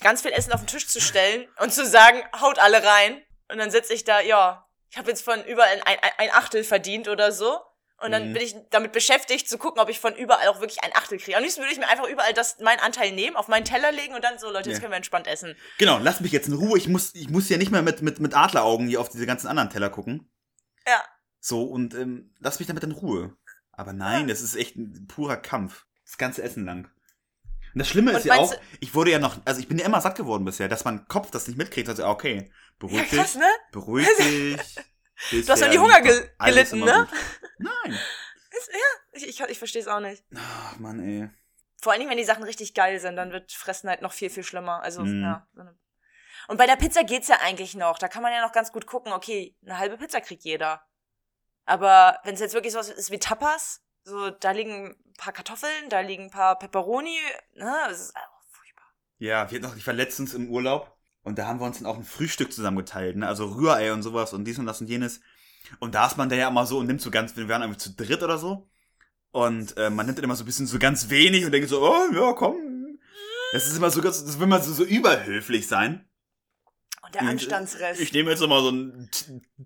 ganz 0.00 0.22
viel 0.22 0.32
Essen 0.32 0.52
auf 0.52 0.60
den 0.60 0.66
Tisch 0.66 0.88
zu 0.88 1.00
stellen 1.00 1.48
und 1.58 1.72
zu 1.72 1.86
sagen, 1.86 2.22
haut 2.40 2.58
alle 2.58 2.82
rein. 2.84 3.22
Und 3.50 3.58
dann 3.58 3.70
sitze 3.70 3.94
ich 3.94 4.04
da, 4.04 4.20
ja, 4.20 4.68
ich 4.90 4.98
habe 4.98 5.08
jetzt 5.08 5.22
von 5.22 5.42
überall 5.44 5.80
ein, 5.84 5.98
ein, 6.02 6.12
ein 6.18 6.30
Achtel 6.32 6.64
verdient 6.64 7.08
oder 7.08 7.32
so. 7.32 7.60
Und 8.00 8.12
dann 8.12 8.28
Mhm. 8.28 8.32
bin 8.34 8.42
ich 8.42 8.54
damit 8.70 8.92
beschäftigt, 8.92 9.48
zu 9.48 9.58
gucken, 9.58 9.80
ob 9.80 9.88
ich 9.88 9.98
von 9.98 10.14
überall 10.14 10.46
auch 10.48 10.60
wirklich 10.60 10.82
ein 10.84 10.92
Achtel 10.94 11.18
kriege. 11.18 11.36
Am 11.36 11.42
liebsten 11.42 11.62
würde 11.62 11.72
ich 11.72 11.78
mir 11.78 11.88
einfach 11.88 12.06
überall 12.08 12.32
das, 12.32 12.58
meinen 12.60 12.78
Anteil 12.78 13.10
nehmen, 13.12 13.34
auf 13.34 13.48
meinen 13.48 13.64
Teller 13.64 13.90
legen 13.90 14.14
und 14.14 14.22
dann 14.22 14.38
so, 14.38 14.50
Leute, 14.50 14.68
jetzt 14.70 14.76
Ja. 14.78 14.82
können 14.82 14.92
wir 14.92 14.96
entspannt 14.98 15.26
essen. 15.26 15.56
Genau, 15.78 15.98
lass 15.98 16.20
mich 16.20 16.30
jetzt 16.30 16.46
in 16.46 16.54
Ruhe. 16.54 16.78
Ich 16.78 16.86
muss, 16.86 17.12
ich 17.16 17.28
muss 17.28 17.48
ja 17.48 17.56
nicht 17.58 17.72
mehr 17.72 17.82
mit, 17.82 18.00
mit, 18.02 18.20
mit 18.20 18.34
Adleraugen 18.36 18.86
hier 18.86 19.00
auf 19.00 19.08
diese 19.08 19.26
ganzen 19.26 19.48
anderen 19.48 19.68
Teller 19.70 19.90
gucken. 19.90 20.30
Ja. 20.86 21.02
So, 21.40 21.64
und 21.64 21.94
ähm, 21.94 22.34
lass 22.38 22.58
mich 22.60 22.68
damit 22.68 22.84
in 22.84 22.92
Ruhe. 22.92 23.36
Aber 23.72 23.92
nein, 23.92 24.28
das 24.28 24.42
ist 24.42 24.54
echt 24.56 24.76
ein 24.76 25.06
purer 25.08 25.36
Kampf. 25.36 25.84
Das 26.04 26.18
ganze 26.18 26.42
Essen 26.42 26.64
lang. 26.64 26.88
Und 27.74 27.78
das 27.80 27.88
Schlimme 27.88 28.12
Und 28.12 28.16
ist 28.18 28.24
ja 28.26 28.34
auch, 28.36 28.54
ich 28.80 28.94
wurde 28.94 29.10
ja 29.10 29.18
noch, 29.18 29.36
also 29.44 29.60
ich 29.60 29.68
bin 29.68 29.78
ja 29.78 29.84
immer 29.86 30.00
satt 30.00 30.16
geworden 30.16 30.44
bisher, 30.44 30.68
dass 30.68 30.84
mein 30.84 31.06
Kopf 31.08 31.30
das 31.32 31.46
nicht 31.48 31.56
mitkriegt. 31.58 31.88
Also, 31.88 32.06
okay, 32.06 32.36
Ja, 32.46 32.52
beruhig 32.78 33.08
krass, 33.10 33.32
dich, 33.32 33.40
ne? 33.40 33.48
beruhig 33.72 34.06
dich. 34.18 34.60
Du 35.32 35.48
hast 35.48 35.64
an 35.64 35.72
die 35.72 35.80
Hunger 35.80 36.00
gelitten, 36.00 36.78
ne? 36.78 37.08
gut. 37.10 37.18
Nein. 37.58 37.92
Ist, 38.50 38.70
ja, 38.72 38.78
ich, 39.12 39.28
ich, 39.28 39.40
ich 39.40 39.58
verstehe 39.58 39.82
es 39.82 39.88
auch 39.88 40.00
nicht. 40.00 40.24
Ach, 40.34 40.78
Mann, 40.78 41.00
ey. 41.00 41.28
Vor 41.80 41.92
allen 41.92 42.00
Dingen, 42.00 42.10
wenn 42.10 42.18
die 42.18 42.24
Sachen 42.24 42.42
richtig 42.44 42.74
geil 42.74 42.98
sind, 42.98 43.16
dann 43.16 43.30
wird 43.30 43.52
Fressen 43.52 43.88
halt 43.88 44.02
noch 44.02 44.12
viel, 44.12 44.30
viel 44.30 44.42
schlimmer. 44.42 44.82
Also, 44.82 45.02
Mhm. 45.02 45.22
ja. 45.22 45.46
so 45.54 45.62
Und 46.48 46.56
bei 46.56 46.66
der 46.66 46.76
Pizza 46.76 47.04
geht's 47.04 47.28
ja 47.28 47.36
eigentlich 47.40 47.74
noch. 47.74 47.98
Da 47.98 48.08
kann 48.08 48.22
man 48.22 48.32
ja 48.32 48.40
noch 48.40 48.52
ganz 48.52 48.72
gut 48.72 48.86
gucken, 48.86 49.12
okay, 49.12 49.54
eine 49.62 49.78
halbe 49.78 49.98
Pizza 49.98 50.20
kriegt 50.20 50.44
jeder. 50.44 50.82
Aber 51.66 52.18
wenn 52.24 52.34
es 52.34 52.40
jetzt 52.40 52.54
wirklich 52.54 52.72
sowas 52.72 52.88
ist 52.88 53.10
wie 53.10 53.18
Tapas, 53.18 53.82
so, 54.02 54.30
da 54.30 54.52
liegen 54.52 54.96
ein 55.06 55.12
paar 55.18 55.34
Kartoffeln, 55.34 55.90
da 55.90 56.00
liegen 56.00 56.24
ein 56.24 56.30
paar 56.30 56.58
Pepperoni, 56.58 57.18
ne, 57.54 57.76
das 57.88 58.00
ist 58.00 58.16
auch 58.16 58.42
furchtbar. 58.50 58.86
Ja, 59.18 59.50
wir 59.50 59.58
hatten 59.58 59.70
auch, 59.70 59.76
ich 59.76 59.86
war 59.86 59.92
letztens 59.92 60.32
im 60.32 60.48
Urlaub 60.48 60.96
und 61.22 61.38
da 61.38 61.46
haben 61.46 61.60
wir 61.60 61.66
uns 61.66 61.78
dann 61.78 61.86
auch 61.86 61.96
ein 61.98 62.04
Frühstück 62.04 62.52
zusammengeteilt, 62.52 63.16
ne? 63.16 63.28
Also 63.28 63.44
Rührei 63.44 63.92
und 63.92 64.02
sowas 64.02 64.32
und 64.32 64.44
dies 64.46 64.58
und 64.58 64.64
das 64.64 64.80
und 64.80 64.86
jenes. 64.88 65.20
Und 65.78 65.94
da 65.94 66.06
ist 66.06 66.16
man 66.16 66.28
da 66.28 66.36
ja 66.36 66.48
immer 66.48 66.66
so 66.66 66.78
und 66.78 66.86
nimmt 66.86 67.00
so 67.00 67.10
ganz, 67.10 67.36
wir 67.36 67.48
waren 67.48 67.62
einfach 67.62 67.78
zu 67.78 67.94
dritt 67.94 68.22
oder 68.22 68.38
so. 68.38 68.68
Und 69.30 69.76
äh, 69.76 69.90
man 69.90 70.06
nimmt 70.06 70.18
dann 70.18 70.24
immer 70.24 70.36
so 70.36 70.44
ein 70.44 70.46
bisschen 70.46 70.66
so 70.66 70.78
ganz 70.78 71.10
wenig 71.10 71.44
und 71.44 71.52
denkt 71.52 71.68
so, 71.68 71.82
oh, 71.82 72.12
ja, 72.12 72.32
komm. 72.32 72.98
Das 73.52 73.66
ist 73.66 73.76
immer 73.76 73.90
so 73.90 74.00
ganz, 74.02 74.24
das 74.24 74.38
will 74.38 74.46
man 74.46 74.62
so, 74.62 74.72
so 74.72 74.84
überhöflich 74.84 75.66
sein. 75.66 76.08
Und 77.02 77.14
der 77.14 77.22
äh, 77.22 77.26
Anstandsrest. 77.26 78.00
Ich 78.00 78.12
nehme 78.12 78.30
jetzt 78.30 78.42
immer 78.42 78.60
so 78.60 78.68
einen 78.68 79.10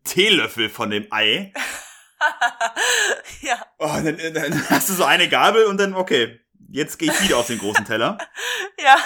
Teelöffel 0.04 0.68
von 0.68 0.90
dem 0.90 1.06
Ei. 1.10 1.52
ja, 3.40 3.66
Oh, 3.78 4.00
dann, 4.02 4.16
dann 4.16 4.70
hast 4.70 4.88
du 4.88 4.92
so 4.92 5.04
eine 5.04 5.28
Gabel 5.28 5.64
und 5.64 5.78
dann, 5.78 5.94
okay, 5.94 6.38
jetzt 6.68 6.98
gehe 6.98 7.10
ich 7.10 7.22
wieder 7.22 7.36
auf 7.36 7.48
den 7.48 7.58
großen 7.58 7.84
Teller. 7.84 8.16
ja. 8.78 8.96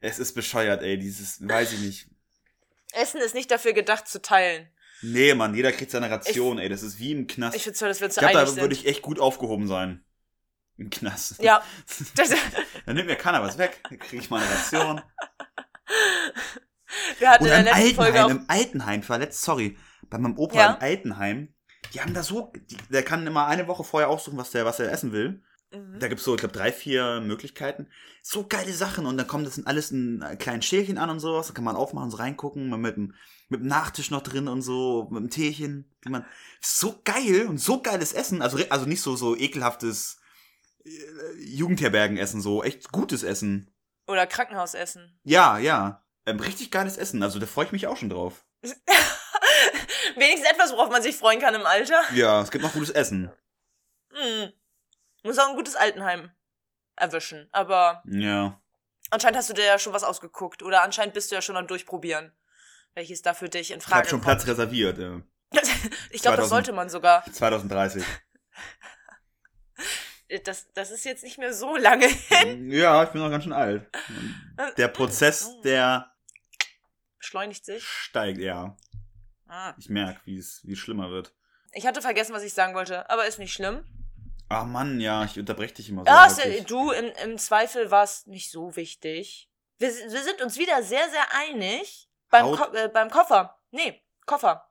Es 0.00 0.18
ist 0.18 0.34
bescheuert, 0.34 0.82
ey, 0.82 0.96
dieses, 0.96 1.46
weiß 1.46 1.72
ich 1.72 1.80
nicht. 1.80 2.06
Essen 2.92 3.20
ist 3.20 3.34
nicht 3.34 3.50
dafür 3.50 3.72
gedacht 3.72 4.06
zu 4.06 4.22
teilen. 4.22 4.68
Nee, 5.02 5.34
Mann, 5.34 5.54
jeder 5.54 5.72
kriegt 5.72 5.90
seine 5.90 6.10
Ration, 6.10 6.58
ey. 6.58 6.68
Das 6.68 6.82
ist 6.82 6.98
wie 6.98 7.12
im 7.12 7.26
Knast. 7.26 7.56
Ich 7.56 7.62
finde 7.62 7.78
toll, 7.78 7.88
dass 7.88 8.00
wir 8.00 8.06
uns 8.06 8.16
Ich 8.16 8.22
einig 8.22 8.34
da 8.34 8.56
würde 8.56 8.74
ich 8.74 8.86
echt 8.86 9.02
gut 9.02 9.18
aufgehoben 9.18 9.66
sein. 9.66 10.04
Im 10.76 10.90
Knast. 10.90 11.42
Ja. 11.42 11.62
Dann 12.86 12.96
nimmt 12.96 13.08
mir 13.08 13.16
keiner 13.16 13.42
was 13.42 13.58
weg, 13.58 13.80
dann 13.82 13.98
kriege 13.98 14.22
ich 14.22 14.30
meine 14.30 14.46
Ration. 14.48 15.02
wir 17.18 17.30
hatten 17.30 17.44
Und 17.44 17.50
in 17.50 17.64
der 17.64 17.72
im 17.74 17.78
letzten 17.78 17.94
Folge 17.96 18.20
Altenheim, 18.20 18.24
auch. 18.24 18.30
im 18.30 18.44
Altenheim, 18.48 19.00
ich 19.00 19.08
war 19.10 19.18
letzt, 19.18 19.42
sorry, 19.42 19.76
bei 20.08 20.18
meinem 20.18 20.38
Opa 20.38 20.56
Ja. 20.56 20.72
im 20.74 20.80
Altenheim, 20.82 21.54
die 21.92 22.00
haben 22.00 22.14
da 22.14 22.22
so, 22.22 22.52
die, 22.70 22.76
der 22.90 23.02
kann 23.02 23.26
immer 23.26 23.46
eine 23.46 23.68
Woche 23.68 23.84
vorher 23.84 24.08
aussuchen, 24.08 24.38
was 24.38 24.50
der, 24.50 24.64
was 24.64 24.80
er 24.80 24.90
essen 24.90 25.12
will. 25.12 25.42
Mhm. 25.72 25.98
Da 26.00 26.08
gibt's 26.08 26.24
so, 26.24 26.34
ich 26.34 26.40
glaube, 26.40 26.54
drei, 26.54 26.72
vier 26.72 27.20
Möglichkeiten. 27.20 27.88
So 28.22 28.46
geile 28.46 28.72
Sachen. 28.72 29.06
Und 29.06 29.16
dann 29.16 29.26
kommt 29.26 29.46
das 29.46 29.58
in 29.58 29.66
alles 29.66 29.90
in 29.90 30.22
äh, 30.22 30.36
kleinen 30.36 30.62
Schälchen 30.62 30.98
an 30.98 31.10
und 31.10 31.20
sowas. 31.20 31.48
Da 31.48 31.52
kann 31.52 31.64
man 31.64 31.76
aufmachen, 31.76 32.10
so 32.10 32.16
reingucken, 32.16 32.68
mit 32.80 32.96
dem, 32.96 33.14
mit 33.48 33.60
dem 33.60 33.66
Nachtisch 33.68 34.10
noch 34.10 34.22
drin 34.22 34.48
und 34.48 34.62
so, 34.62 35.08
mit 35.10 35.22
dem 35.22 35.30
Teechen. 35.30 35.90
Die 36.04 36.08
man, 36.08 36.24
so 36.60 37.00
geil 37.04 37.46
und 37.48 37.58
so 37.58 37.80
geiles 37.82 38.12
Essen. 38.12 38.42
Also, 38.42 38.58
also 38.68 38.86
nicht 38.86 39.02
so, 39.02 39.16
so 39.16 39.36
ekelhaftes 39.36 40.20
äh, 40.84 40.90
Jugendherbergenessen, 41.38 42.40
so 42.40 42.64
echt 42.64 42.90
gutes 42.90 43.22
Essen. 43.22 43.70
Oder 44.06 44.26
Krankenhausessen. 44.26 45.18
Ja, 45.22 45.58
ja. 45.58 46.04
Ähm, 46.26 46.40
richtig 46.40 46.70
geiles 46.70 46.96
Essen. 46.96 47.22
Also 47.22 47.38
da 47.38 47.46
freue 47.46 47.66
ich 47.66 47.72
mich 47.72 47.86
auch 47.86 47.96
schon 47.96 48.10
drauf. 48.10 48.44
Wenigstens 50.16 50.50
etwas, 50.50 50.72
worauf 50.72 50.90
man 50.90 51.02
sich 51.02 51.16
freuen 51.16 51.40
kann 51.40 51.54
im 51.54 51.64
Alter. 51.64 52.00
Ja, 52.14 52.42
es 52.42 52.50
gibt 52.50 52.64
noch 52.64 52.72
gutes 52.72 52.90
Essen. 52.90 53.30
Hm. 54.12 54.52
Muss 55.22 55.38
auch 55.38 55.48
ein 55.50 55.56
gutes 55.56 55.76
Altenheim 55.76 56.30
erwischen. 56.96 57.48
Aber 57.52 58.02
Ja. 58.06 58.60
anscheinend 59.10 59.36
hast 59.38 59.50
du 59.50 59.54
dir 59.54 59.64
ja 59.64 59.78
schon 59.78 59.92
was 59.92 60.04
ausgeguckt. 60.04 60.62
Oder 60.62 60.82
anscheinend 60.82 61.14
bist 61.14 61.30
du 61.30 61.34
ja 61.34 61.42
schon 61.42 61.56
am 61.56 61.66
Durchprobieren. 61.66 62.32
Welches 62.94 63.22
da 63.22 63.34
für 63.34 63.48
dich 63.48 63.70
in 63.70 63.78
Ich 63.78 63.84
Frage 63.84 63.98
habe 63.98 64.08
schon 64.08 64.20
kommt. 64.20 64.38
Platz 64.38 64.46
reserviert. 64.46 64.98
Äh, 64.98 65.20
ich 66.10 66.22
glaube, 66.22 66.36
2000. 66.36 66.38
das 66.38 66.48
sollte 66.48 66.72
man 66.72 66.88
sogar. 66.88 67.24
2030. 67.32 68.04
Das, 70.44 70.72
das 70.74 70.92
ist 70.92 71.04
jetzt 71.04 71.24
nicht 71.24 71.38
mehr 71.38 71.52
so 71.52 71.76
lange 71.76 72.06
hin. 72.06 72.70
ja, 72.70 73.02
ich 73.02 73.10
bin 73.10 73.20
noch 73.20 73.30
ganz 73.30 73.42
schön 73.42 73.52
alt. 73.52 73.90
Der 74.76 74.86
Prozess, 74.86 75.48
der 75.64 76.14
Beschleunigt 77.18 77.64
sich. 77.64 77.84
steigt, 77.84 78.38
ja. 78.38 78.76
Ah. 79.48 79.74
Ich 79.76 79.88
merke, 79.88 80.20
wie 80.26 80.38
es 80.38 80.60
wie 80.62 80.74
es 80.74 80.78
schlimmer 80.78 81.10
wird. 81.10 81.34
Ich 81.72 81.84
hatte 81.84 82.00
vergessen, 82.00 82.32
was 82.32 82.44
ich 82.44 82.54
sagen 82.54 82.74
wollte, 82.74 83.10
aber 83.10 83.26
ist 83.26 83.40
nicht 83.40 83.52
schlimm. 83.52 83.84
Ach 84.52 84.66
Mann, 84.66 85.00
ja, 85.00 85.24
ich 85.24 85.38
unterbreche 85.38 85.74
dich 85.74 85.88
immer 85.88 86.02
so. 86.02 86.06
Ja, 86.06 86.26
ja- 86.26 86.62
du, 86.64 86.90
im, 86.90 87.12
im 87.24 87.38
Zweifel 87.38 87.90
war 87.90 88.02
es 88.02 88.26
nicht 88.26 88.50
so 88.50 88.74
wichtig. 88.76 89.48
Wir, 89.78 89.92
sind- 89.92 90.12
wir 90.12 90.22
sind 90.22 90.42
uns 90.42 90.58
wieder 90.58 90.82
sehr, 90.82 91.08
sehr 91.08 91.24
einig 91.34 92.10
beim, 92.30 92.46
Ko 92.56 92.64
äh, 92.74 92.88
beim 92.88 93.10
Koffer. 93.10 93.56
Nee, 93.70 94.02
Koffer. 94.26 94.66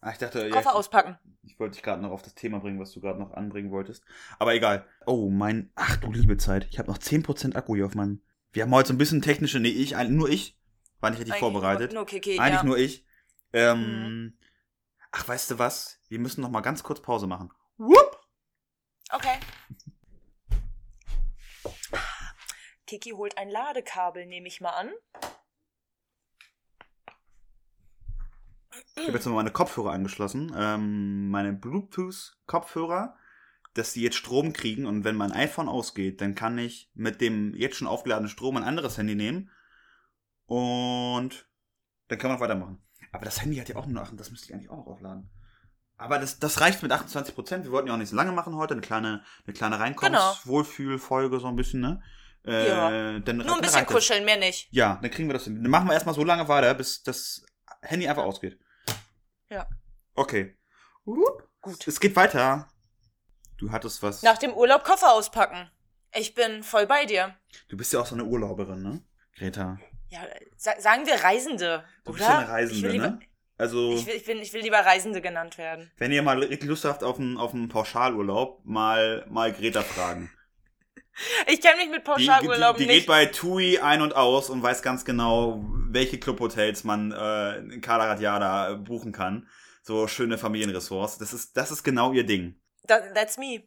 Ach, 0.00 0.12
ich 0.12 0.18
dachte, 0.18 0.46
ja, 0.46 0.50
Koffer 0.50 0.70
ich, 0.70 0.76
auspacken. 0.76 1.18
ich 1.42 1.58
wollte 1.58 1.74
dich 1.74 1.82
gerade 1.82 2.00
noch 2.00 2.12
auf 2.12 2.22
das 2.22 2.34
Thema 2.34 2.60
bringen, 2.60 2.78
was 2.78 2.92
du 2.92 3.00
gerade 3.00 3.18
noch 3.18 3.32
anbringen 3.32 3.70
wolltest. 3.72 4.04
Aber 4.38 4.54
egal. 4.54 4.86
Oh, 5.06 5.28
mein, 5.30 5.72
ach 5.74 5.96
du 5.96 6.12
liebe 6.12 6.36
Zeit. 6.36 6.68
Ich 6.70 6.78
habe 6.78 6.90
noch 6.90 6.98
10% 6.98 7.56
Akku 7.56 7.74
hier 7.74 7.86
auf 7.86 7.94
meinem. 7.96 8.22
Wir 8.52 8.62
haben 8.62 8.74
heute 8.74 8.88
so 8.88 8.94
ein 8.94 8.98
bisschen 8.98 9.20
technische, 9.22 9.58
nee, 9.58 9.68
ich, 9.68 9.96
nur 10.10 10.28
ich. 10.28 10.56
War 11.00 11.10
nicht 11.10 11.18
richtig 11.18 11.34
Eigentlich 11.34 11.40
vorbereitet. 11.40 11.92
Nur, 11.92 12.02
nur 12.02 12.06
Kiki, 12.06 12.38
Eigentlich 12.38 12.60
ja. 12.60 12.64
nur 12.64 12.78
ich. 12.78 13.04
Ähm, 13.52 13.80
Mhm. 13.80 14.38
Ach, 15.10 15.26
weißt 15.26 15.50
du 15.52 15.58
was? 15.58 16.00
Wir 16.08 16.18
müssen 16.20 16.40
noch 16.40 16.50
mal 16.50 16.60
ganz 16.60 16.82
kurz 16.82 17.00
Pause 17.00 17.26
machen. 17.26 17.50
Whoop! 17.78 18.13
Okay. 19.14 19.38
Kiki 22.88 23.10
holt 23.10 23.38
ein 23.38 23.48
Ladekabel, 23.48 24.26
nehme 24.26 24.48
ich 24.48 24.60
mal 24.60 24.70
an. 24.70 24.90
Ich 28.96 29.06
habe 29.06 29.12
jetzt 29.12 29.26
mal 29.26 29.34
meine 29.34 29.52
Kopfhörer 29.52 29.92
angeschlossen. 29.92 30.52
Ähm, 30.56 31.30
meine 31.30 31.52
Bluetooth-Kopfhörer, 31.52 33.16
dass 33.74 33.92
die 33.92 34.02
jetzt 34.02 34.16
Strom 34.16 34.52
kriegen 34.52 34.84
und 34.84 35.04
wenn 35.04 35.14
mein 35.14 35.30
iPhone 35.30 35.68
ausgeht, 35.68 36.20
dann 36.20 36.34
kann 36.34 36.58
ich 36.58 36.90
mit 36.94 37.20
dem 37.20 37.54
jetzt 37.54 37.76
schon 37.76 37.86
aufgeladenen 37.86 38.30
Strom 38.30 38.56
ein 38.56 38.64
anderes 38.64 38.98
Handy 38.98 39.14
nehmen 39.14 39.48
und 40.46 41.48
dann 42.08 42.18
kann 42.18 42.30
man 42.30 42.38
noch 42.38 42.44
weitermachen. 42.44 42.82
Aber 43.12 43.24
das 43.24 43.40
Handy 43.40 43.58
hat 43.58 43.68
ja 43.68 43.76
auch 43.76 43.86
nur, 43.86 44.02
ach, 44.02 44.12
das 44.16 44.32
müsste 44.32 44.48
ich 44.48 44.54
eigentlich 44.54 44.70
auch 44.70 44.78
noch 44.78 44.86
aufladen. 44.86 45.30
Aber 45.96 46.18
das, 46.18 46.38
das 46.38 46.60
reicht 46.60 46.82
mit 46.82 46.90
28 46.90 47.34
Prozent. 47.34 47.64
Wir 47.64 47.70
wollten 47.72 47.88
ja 47.88 47.94
auch 47.94 47.98
nicht 47.98 48.08
so 48.10 48.16
lange 48.16 48.32
machen 48.32 48.56
heute. 48.56 48.74
Eine 48.74 48.80
kleine, 48.80 49.22
eine 49.46 49.54
kleine 49.54 49.78
Reinkommens-Wohlfühl-Folge, 49.78 51.38
so 51.40 51.46
ein 51.46 51.56
bisschen, 51.56 51.80
ne? 51.80 52.02
Äh, 52.46 52.68
Ja. 52.68 53.18
dann, 53.20 53.38
Nur 53.38 53.54
ein 53.54 53.60
bisschen 53.60 53.86
kuscheln, 53.86 54.24
mehr 54.24 54.36
nicht. 54.36 54.68
Ja, 54.70 54.98
dann 55.00 55.10
kriegen 55.10 55.28
wir 55.28 55.34
das 55.34 55.44
hin. 55.44 55.62
Dann 55.62 55.70
machen 55.70 55.86
wir 55.86 55.94
erstmal 55.94 56.14
so 56.14 56.24
lange 56.24 56.46
weiter, 56.48 56.74
bis 56.74 57.02
das 57.02 57.44
Handy 57.82 58.08
einfach 58.08 58.24
ausgeht. 58.24 58.58
Ja. 59.48 59.66
Okay. 60.14 60.56
Gut. 61.04 61.20
Gut. 61.60 61.86
Es 61.86 62.00
geht 62.00 62.16
weiter. 62.16 62.68
Du 63.56 63.70
hattest 63.70 64.02
was. 64.02 64.22
Nach 64.22 64.36
dem 64.38 64.52
Urlaub 64.52 64.84
Koffer 64.84 65.12
auspacken. 65.12 65.70
Ich 66.12 66.34
bin 66.34 66.62
voll 66.62 66.86
bei 66.86 67.06
dir. 67.06 67.34
Du 67.68 67.76
bist 67.76 67.92
ja 67.92 68.00
auch 68.00 68.06
so 68.06 68.14
eine 68.14 68.24
Urlauberin, 68.24 68.82
ne? 68.82 69.02
Greta. 69.36 69.78
Ja, 70.08 70.20
sa 70.56 70.78
sagen 70.80 71.06
wir 71.06 71.14
Reisende, 71.24 71.84
Du 72.04 72.10
oder? 72.10 72.18
bist 72.18 72.28
ja 72.28 72.38
eine 72.38 72.48
Reisende, 72.48 72.98
ne? 72.98 73.18
Also, 73.64 73.94
ich, 73.94 74.06
will, 74.06 74.14
ich, 74.14 74.24
bin, 74.26 74.38
ich 74.38 74.52
will 74.52 74.60
lieber 74.60 74.78
Reisende 74.78 75.22
genannt 75.22 75.56
werden. 75.56 75.90
wenn 75.96 76.12
ihr 76.12 76.22
mal 76.22 76.38
richtig 76.38 76.68
Lust 76.68 76.84
habt 76.84 77.02
auf 77.02 77.18
einen, 77.18 77.38
auf 77.38 77.54
einen 77.54 77.70
Pauschalurlaub, 77.70 78.60
mal, 78.64 79.24
mal 79.30 79.52
Greta 79.52 79.82
fragen. 79.82 80.30
Ich 81.46 81.60
kenne 81.62 81.76
mich 81.78 81.88
mit 81.88 82.00
Die, 82.00 82.04
Pauschalurlauben 82.04 82.78
die, 82.78 82.84
die 82.86 82.88
geht 82.88 82.96
nicht. 82.96 83.06
bei 83.06 83.26
TUI 83.26 83.78
ein 83.78 84.02
und 84.02 84.14
aus 84.14 84.50
und 84.50 84.62
weiß 84.62 84.82
ganz 84.82 85.04
genau, 85.04 85.64
welche 85.88 86.18
Clubhotels 86.18 86.84
man 86.84 87.12
äh, 87.12 87.58
in 87.58 87.80
Kala 87.80 88.74
buchen 88.74 89.12
kann. 89.12 89.48
So 89.82 90.08
schöne 90.08 90.36
Familienressorts. 90.36 91.16
Das 91.18 91.32
ist, 91.32 91.56
das 91.56 91.70
ist 91.70 91.84
genau 91.84 92.12
ihr 92.12 92.26
Ding. 92.26 92.60
That, 92.86 93.14
that's 93.14 93.38
me. 93.38 93.62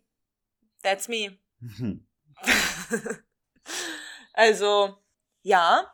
That's 0.83 1.07
me. 1.07 1.39
Also, 4.37 4.95
ja. 5.41 5.91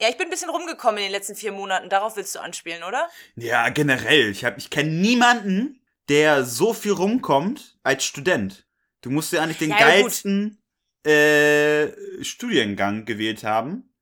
Ja, 0.00 0.08
ich 0.08 0.16
bin 0.16 0.26
ein 0.26 0.30
bisschen 0.30 0.50
rumgekommen 0.50 0.98
in 0.98 1.04
den 1.04 1.12
letzten 1.12 1.36
vier 1.36 1.52
Monaten. 1.52 1.88
Darauf 1.88 2.16
willst 2.16 2.34
du 2.34 2.40
anspielen, 2.40 2.82
oder? 2.82 3.08
Ja, 3.36 3.68
generell. 3.68 4.30
Ich, 4.30 4.44
hab- 4.44 4.58
ich 4.58 4.70
kenne 4.70 4.90
niemanden, 4.90 5.80
der 6.08 6.44
so 6.44 6.72
viel 6.74 6.92
rumkommt 6.92 7.78
als 7.82 8.04
Student. 8.04 8.66
Du 9.02 9.10
musst 9.10 9.32
ja 9.32 9.42
eigentlich 9.42 9.58
den 9.58 9.70
Ja, 9.70 9.76
gut. 9.76 9.86
geilsten 9.86 10.62
äh, 11.06 11.88
Studiengang 12.24 13.04
gewählt 13.04 13.44
haben, 13.44 13.94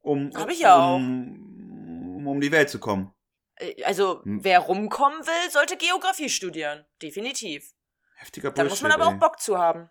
um, 0.00 0.30
Hab 0.34 0.50
ich 0.50 0.60
ja 0.60 0.76
auch. 0.76 0.96
um, 0.96 2.16
um 2.16 2.26
um 2.26 2.40
die 2.40 2.50
Welt 2.50 2.68
zu 2.70 2.78
kommen. 2.80 3.12
Äh, 3.56 3.84
Also, 3.84 4.22
Hm. 4.24 4.42
wer 4.42 4.58
rumkommen 4.60 5.18
will, 5.26 5.50
sollte 5.50 5.76
Geografie 5.76 6.28
studieren. 6.28 6.84
Definitiv. 7.02 7.72
Heftiger 8.16 8.50
Da 8.50 8.62
Bullshit. 8.62 8.70
muss 8.70 8.82
man 8.82 8.92
aber 8.92 9.06
auch 9.06 9.12
ey. 9.12 9.18
Bock 9.18 9.38
zu 9.40 9.58
haben. 9.58 9.88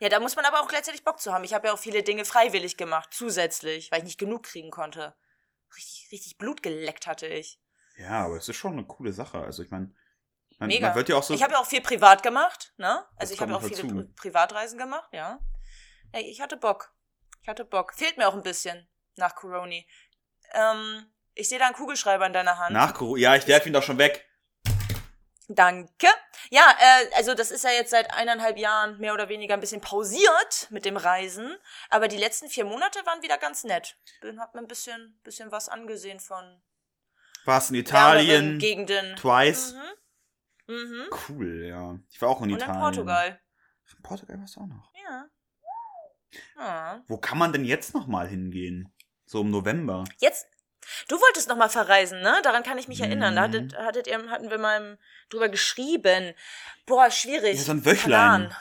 Ja, 0.00 0.08
da 0.08 0.20
muss 0.20 0.36
man 0.36 0.44
aber 0.44 0.60
auch 0.60 0.68
gleichzeitig 0.68 1.04
Bock 1.04 1.20
zu 1.20 1.32
haben. 1.32 1.44
Ich 1.44 1.54
habe 1.54 1.68
ja 1.68 1.74
auch 1.74 1.78
viele 1.78 2.02
Dinge 2.02 2.24
freiwillig 2.24 2.76
gemacht, 2.76 3.10
zusätzlich, 3.12 3.90
weil 3.90 3.98
ich 3.98 4.04
nicht 4.04 4.18
genug 4.18 4.44
kriegen 4.44 4.70
konnte. 4.70 5.16
Richtig, 5.76 6.08
richtig 6.12 6.38
Blut 6.38 6.62
geleckt 6.62 7.06
hatte 7.06 7.26
ich. 7.26 7.60
Ja, 7.96 8.24
aber 8.24 8.36
es 8.36 8.48
ist 8.48 8.56
schon 8.56 8.72
eine 8.72 8.84
coole 8.84 9.12
Sache. 9.12 9.38
Also 9.38 9.62
ich 9.62 9.70
meine, 9.70 9.92
man, 10.58 10.68
Mega. 10.68 10.88
man 10.88 10.96
wird 10.96 11.08
ja 11.08 11.16
auch 11.16 11.22
so. 11.22 11.34
ich 11.34 11.42
habe 11.42 11.52
ja 11.52 11.58
auch 11.58 11.66
viel 11.66 11.80
privat 11.80 12.22
gemacht, 12.22 12.72
ne? 12.76 13.04
Also 13.16 13.34
ich 13.34 13.40
habe 13.40 13.50
ja 13.50 13.58
auch 13.58 13.62
noch 13.62 13.68
viele. 13.68 13.82
Pri 13.82 14.04
Privatreisen 14.16 14.78
gemacht, 14.78 15.08
ja. 15.12 15.40
Ey, 16.12 16.22
ich 16.22 16.40
hatte 16.40 16.56
Bock. 16.56 16.92
Ich 17.42 17.48
hatte 17.48 17.64
Bock. 17.64 17.92
Fehlt 17.94 18.16
mir 18.16 18.28
auch 18.28 18.34
ein 18.34 18.42
bisschen 18.42 18.88
nach 19.16 19.34
Coroni. 19.34 19.88
Ähm, 20.52 21.12
ich 21.34 21.48
sehe 21.48 21.58
da 21.58 21.66
einen 21.66 21.74
Kugelschreiber 21.74 22.26
in 22.26 22.32
deiner 22.32 22.58
Hand. 22.58 22.72
nach 22.72 22.94
Corona. 22.94 23.20
Ja, 23.20 23.36
ich 23.36 23.46
werfe 23.46 23.68
ihn 23.68 23.72
doch 23.72 23.82
schon 23.82 23.98
weg. 23.98 24.27
Danke. 25.50 26.08
Ja, 26.50 26.76
äh, 26.78 27.14
also 27.16 27.34
das 27.34 27.50
ist 27.50 27.64
ja 27.64 27.70
jetzt 27.70 27.90
seit 27.90 28.12
eineinhalb 28.12 28.58
Jahren 28.58 28.98
mehr 28.98 29.14
oder 29.14 29.30
weniger 29.30 29.54
ein 29.54 29.60
bisschen 29.60 29.80
pausiert 29.80 30.68
mit 30.70 30.84
dem 30.84 30.98
Reisen. 30.98 31.56
Aber 31.88 32.06
die 32.06 32.18
letzten 32.18 32.48
vier 32.48 32.66
Monate 32.66 33.04
waren 33.06 33.22
wieder 33.22 33.38
ganz 33.38 33.64
nett. 33.64 33.96
Bin, 34.20 34.38
hab 34.40 34.54
mir 34.54 34.60
ein 34.60 34.68
bisschen, 34.68 35.18
bisschen 35.24 35.50
was 35.50 35.70
angesehen 35.70 36.20
von 36.20 36.60
Warst 37.46 37.70
in 37.70 37.76
Italien. 37.76 38.58
Gegenden. 38.58 39.16
Twice. 39.16 39.72
Mhm. 40.66 40.74
Mhm. 40.74 41.06
Cool, 41.28 41.64
ja. 41.64 41.98
Ich 42.10 42.20
war 42.20 42.28
auch 42.28 42.38
in 42.42 42.44
Und 42.44 42.50
in 42.50 42.56
Italien. 42.56 42.80
Portugal. 42.82 43.40
In 43.96 44.02
Portugal 44.02 44.38
warst 44.38 44.56
du 44.56 44.60
auch 44.60 44.66
noch. 44.66 44.92
Ja. 45.02 45.24
ja. 46.58 47.04
Wo 47.06 47.16
kann 47.16 47.38
man 47.38 47.54
denn 47.54 47.64
jetzt 47.64 47.94
noch 47.94 48.06
mal 48.06 48.28
hingehen? 48.28 48.92
So 49.24 49.40
im 49.40 49.50
November. 49.50 50.04
Jetzt, 50.18 50.46
du 51.06 51.16
wolltest 51.20 51.48
noch 51.48 51.56
mal 51.56 51.68
verreisen, 51.68 52.20
ne? 52.20 52.40
Daran 52.42 52.62
kann 52.62 52.78
ich 52.78 52.88
mich 52.88 53.00
erinnern. 53.00 53.36
Da 53.36 53.42
Mhm. 53.46 53.52
hattet, 53.54 53.78
hattet 53.78 54.06
ihr, 54.08 54.28
hatten 54.30 54.50
wir 54.50 54.58
mal 54.58 54.98
drüber 55.30 55.48
geschrieben. 55.48 56.34
Boah, 56.86 57.10
schwierig. 57.10 57.56
Ja, 57.58 57.62
so 57.64 57.72
ein 57.72 57.84
Wöchlein. 57.84 58.48
Kanaren. 58.48 58.56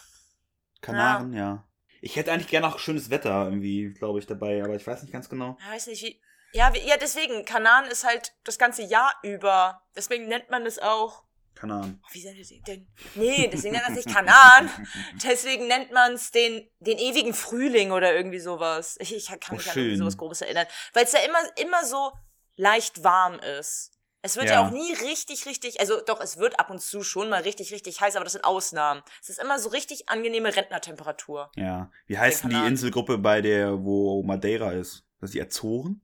Kanaren, 0.81 1.33
ja. 1.33 1.63
Ich 2.01 2.15
hätte 2.15 2.31
eigentlich 2.31 2.47
gerne 2.47 2.67
auch 2.67 2.77
schönes 2.79 3.09
Wetter 3.09 3.45
irgendwie, 3.45 3.93
glaube 3.97 4.19
ich, 4.19 4.27
dabei, 4.27 4.63
aber 4.63 4.75
ich 4.75 4.85
weiß 4.85 5.01
nicht 5.01 5.11
ganz 5.11 5.29
genau. 5.29 5.57
Ja, 5.65 5.73
weiß 5.73 5.87
nicht 5.87 6.03
wie. 6.03 6.21
Ja, 6.53 6.73
wie, 6.73 6.79
ja, 6.87 6.95
deswegen, 6.97 7.43
Kanaren 7.43 7.85
ist 7.85 8.05
halt 8.05 8.33
das 8.43 8.57
ganze 8.57 8.83
Jahr 8.83 9.13
über. 9.23 9.81
Deswegen 9.95 10.27
nennt 10.27 10.49
man 10.49 10.65
es 10.65 10.79
auch. 10.79 11.23
Kanaren. 11.55 11.99
Oh, 12.05 12.07
wie 12.13 12.23
nennt 12.23 12.39
es 12.39 12.49
denn? 12.67 12.87
Nee, 13.15 13.49
deswegen 13.51 13.73
nennt 13.73 13.87
man 13.89 13.97
es 13.97 14.05
nicht 14.05 14.15
Kanaren. 14.15 14.69
Deswegen 15.23 15.65
nennt 15.67 15.91
man 15.91 16.13
es 16.13 16.29
den, 16.29 16.69
den 16.79 16.99
ewigen 16.99 17.33
Frühling 17.33 17.91
oder 17.91 18.13
irgendwie 18.13 18.39
sowas. 18.39 18.95
Ich, 18.99 19.13
ich 19.15 19.25
kann 19.27 19.39
Oh, 19.49 19.55
mich 19.55 19.65
an 19.67 19.73
schön. 19.73 19.83
irgendwie 19.85 19.97
sowas 19.97 20.17
Grobes 20.17 20.41
erinnern. 20.41 20.67
Weil 20.93 21.05
es 21.05 21.13
ja 21.13 21.19
immer, 21.21 21.39
immer 21.59 21.83
so 21.83 22.11
leicht 22.57 23.03
warm 23.03 23.39
ist. 23.39 23.91
Es 24.21 24.35
wird 24.35 24.47
ja. 24.47 24.53
Ja. 24.53 24.67
auch 24.67 24.71
nie 24.71 24.93
richtig, 24.93 25.45
richtig, 25.45 25.79
also 25.79 26.01
doch, 26.01 26.19
es 26.19 26.37
wird 26.37 26.59
ab 26.59 26.69
und 26.69 26.81
zu 26.81 27.03
schon 27.03 27.29
mal 27.29 27.43
richtig, 27.43 27.71
richtig 27.71 28.01
heiß, 28.01 28.15
aber 28.15 28.25
das 28.25 28.33
sind 28.33 28.43
Ausnahmen. 28.43 29.01
Es 29.21 29.29
ist 29.29 29.39
immer 29.39 29.57
so 29.57 29.69
richtig 29.69 30.09
angenehme 30.09 30.53
Rentnertemperatur. 30.53 31.51
Ja. 31.55 31.91
Wie 32.07 32.17
heißt 32.17 32.43
denn 32.43 32.49
die. 32.49 32.67
Inselgruppe 32.67 33.19
bei 33.19 33.41
der, 33.41 33.83
wo 33.85 34.23
Madeira 34.23 34.73
ist? 34.73 35.05
Das 35.21 35.29
ist 35.29 35.35
die 35.35 35.41
Azoren? 35.41 36.01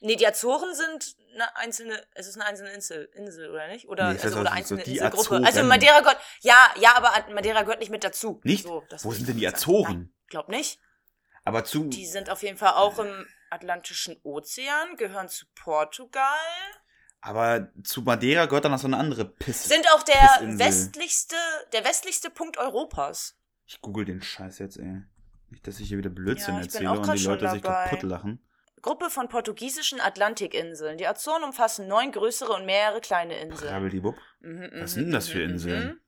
Nee, 0.00 0.16
die 0.16 0.26
Azoren 0.26 0.74
sind 0.74 1.16
eine 1.34 1.56
einzelne, 1.56 2.00
es 2.14 2.26
ist 2.26 2.36
eine 2.36 2.46
einzelne 2.46 2.70
Insel, 2.70 3.10
Insel 3.14 3.50
oder 3.50 3.68
nicht? 3.68 3.88
Oder, 3.88 4.12
Nee, 4.12 4.20
also, 4.22 4.40
oder 4.40 4.50
so 4.50 4.56
einzelne 4.56 4.82
die 4.84 4.92
Inselgruppe. 4.92 5.22
Azoren. 5.22 5.44
Also 5.44 5.62
Madeira 5.64 6.00
gehört, 6.00 6.18
ja, 6.40 6.70
ja, 6.80 6.96
aber 6.96 7.32
Madeira 7.34 7.62
gehört 7.62 7.80
nicht 7.80 7.90
mit 7.90 8.04
dazu. 8.04 8.40
Nicht? 8.44 8.64
So, 8.64 8.84
Wo 9.02 9.12
sind 9.12 9.28
denn 9.28 9.36
die. 9.36 9.46
Azoren? 9.46 9.92
Nein, 9.92 10.14
glaub 10.28 10.48
nicht. 10.48 10.78
Aber 11.44 11.64
zu. 11.64 11.84
Die 11.88 12.06
sind 12.06 12.30
auf 12.30 12.42
jeden 12.42 12.56
Fall 12.58 12.72
auch 12.74 12.98
im 12.98 13.26
Atlantischen 13.50 14.16
Ozean, 14.22 14.96
gehören 14.96 15.28
zu 15.28 15.44
Portugal, 15.54 16.24
Aber 17.20 17.68
zu 17.84 18.02
Madeira 18.02 18.46
gehört 18.46 18.64
dann 18.64 18.72
noch 18.72 18.78
so 18.78 18.86
eine 18.86 18.96
andere 18.96 19.24
Pisse. 19.24 19.68
sind 19.68 19.86
auch 19.92 20.02
der 20.02 20.14
Pissinsel. 20.38 20.58
westlichste, 20.58 21.36
der 21.72 21.84
westlichste 21.84 22.30
Punkt 22.30 22.58
Europas. 22.58 23.36
Ich 23.66 23.80
google 23.80 24.04
den 24.04 24.22
Scheiß 24.22 24.58
jetzt, 24.58 24.78
ey. 24.78 25.02
Nicht, 25.50 25.66
dass 25.66 25.80
ich 25.80 25.88
hier 25.88 25.98
wieder 25.98 26.10
Blödsinn 26.10 26.54
Ja, 26.54 26.62
erzähle 26.62 26.90
und 26.98 27.12
die 27.12 27.24
Leute 27.24 27.50
sich 27.50 27.62
kaputt 27.62 28.02
lachen. 28.02 28.42
Gruppe 28.80 29.10
von 29.10 29.28
portugiesischen 29.28 30.00
Atlantikinseln. 30.00 30.98
Die 30.98 31.06
Azoren 31.06 31.44
umfassen 31.44 31.86
neun 31.86 32.10
größere 32.10 32.52
und 32.52 32.66
mehrere 32.66 33.00
kleine 33.00 33.38
Inseln. 33.38 33.70
Brabbeldiwupp. 33.70 34.16
Mhm, 34.40 34.70
Was 34.80 34.80
mhm, 34.80 34.86
sind 34.94 35.04
denn 35.04 35.12
das 35.12 35.28
für 35.28 35.38
mhm, 35.38 35.50
Inseln? 35.52 36.00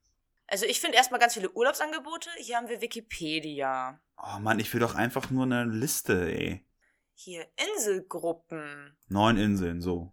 Also 0.47 0.67
ich 0.67 0.81
finde 0.81 0.97
erstmal 0.97 1.21
ganz 1.21 1.35
viele 1.35 1.51
Urlaubsangebote. 1.51 2.29
Hier 2.39 2.57
haben 2.57 2.69
wir 2.69 2.81
Wikipedia. 2.81 3.99
Oh 4.17 4.39
Mann, 4.41 4.59
ich 4.59 4.73
will 4.73 4.81
doch 4.81 4.95
einfach 4.95 5.31
nur 5.31 5.45
eine 5.45 5.65
Liste, 5.65 6.31
ey. 6.33 6.67
Hier 7.15 7.47
Inselgruppen. 7.75 8.97
Neun 9.09 9.37
Inseln, 9.39 9.81
so. 9.81 10.13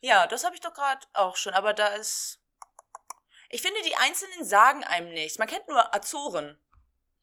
Ja, 0.00 0.26
das 0.26 0.44
habe 0.44 0.54
ich 0.54 0.60
doch 0.60 0.72
gerade 0.72 1.00
auch 1.14 1.36
schon, 1.36 1.52
aber 1.52 1.74
da 1.74 1.88
ist. 1.88 2.40
Ich 3.50 3.62
finde, 3.62 3.78
die 3.86 3.94
einzelnen 3.96 4.44
sagen 4.44 4.84
einem 4.84 5.12
nichts. 5.12 5.38
Man 5.38 5.48
kennt 5.48 5.68
nur 5.68 5.94
Azoren. 5.94 6.58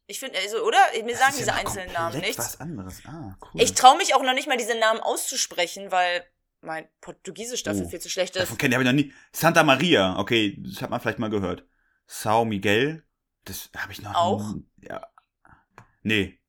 Ich 0.06 0.20
finde, 0.20 0.38
also, 0.40 0.64
oder? 0.66 0.78
Mir 1.04 1.12
Das 1.14 1.20
sagen 1.20 1.36
diese 1.38 1.48
ja 1.50 1.56
einzelnen 1.56 1.92
Namen 1.94 2.20
nichts. 2.20 2.38
was 2.38 2.60
anderes. 2.60 3.02
Ah, 3.06 3.38
cool. 3.54 3.62
Ich 3.62 3.74
traue 3.74 3.98
mich 3.98 4.14
auch 4.16 4.22
noch 4.24 4.34
nicht 4.34 4.48
mal, 4.48 4.58
diese 4.58 4.78
Namen 4.78 5.00
auszusprechen, 5.00 5.92
weil 5.92 6.26
mein 6.62 6.88
Portugiesisch 7.02 7.64
dafür 7.64 7.86
Oh. 7.86 7.90
viel 7.90 8.00
zu 8.00 8.10
schlecht 8.10 8.36
ist. 8.36 8.44
Davon 8.44 8.58
kenne 8.58 8.76
ich 8.78 8.84
noch 8.84 8.92
nie. 8.92 9.14
Santa 9.32 9.64
Maria, 9.64 10.18
okay, 10.20 10.58
das 10.62 10.82
hat 10.82 10.90
man 10.90 11.00
vielleicht 11.00 11.20
mal 11.20 11.30
gehört. 11.30 11.66
Sao 12.16 12.46
Miguel, 12.46 13.04
das 13.46 13.72
habe 13.76 13.92
ich 13.92 14.02
noch 14.04 14.14
Auch? 14.14 14.54
nie- 14.54 14.68
Ja. 14.88 15.08
Nee. 16.04 16.40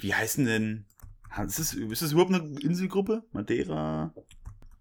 Wie 0.00 0.14
heißen 0.14 0.44
denn? 0.46 0.86
Ist 1.44 1.58
es, 1.58 1.74
ist 1.74 2.02
es 2.02 2.12
überhaupt 2.12 2.32
eine 2.32 2.60
Inselgruppe? 2.60 3.24
Madeira? 3.32 4.14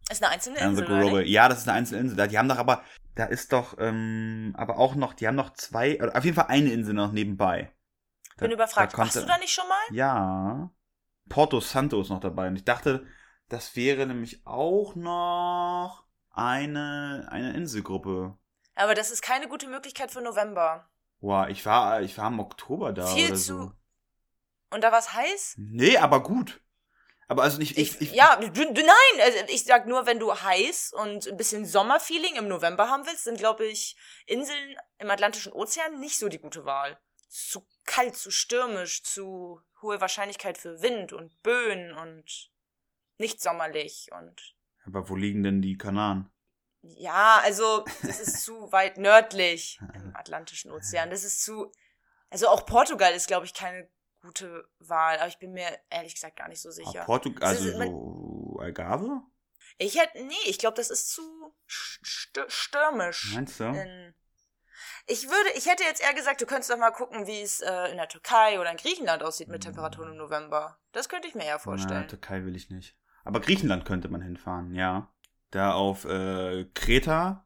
Ist 0.10 0.22
eine 0.24 0.32
einzelne 0.32 0.60
Insel, 0.60 0.86
oder? 0.86 1.26
Ja, 1.26 1.50
das 1.50 1.60
ist 1.60 1.68
eine 1.68 1.78
einzelne 1.80 2.02
Insel. 2.02 2.28
Die 2.28 2.38
haben 2.38 2.48
doch 2.48 2.60
aber, 2.60 2.84
da 3.16 3.26
ist 3.26 3.54
doch, 3.54 3.76
ähm, 3.80 4.54
aber 4.56 4.78
auch 4.78 4.94
noch, 4.94 5.16
die 5.16 5.28
haben 5.28 5.36
noch 5.36 5.54
zwei, 5.54 6.00
oder 6.02 6.16
auf 6.16 6.24
jeden 6.24 6.36
Fall 6.36 6.48
eine 6.48 6.72
Insel 6.72 6.94
noch 6.94 7.12
nebenbei. 7.12 7.72
Da- 8.38 8.46
Bin 8.46 8.52
überfragt. 8.52 8.94
da 8.94 8.98
Warst 9.00 9.16
du 9.16 9.26
da 9.26 9.38
nicht 9.40 9.52
schon 9.52 9.68
mal? 9.68 9.96
Ja. 9.96 10.72
Porto 11.28 11.60
Santo 11.60 12.00
ist 12.02 12.10
noch 12.10 12.20
dabei. 12.20 12.48
Und 12.50 12.56
ich 12.56 12.66
dachte, 12.66 13.06
das 13.48 13.76
wäre 13.76 14.06
nämlich 14.06 14.46
auch 14.46 14.96
noch 14.96 16.06
eine, 16.30 17.28
eine 17.32 17.54
Inselgruppe. 17.54 18.38
Aber 18.80 18.96
das 18.96 19.12
ist 19.12 19.22
keine 19.22 19.50
gute 19.50 19.68
Möglichkeit 19.68 20.10
für 20.10 20.22
November. 20.22 20.90
Boah, 21.20 21.50
ich 21.50 21.66
war, 21.66 22.02
ich 22.02 22.18
war 22.18 22.28
im 22.28 22.40
Oktober 22.40 22.94
da 22.94 23.06
Viel 23.08 23.28
oder 23.28 23.36
zu- 23.36 23.42
so. 23.44 23.72
Und 24.72 24.84
da 24.86 24.92
war 24.94 25.00
es 25.00 25.12
heiß? 25.14 25.56
Nee, 25.58 25.98
aber 25.98 26.24
gut. 26.24 26.62
Aber 27.28 27.44
also 27.44 27.58
nicht, 27.58 27.78
ich, 27.78 28.00
ich, 28.00 28.14
ja, 28.14 28.38
du, 28.38 28.50
du, 28.50 28.64
nein, 28.64 29.22
also 29.22 29.38
ich 29.50 29.66
sag 29.66 29.86
nur, 29.86 30.06
wenn 30.06 30.18
du 30.20 30.34
heiß 30.34 30.94
und 30.94 31.28
ein 31.28 31.36
bisschen 31.36 31.66
Sommerfeeling 31.66 32.38
im 32.38 32.48
November 32.48 32.88
haben 32.88 33.06
willst, 33.06 33.26
sind, 33.26 33.38
glaube 33.38 33.66
ich, 33.66 33.98
Inseln 34.26 34.78
im 34.98 35.12
Atlantischen 35.12 35.52
Ozean 35.52 36.00
nicht 36.00 36.18
so 36.18 36.30
die 36.30 36.40
gute 36.40 36.64
Wahl. 36.64 36.98
Zu 37.28 37.68
kalt, 37.86 38.16
zu 38.16 38.32
stürmisch, 38.32 39.04
zu 39.04 39.62
hohe 39.82 40.00
Wahrscheinlichkeit 40.00 40.58
für 40.58 40.82
Wind 40.82 41.12
und 41.12 41.44
Böen 41.44 41.94
und 41.94 42.50
nicht 43.18 43.42
sommerlich 43.42 44.10
und 44.18 44.56
aber 44.86 45.10
wo 45.10 45.16
liegen 45.16 45.44
denn 45.44 45.62
die 45.62 45.78
Kanaren? 45.78 46.32
Ja, 46.82 47.40
also 47.44 47.84
das 48.04 48.20
ist 48.20 48.44
zu 48.44 48.72
weit 48.72 48.98
nördlich 48.98 49.80
im 49.94 50.16
Atlantischen 50.16 50.72
Ozean. 50.72 51.10
Das 51.10 51.24
ist 51.24 51.44
zu, 51.44 51.72
also 52.30 52.48
auch 52.48 52.66
Portugal 52.66 53.14
ist, 53.14 53.28
glaube 53.28 53.46
ich, 53.46 53.54
keine 53.54 53.90
gute 54.22 54.68
Wahl, 54.80 55.18
aber 55.18 55.28
ich 55.28 55.40
bin 55.40 55.52
mir 55.52 55.68
ehrlich 55.90 56.16
gesagt 56.16 56.36
gar 56.38 56.48
nicht 56.48 56.62
so 56.62 56.72
sicher. 56.72 57.02
Ah, 57.02 57.06
Portugal, 57.06 57.54
Das 57.54 57.66
also 57.66 57.78
so 57.78 58.58
Algarve? 58.60 59.22
Ich 59.78 59.98
hätte, 59.98 60.24
nee, 60.24 60.34
ich 60.46 60.58
glaube, 60.58 60.76
das 60.76 60.90
ist 60.90 61.10
zu 61.10 61.56
st 61.70 62.40
stürmisch. 62.48 63.34
Meinst 63.34 63.60
du? 63.60 64.14
Ich 65.08 65.28
würde, 65.28 65.50
ich 65.56 65.66
hätte 65.66 65.84
jetzt 65.84 66.02
eher 66.02 66.14
gesagt, 66.14 66.42
du 66.42 66.46
könntest 66.46 66.70
doch 66.70 66.78
mal 66.78 66.92
gucken, 66.92 67.28
wie 67.28 67.42
es 67.42 67.62
äh, 67.62 67.90
in 67.92 67.98
der 67.98 68.08
Türkei 68.08 68.60
oder 68.60 68.72
in 68.72 68.78
Griechenland 68.78 69.24
aussieht 69.24 69.48
mit 69.48 69.64
Temperaturen 69.64 70.12
im 70.12 70.18
November. 70.18 70.80
Das 70.92 71.10
könnte 71.10 71.28
ich 71.28 71.36
mir 71.36 71.46
eher 71.46 71.54
Na, 71.56 71.60
vorstellen. 71.60 72.08
Türkei 72.08 72.44
will 72.46 72.56
ich 72.56 72.70
nicht. 72.70 72.96
Aber 73.24 73.40
Griechenland 73.40 73.86
könnte 73.86 74.10
man 74.10 74.22
hinfahren, 74.22 74.74
ja. 74.74 75.12
Da 75.52 75.74
auf 75.74 76.06
äh, 76.06 76.66
Kreta 76.74 77.46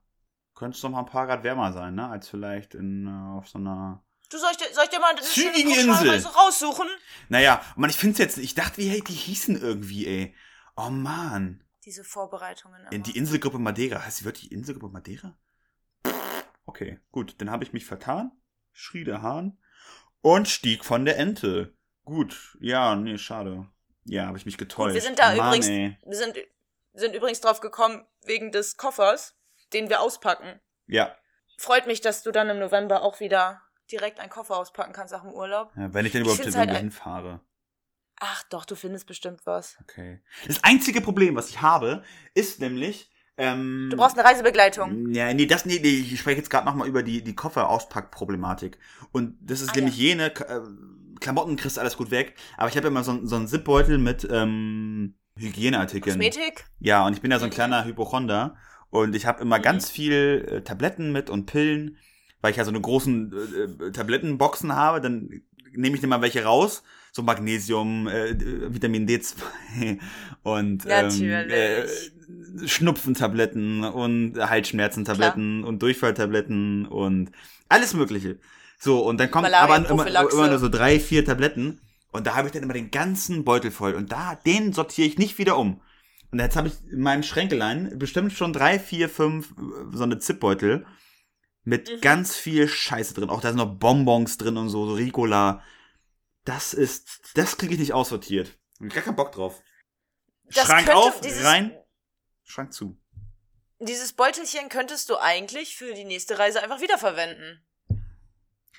könnte 0.55 0.75
es 0.75 0.81
doch 0.81 0.89
mal 0.89 0.99
ein 0.99 1.05
paar 1.05 1.25
Grad 1.27 1.43
wärmer 1.43 1.71
sein, 1.73 1.95
ne? 1.95 2.07
Als 2.09 2.27
vielleicht 2.29 2.75
in, 2.75 3.07
äh, 3.07 3.37
auf 3.37 3.47
so 3.47 3.57
einer. 3.59 4.03
Du 4.29 4.37
soll 4.37 4.49
ich, 4.51 4.57
dir- 4.57 4.73
soll 4.73 4.83
ich 4.85 4.89
dir 4.89 4.99
mal 4.99 5.11
eine 5.15 5.23
schöne 5.23 5.59
Insel. 5.59 6.25
Raussuchen? 6.27 6.87
Naja, 7.29 7.61
man, 7.75 7.89
ich 7.89 7.95
finde 7.97 8.13
es 8.13 8.19
jetzt. 8.19 8.37
Ich 8.37 8.55
dachte, 8.55 8.77
wie 8.77 8.89
hey, 8.89 9.01
die 9.01 9.13
hießen 9.13 9.59
irgendwie, 9.61 10.07
ey. 10.07 10.35
Oh 10.75 10.89
man. 10.89 11.63
Diese 11.85 12.03
Vorbereitungen. 12.03 12.81
In 12.87 12.91
immer. 12.93 13.03
die 13.03 13.17
Inselgruppe 13.17 13.59
Madeira. 13.59 14.03
Heißt 14.03 14.17
sie 14.17 14.25
wirklich 14.25 14.51
Inselgruppe 14.51 14.91
Madeira? 14.93 15.37
Okay, 16.65 16.99
gut. 17.11 17.35
Dann 17.39 17.51
habe 17.51 17.63
ich 17.63 17.73
mich 17.73 17.85
vertan. 17.85 18.31
Schrie 18.71 19.03
der 19.03 19.21
Hahn. 19.21 19.57
Und 20.21 20.47
stieg 20.47 20.83
von 20.85 21.05
der 21.05 21.17
Ente. 21.19 21.75
Gut. 22.05 22.57
Ja, 22.59 22.95
nee, 22.95 23.17
schade. 23.17 23.67
Ja, 24.05 24.25
habe 24.27 24.37
ich 24.37 24.45
mich 24.45 24.57
getäuscht. 24.57 24.93
wir 24.95 25.01
sind 25.01 25.19
da 25.19 25.35
Mann, 25.35 25.47
übrigens- 25.47 25.67
Ey. 25.67 25.97
Wir 26.05 26.17
sind, 26.17 26.35
sind 26.93 27.15
übrigens 27.15 27.41
drauf 27.41 27.59
gekommen, 27.59 28.05
wegen 28.25 28.51
des 28.51 28.77
Koffers, 28.77 29.35
den 29.73 29.89
wir 29.89 29.99
auspacken. 30.01 30.59
Ja. 30.87 31.15
Freut 31.57 31.87
mich, 31.87 32.01
dass 32.01 32.23
du 32.23 32.31
dann 32.31 32.49
im 32.49 32.59
November 32.59 33.01
auch 33.03 33.19
wieder 33.19 33.61
direkt 33.91 34.19
einen 34.19 34.29
Koffer 34.29 34.57
auspacken 34.57 34.93
kannst 34.93 35.13
nach 35.13 35.21
dem 35.23 35.31
Urlaub. 35.33 35.71
ja. 35.75 35.93
Wenn 35.93 36.05
ich 36.05 36.11
denn 36.11 36.21
Ich 36.21 36.27
überhaupt 36.27 36.39
irgendwo 36.45 36.59
halt 36.59 36.77
hinfahre. 36.77 37.39
Ach 38.19 38.43
doch, 38.49 38.65
du 38.65 38.75
findest 38.75 39.07
bestimmt 39.07 39.41
was. 39.45 39.77
Okay. 39.81 40.21
Das 40.47 40.63
einzige 40.63 41.01
Problem, 41.01 41.35
was 41.35 41.49
ich 41.49 41.61
habe, 41.61 42.03
ist 42.33 42.59
nämlich. 42.59 43.09
Ähm, 43.35 43.87
Du 43.91 43.97
brauchst 43.97 44.17
eine 44.17 44.27
Reisebegleitung. 44.27 45.11
Ja, 45.11 45.33
nee, 45.33 45.47
das, 45.47 45.65
nee, 45.65 45.79
nee, 45.81 45.89
ich 45.89 46.19
spreche 46.19 46.37
jetzt 46.37 46.49
gerade 46.49 46.65
nochmal 46.65 46.87
über 46.87 47.01
die, 47.03 47.23
die 47.23 47.35
Kofferauspackproblematik. 47.35 48.77
Und 49.11 49.37
das 49.41 49.61
ist 49.61 49.71
Ah, 49.71 49.75
nämlich 49.75 49.97
ja. 49.97 50.03
jene, 50.03 50.25
äh, 50.27 50.61
Klamotten 51.19 51.55
kriegst 51.55 51.77
du 51.77 51.81
alles 51.81 51.97
gut 51.97 52.11
weg, 52.11 52.35
aber 52.57 52.69
ich 52.69 52.77
habe 52.77 52.87
immer 52.87 53.03
so, 53.03 53.11
einen- 53.11 53.27
so 53.27 53.35
einen 53.35 53.47
Zipbeutel 53.47 53.97
mit 53.97 54.27
ähm, 54.29 55.17
Hygieneartikeln. 55.37 56.15
Kosmetik? 56.15 56.65
Ja, 56.79 57.05
und 57.05 57.13
ich 57.13 57.21
bin 57.21 57.31
ja 57.31 57.39
so 57.39 57.45
ein 57.45 57.51
kleiner 57.51 57.85
Hypochonder 57.85 58.55
und 58.89 59.15
ich 59.15 59.25
habe 59.25 59.41
immer 59.41 59.57
Mhm. 59.57 59.63
ganz 59.63 59.89
viel 59.89 60.45
äh, 60.49 60.61
Tabletten 60.61 61.11
mit 61.11 61.29
und 61.29 61.45
Pillen, 61.45 61.97
weil 62.41 62.51
ich 62.51 62.57
ja 62.57 62.65
so 62.65 62.71
eine 62.71 62.81
großen 62.81 63.33
äh, 63.33 63.85
äh, 63.85 63.91
Tablettenboxen 63.91 64.75
habe, 64.75 65.01
dann 65.01 65.29
nehme 65.71 65.97
ich 65.97 66.03
immer 66.03 66.21
welche 66.21 66.43
raus, 66.43 66.83
so 67.11 67.23
Magnesium, 67.23 68.07
äh, 68.07 68.35
Vitamin 68.73 69.07
D2 69.07 69.99
und 70.43 70.83
ähm, 70.87 71.23
äh, 71.49 71.85
Schnupfentabletten 72.67 73.83
und 73.83 74.37
Halsschmerzentabletten 74.37 75.63
und 75.63 75.81
Durchfalltabletten 75.81 76.85
und 76.85 77.31
alles 77.69 77.93
mögliche. 77.95 78.37
So, 78.77 78.99
und 79.03 79.19
dann 79.19 79.31
kommt 79.31 79.51
aber 79.51 79.77
immer, 79.89 80.07
immer 80.31 80.47
nur 80.49 80.59
so 80.59 80.69
drei, 80.69 80.99
vier 80.99 81.25
Tabletten 81.25 81.79
und 82.13 82.25
da 82.27 82.35
habe 82.35 82.47
ich 82.47 82.53
dann 82.53 82.63
immer 82.63 82.73
den 82.73 82.91
ganzen 82.91 83.43
Beutel 83.43 83.71
voll 83.71 83.93
und 83.95 84.11
da, 84.11 84.35
den 84.35 84.71
sortiere 84.73 85.07
ich 85.07 85.17
nicht 85.17 85.37
wieder 85.37 85.57
um. 85.57 85.81
Und 86.31 86.39
jetzt 86.39 86.55
habe 86.55 86.67
ich 86.67 86.73
in 86.91 87.01
meinem 87.01 87.21
Schränkelein 87.23 87.97
bestimmt 87.99 88.33
schon 88.33 88.53
drei, 88.53 88.79
vier, 88.79 89.07
fünf 89.09 89.51
äh, 89.51 89.95
so 89.95 90.03
eine 90.03 90.17
Zipbeutel 90.19 90.85
mit 91.63 91.89
Mhm. 91.89 92.01
ganz 92.01 92.35
viel 92.35 92.67
Scheiße 92.67 93.13
drin. 93.13 93.29
Auch 93.29 93.39
da 93.41 93.49
sind 93.49 93.57
noch 93.57 93.75
Bonbons 93.77 94.37
drin 94.37 94.57
und 94.57 94.69
so, 94.69 94.85
so 94.87 94.93
Ricola. 94.93 95.61
Das 96.45 96.73
ist, 96.73 97.21
das 97.35 97.57
kriege 97.57 97.73
ich 97.73 97.79
nicht 97.79 97.93
aussortiert. 97.93 98.57
Hab 98.79 98.87
ich 98.87 98.93
gar 98.93 99.03
keinen 99.03 99.15
Bock 99.15 99.31
drauf. 99.31 99.61
Das 100.45 100.65
Schrank 100.67 100.89
auf, 100.89 101.21
dieses- 101.21 101.43
rein, 101.45 101.71
Schrank 102.43 102.73
zu. 102.73 102.97
Dieses 103.79 104.13
Beutelchen 104.13 104.69
könntest 104.69 105.09
du 105.09 105.17
eigentlich 105.17 105.75
für 105.75 105.93
die 105.93 106.03
nächste 106.05 106.37
Reise 106.39 106.61
einfach 106.63 106.81
wiederverwenden. 106.81 107.63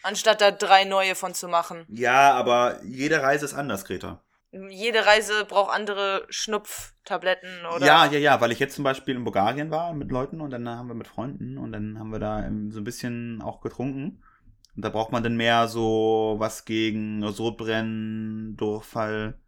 Anstatt 0.05 0.43
da 0.43 0.51
drei 0.51 0.85
neue 0.85 1.15
von 1.15 1.33
zu 1.33 1.49
machen. 1.49 1.87
Ja, 1.89 2.35
aber 2.35 2.79
jede 2.85 3.23
Reise 3.23 3.47
ist 3.47 3.55
anders, 3.55 3.87
Greta. 3.87 4.23
Jede 4.69 5.05
Reise 5.05 5.47
braucht 5.47 5.75
andere 5.75 6.27
Schnupftabletten 6.29 7.67
oder. 7.75 7.85
Ja, 7.85 8.07
ja, 8.07 8.19
ja, 8.19 8.41
weil 8.41 8.53
ich 8.53 8.59
jetzt 8.59 8.77
zum 8.77 8.85
Beispiel 8.85 9.17
in 9.17 9.25
Bulgarien 9.25 9.71
war 9.71 9.95
mit 9.95 10.11
Leuten 10.13 10.43
und 10.43 10.51
dann 10.51 10.69
haben 10.69 10.89
wir 10.89 10.95
mit 10.95 11.09
Freunden 11.09 11.57
und 11.57 11.73
dann 11.73 11.99
haben 11.99 12.13
wir 12.13 12.21
da 12.21 12.43
so 12.69 12.81
ein 12.81 12.85
bisschen 12.85 13.41
auch 13.43 13.63
getrunken. 13.63 14.23
Und 14.77 14.85
da 14.85 14.91
braucht 14.91 15.11
man 15.11 15.23
dann 15.23 15.37
mehr 15.37 15.69
so 15.69 16.37
was 16.39 16.67
gegen 16.67 17.27
Sodbrennen, 17.33 18.57
Durchfall. 18.57 19.39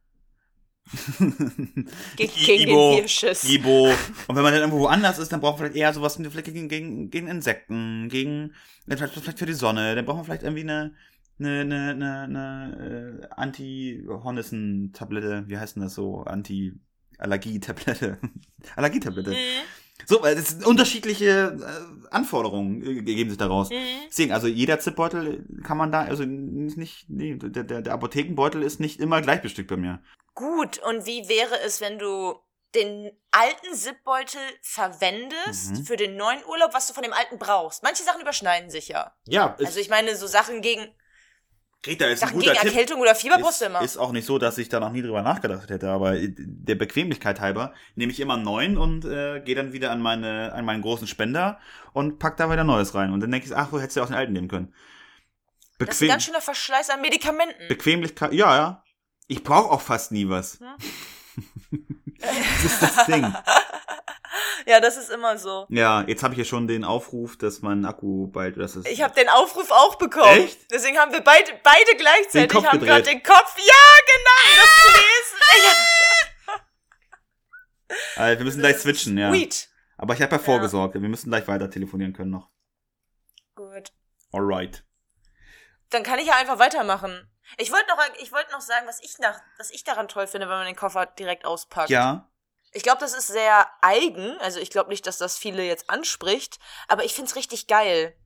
Ge 2.16 2.28
gegen 2.28 2.70
Ibo. 2.70 3.02
Ibo. 3.48 3.88
Und 4.28 4.36
wenn 4.36 4.42
man 4.42 4.52
dann 4.52 4.62
irgendwo 4.62 4.80
woanders 4.80 5.18
ist, 5.18 5.32
dann 5.32 5.40
braucht 5.40 5.58
man 5.58 5.66
vielleicht 5.66 5.82
eher 5.82 5.92
sowas 5.92 6.16
vielleicht 6.16 6.44
gegen, 6.44 6.68
gegen, 6.68 7.10
gegen 7.10 7.26
Insekten, 7.26 8.08
gegen 8.08 8.54
vielleicht, 8.86 9.14
vielleicht 9.14 9.38
für 9.38 9.46
die 9.46 9.52
Sonne. 9.52 9.96
Dann 9.96 10.04
braucht 10.04 10.16
man 10.16 10.24
vielleicht 10.26 10.44
irgendwie 10.44 10.62
eine, 10.62 10.94
eine, 11.38 11.60
eine, 11.60 11.90
eine, 11.90 12.20
eine 12.22 13.20
äh, 13.22 13.26
Anti-Hornissen-Tablette. 13.34 15.44
Wie 15.48 15.58
heißt 15.58 15.76
denn 15.76 15.82
das 15.82 15.94
so? 15.94 16.22
Anti-Allergie-Tablette. 16.22 18.18
Allergietablette. 18.76 19.30
Mhm. 19.30 19.36
So, 20.04 20.22
weil 20.22 20.36
es 20.36 20.62
unterschiedliche 20.64 21.56
äh, 21.58 22.08
Anforderungen 22.10 22.82
äh, 22.84 23.02
geben 23.02 23.30
sich 23.30 23.38
daraus. 23.38 23.70
Mhm. 23.70 23.74
Deswegen, 24.08 24.32
also 24.32 24.46
jeder 24.46 24.78
Zipbeutel 24.78 25.44
kann 25.64 25.78
man 25.78 25.90
da, 25.90 26.02
also 26.02 26.24
nicht, 26.24 27.08
nee, 27.08 27.36
der, 27.36 27.64
der, 27.64 27.82
der 27.82 27.92
Apothekenbeutel 27.94 28.62
ist 28.62 28.78
nicht 28.80 29.00
immer 29.00 29.22
gleich 29.22 29.42
bestückt 29.42 29.68
bei 29.70 29.76
mir. 29.76 30.02
Gut, 30.34 30.78
und 30.78 31.06
wie 31.06 31.28
wäre 31.28 31.58
es, 31.64 31.80
wenn 31.80 31.98
du 31.98 32.34
den 32.74 33.10
alten 33.30 33.74
Zipbeutel 33.74 34.40
verwendest 34.60 35.70
Mhm. 35.70 35.84
für 35.86 35.96
den 35.96 36.16
neuen 36.16 36.44
Urlaub, 36.46 36.74
was 36.74 36.86
du 36.88 36.94
von 36.94 37.02
dem 37.02 37.12
alten 37.14 37.38
brauchst? 37.38 37.82
Manche 37.82 38.02
Sachen 38.02 38.20
überschneiden 38.20 38.70
sich 38.70 38.88
ja. 38.88 39.14
Ja, 39.26 39.56
Also 39.64 39.80
ich 39.80 39.88
meine, 39.88 40.14
so 40.16 40.26
Sachen 40.26 40.60
gegen, 40.60 40.86
Greta 41.86 42.06
ist 42.06 42.22
ein 42.22 42.28
Sachen 42.28 42.40
guter 42.40 42.52
gegen 42.52 42.62
Tipp. 42.62 42.72
Erkältung 42.72 43.00
oder 43.00 43.14
Fieber 43.14 43.38
brauchst 43.38 43.52
ist, 43.52 43.60
du 43.62 43.66
immer. 43.66 43.80
ist 43.80 43.96
auch 43.96 44.10
nicht 44.10 44.26
so, 44.26 44.38
dass 44.38 44.58
ich 44.58 44.68
da 44.68 44.80
noch 44.80 44.90
nie 44.90 45.02
drüber 45.02 45.22
nachgedacht 45.22 45.70
hätte, 45.70 45.88
aber 45.88 46.16
der 46.18 46.74
Bequemlichkeit 46.74 47.40
halber 47.40 47.74
nehme 47.94 48.10
ich 48.10 48.18
immer 48.18 48.34
einen 48.34 48.42
neuen 48.42 48.76
und 48.76 49.04
äh, 49.04 49.40
gehe 49.40 49.54
dann 49.54 49.72
wieder 49.72 49.92
an 49.92 50.02
meine 50.02 50.52
an 50.52 50.64
meinen 50.64 50.82
großen 50.82 51.06
Spender 51.06 51.60
und 51.92 52.18
pack 52.18 52.36
da 52.38 52.50
wieder 52.50 52.64
Neues 52.64 52.94
rein 52.94 53.12
und 53.12 53.20
dann 53.20 53.30
denke 53.30 53.46
ich, 53.46 53.56
ach, 53.56 53.68
wo 53.70 53.78
hättest 53.78 53.96
du 53.96 54.02
auch 54.02 54.06
den 54.08 54.16
alten 54.16 54.32
nehmen 54.32 54.48
können? 54.48 54.74
das 55.78 55.88
ist 55.88 56.02
ein 56.02 56.06
Bequem 56.06 56.08
ganz 56.08 56.24
schöner 56.24 56.40
Verschleiß 56.40 56.90
an 56.90 57.00
Medikamenten. 57.00 57.68
Bequemlichkeit, 57.68 58.32
ja, 58.32 58.56
ja. 58.56 58.82
Ich 59.28 59.44
brauche 59.44 59.70
auch 59.70 59.80
fast 59.80 60.10
nie 60.10 60.28
was. 60.28 60.58
Hm? 60.58 61.86
das 62.20 62.64
ist 62.64 62.82
das 62.82 63.06
Ding. 63.06 63.24
ja, 64.66 64.80
das 64.80 64.96
ist 64.96 65.10
immer 65.10 65.38
so. 65.38 65.66
Ja, 65.68 66.04
jetzt 66.06 66.22
habe 66.22 66.34
ich 66.34 66.38
ja 66.38 66.44
schon 66.44 66.68
den 66.68 66.84
Aufruf, 66.84 67.36
dass 67.36 67.62
mein 67.62 67.84
Akku 67.84 68.28
bald, 68.28 68.56
das 68.56 68.76
ist. 68.76 68.88
Ich 68.88 69.02
habe 69.02 69.14
den 69.14 69.28
Aufruf 69.28 69.70
auch 69.70 69.96
bekommen. 69.96 70.44
Echt? 70.44 70.70
Deswegen 70.70 70.98
haben 70.98 71.12
wir 71.12 71.20
beide, 71.20 71.52
beide 71.62 71.96
gleichzeitig 71.96 72.48
Den 72.48 72.62
Kopf 72.62 72.66
haben 72.66 72.80
gerade 72.80 73.02
den 73.02 73.22
Kopf. 73.22 73.56
Ja, 73.58 73.74
genau, 74.06 74.62
das 74.62 74.70
zu 74.82 74.92
lesen. 74.92 75.76
Also, 78.16 78.38
wir 78.38 78.44
müssen 78.44 78.58
gleich 78.58 78.78
switchen, 78.78 79.16
ja. 79.16 79.30
Sweet. 79.30 79.68
Aber 79.96 80.14
ich 80.14 80.20
habe 80.20 80.32
ja 80.32 80.38
vorgesorgt. 80.40 80.94
Wir 80.94 81.08
müssen 81.08 81.30
gleich 81.30 81.46
weiter 81.46 81.70
telefonieren 81.70 82.12
können 82.12 82.30
noch. 82.30 82.50
Gut. 83.54 83.92
Alright. 84.32 84.84
Dann 85.90 86.02
kann 86.02 86.18
ich 86.18 86.26
ja 86.26 86.36
einfach 86.36 86.58
weitermachen. 86.58 87.30
Ich 87.58 87.70
wollte 87.70 87.86
noch, 87.88 87.98
ich 88.20 88.32
wollte 88.32 88.50
noch 88.52 88.60
sagen, 88.60 88.86
was 88.86 89.00
ich 89.02 89.18
nach, 89.18 89.40
was 89.56 89.70
ich 89.70 89.84
daran 89.84 90.08
toll 90.08 90.26
finde, 90.26 90.48
wenn 90.48 90.56
man 90.56 90.66
den 90.66 90.76
Koffer 90.76 91.06
direkt 91.06 91.44
auspackt. 91.44 91.90
Ja. 91.90 92.28
Ich 92.72 92.82
glaube, 92.82 93.00
das 93.00 93.14
ist 93.14 93.28
sehr 93.28 93.66
eigen. 93.80 94.38
Also 94.38 94.60
ich 94.60 94.70
glaube 94.70 94.90
nicht, 94.90 95.06
dass 95.06 95.18
das 95.18 95.38
viele 95.38 95.64
jetzt 95.64 95.88
anspricht. 95.88 96.58
Aber 96.88 97.04
ich 97.04 97.14
find's 97.14 97.36
richtig 97.36 97.66
geil. 97.66 98.16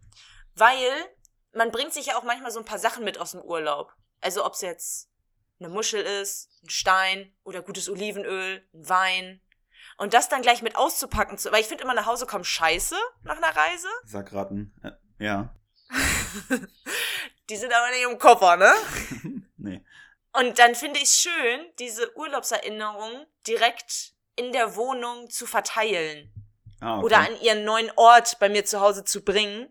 Weil 0.55 0.91
man 1.53 1.71
bringt 1.71 1.93
sich 1.93 2.07
ja 2.07 2.17
auch 2.17 2.25
manchmal 2.25 2.51
so 2.51 2.59
ein 2.59 2.65
paar 2.65 2.79
Sachen 2.79 3.05
mit 3.05 3.19
aus 3.19 3.33
dem 3.33 3.43
Urlaub. 3.43 3.93
Also 4.21 4.45
ob's 4.45 4.61
jetzt 4.61 5.11
eine 5.59 5.69
Muschel 5.69 6.03
ist, 6.03 6.51
ein 6.65 6.71
Stein 6.71 7.33
oder 7.45 7.63
gutes 7.63 7.89
Olivenöl, 7.89 8.67
ein 8.75 8.89
Wein. 8.89 9.41
Und 9.99 10.15
das 10.15 10.29
dann 10.29 10.43
gleich 10.43 10.63
mit 10.63 10.77
auszupacken, 10.77 11.37
zu, 11.39 11.53
weil 11.53 11.61
ich 11.61 11.67
finde 11.67 11.85
immer 11.85 11.95
nach 11.95 12.07
Hause 12.07 12.27
kommen 12.27 12.45
scheiße 12.45 12.97
nach 13.23 13.37
einer 13.37 13.55
Reise. 13.55 13.89
Sackratten. 14.05 14.75
Äh, 14.83 14.93
ja. 15.25 15.55
Die 17.51 17.57
sind 17.57 17.73
aber 17.73 17.91
nicht 17.91 18.05
im 18.05 18.19
Koffer, 18.19 18.57
ne? 18.57 18.73
nee. 19.57 19.85
Und 20.33 20.59
dann 20.59 20.75
finde 20.75 20.99
ich 20.99 21.07
es 21.07 21.17
schön, 21.17 21.73
diese 21.79 22.17
Urlaubserinnerung 22.17 23.27
direkt 23.47 24.13
in 24.41 24.53
der 24.53 24.75
Wohnung 24.77 25.29
zu 25.31 25.47
verteilen 25.47 26.33
Ah, 26.81 26.97
okay. 26.97 27.05
oder 27.05 27.19
an 27.19 27.41
ihren 27.43 27.65
neuen 27.65 27.91
Ort 27.97 28.39
bei 28.39 28.49
mir 28.49 28.65
zu 28.65 28.81
Hause 28.81 29.05
zu 29.05 29.23
bringen, 29.23 29.69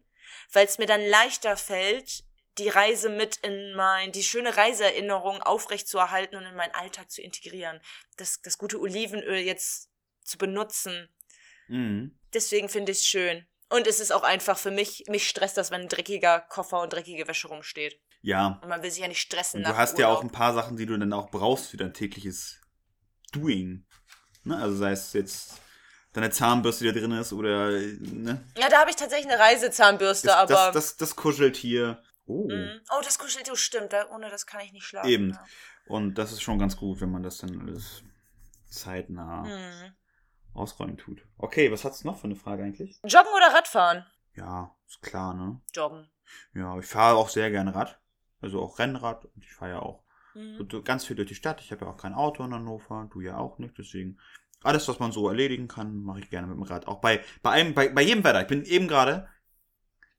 weil 0.53 0.65
es 0.67 0.77
mir 0.77 0.86
dann 0.86 1.01
leichter 1.01 1.58
fällt, 1.58 2.23
die 2.60 2.69
Reise 2.69 3.10
mit 3.10 3.38
in 3.38 3.73
mein, 3.73 4.12
die 4.12 4.21
schöne 4.23 4.55
Reiseerinnerung 4.55 5.41
aufrechtzuerhalten 5.41 6.36
und 6.38 6.45
in 6.45 6.55
meinen 6.55 6.73
Alltag 6.75 7.10
zu 7.10 7.21
integrieren. 7.21 7.79
Das, 8.17 8.41
das 8.41 8.58
gute 8.60 8.79
Olivenöl 8.79 9.39
jetzt 9.39 9.89
zu 10.23 10.38
benutzen. 10.38 11.10
Mhm. 11.67 12.19
Deswegen 12.34 12.69
finde 12.69 12.91
ich 12.91 12.99
es 12.99 13.05
schön. 13.08 13.47
Und 13.69 13.88
es 13.88 13.99
ist 13.99 14.12
auch 14.12 14.23
einfach 14.23 14.58
für 14.58 14.71
mich, 14.71 15.05
mich 15.08 15.27
stresst 15.27 15.58
das, 15.58 15.71
wenn 15.71 15.82
ein 15.82 15.88
dreckiger 15.89 16.41
Koffer 16.41 16.82
und 16.82 16.91
dreckige 16.93 17.27
Wäsche 17.27 17.47
rumsteht. 17.47 17.99
Ja. 18.21 18.60
Und 18.62 18.69
man 18.69 18.84
will 18.84 18.91
sich 18.91 19.01
ja 19.01 19.08
nicht 19.08 19.21
stressen 19.21 19.60
Und 19.63 19.67
du 19.71 19.77
hast 19.77 19.97
ja 19.97 20.08
auch 20.10 20.19
ein 20.21 20.25
Urlaub. 20.27 20.34
paar 20.34 20.53
Sachen, 20.53 20.75
die 20.77 20.86
du 20.86 20.97
dann 20.97 21.13
auch 21.13 21.29
brauchst 21.32 21.69
für 21.71 21.77
dein 21.77 21.93
tägliches 21.93 22.60
Doing. 23.32 23.86
Ne? 24.49 24.57
Also 24.57 24.75
sei 24.77 24.91
es 24.91 25.13
jetzt 25.13 25.59
deine 26.13 26.29
Zahnbürste, 26.31 26.83
die 26.85 26.91
da 26.93 26.99
drin 26.99 27.12
ist, 27.13 27.31
oder 27.33 27.69
ne? 27.71 28.43
Ja, 28.57 28.69
da 28.69 28.79
habe 28.81 28.89
ich 28.89 28.95
tatsächlich 28.95 29.31
eine 29.31 29.39
Reisezahnbürste, 29.41 30.27
Das, 30.27 30.35
aber. 30.35 30.47
das, 30.53 30.73
das, 30.73 30.97
das 30.97 31.15
Kuscheltier. 31.15 32.03
Oh. 32.25 32.47
Mhm. 32.47 32.81
oh, 32.91 33.01
das 33.03 33.17
Kuscheltier 33.17 33.55
stimmt. 33.55 33.93
Da, 33.93 34.07
ohne 34.13 34.29
das 34.29 34.45
kann 34.45 34.62
ich 34.62 34.71
nicht 34.73 34.85
schlafen. 34.85 35.09
Eben. 35.09 35.29
Ja. 35.31 35.45
Und 35.88 36.15
das 36.15 36.31
ist 36.31 36.41
schon 36.41 36.59
ganz 36.59 36.77
gut, 36.77 37.01
wenn 37.01 37.09
man 37.12 37.23
das 37.23 37.38
dann 37.39 37.59
alles 37.62 38.03
zeitnah 38.69 39.43
Mhm. 39.43 39.93
ausräumen 40.53 40.97
tut. 40.97 41.21
Okay, 41.38 41.71
was 41.71 41.83
hat's 41.85 42.03
noch 42.03 42.17
für 42.19 42.25
eine 42.25 42.35
Frage 42.35 42.63
eigentlich? 42.63 42.99
Joggen 43.03 43.31
oder 43.35 43.53
Radfahren? 43.55 44.05
Ja, 44.35 44.75
ist 44.88 45.01
klar, 45.01 45.33
ne? 45.33 45.59
Joggen. 45.73 46.07
Ja, 46.53 46.77
ich 46.77 46.85
fahre 46.85 47.17
auch 47.17 47.29
sehr 47.29 47.49
gerne 47.49 47.73
Rad. 47.73 47.99
Also 48.41 48.62
auch 48.62 48.77
Rennrad. 48.79 49.25
Und 49.25 49.43
ich 49.43 49.53
fahre 49.53 49.71
ja 49.71 49.79
auch 49.79 50.03
Mhm. 50.34 50.58
so 50.58 50.63
du- 50.63 50.84
ganz 50.84 51.06
viel 51.06 51.15
durch 51.15 51.28
die 51.30 51.36
Stadt. 51.36 51.62
Ich 51.62 51.72
habe 51.72 51.86
ja 51.86 51.92
auch 51.92 51.98
kein 51.98 52.13
Auto 52.13 52.44
in 52.44 52.54
Hannover, 52.54 53.08
du 53.12 53.22
ja 53.22 53.38
auch 53.38 53.58
nicht. 53.60 53.78
Deswegen 53.78 54.20
alles, 54.63 54.88
was 54.88 55.00
man 55.00 55.12
so 55.12 55.28
erledigen 55.30 55.68
kann, 55.68 56.02
mache 56.04 56.20
ich 56.20 56.30
gerne 56.30 56.48
mit 56.48 56.56
dem 56.58 56.63
Rad. 56.63 56.88
Auch 56.88 57.00
bei, 57.00 57.22
bei, 57.42 57.52
einem, 57.52 57.74
bei, 57.74 57.89
bei 57.89 58.02
jedem 58.02 58.24
Wetter. 58.24 58.42
Ich 58.42 58.48
bin 58.48 58.63
eben 58.65 58.88
gerade. 58.88 59.28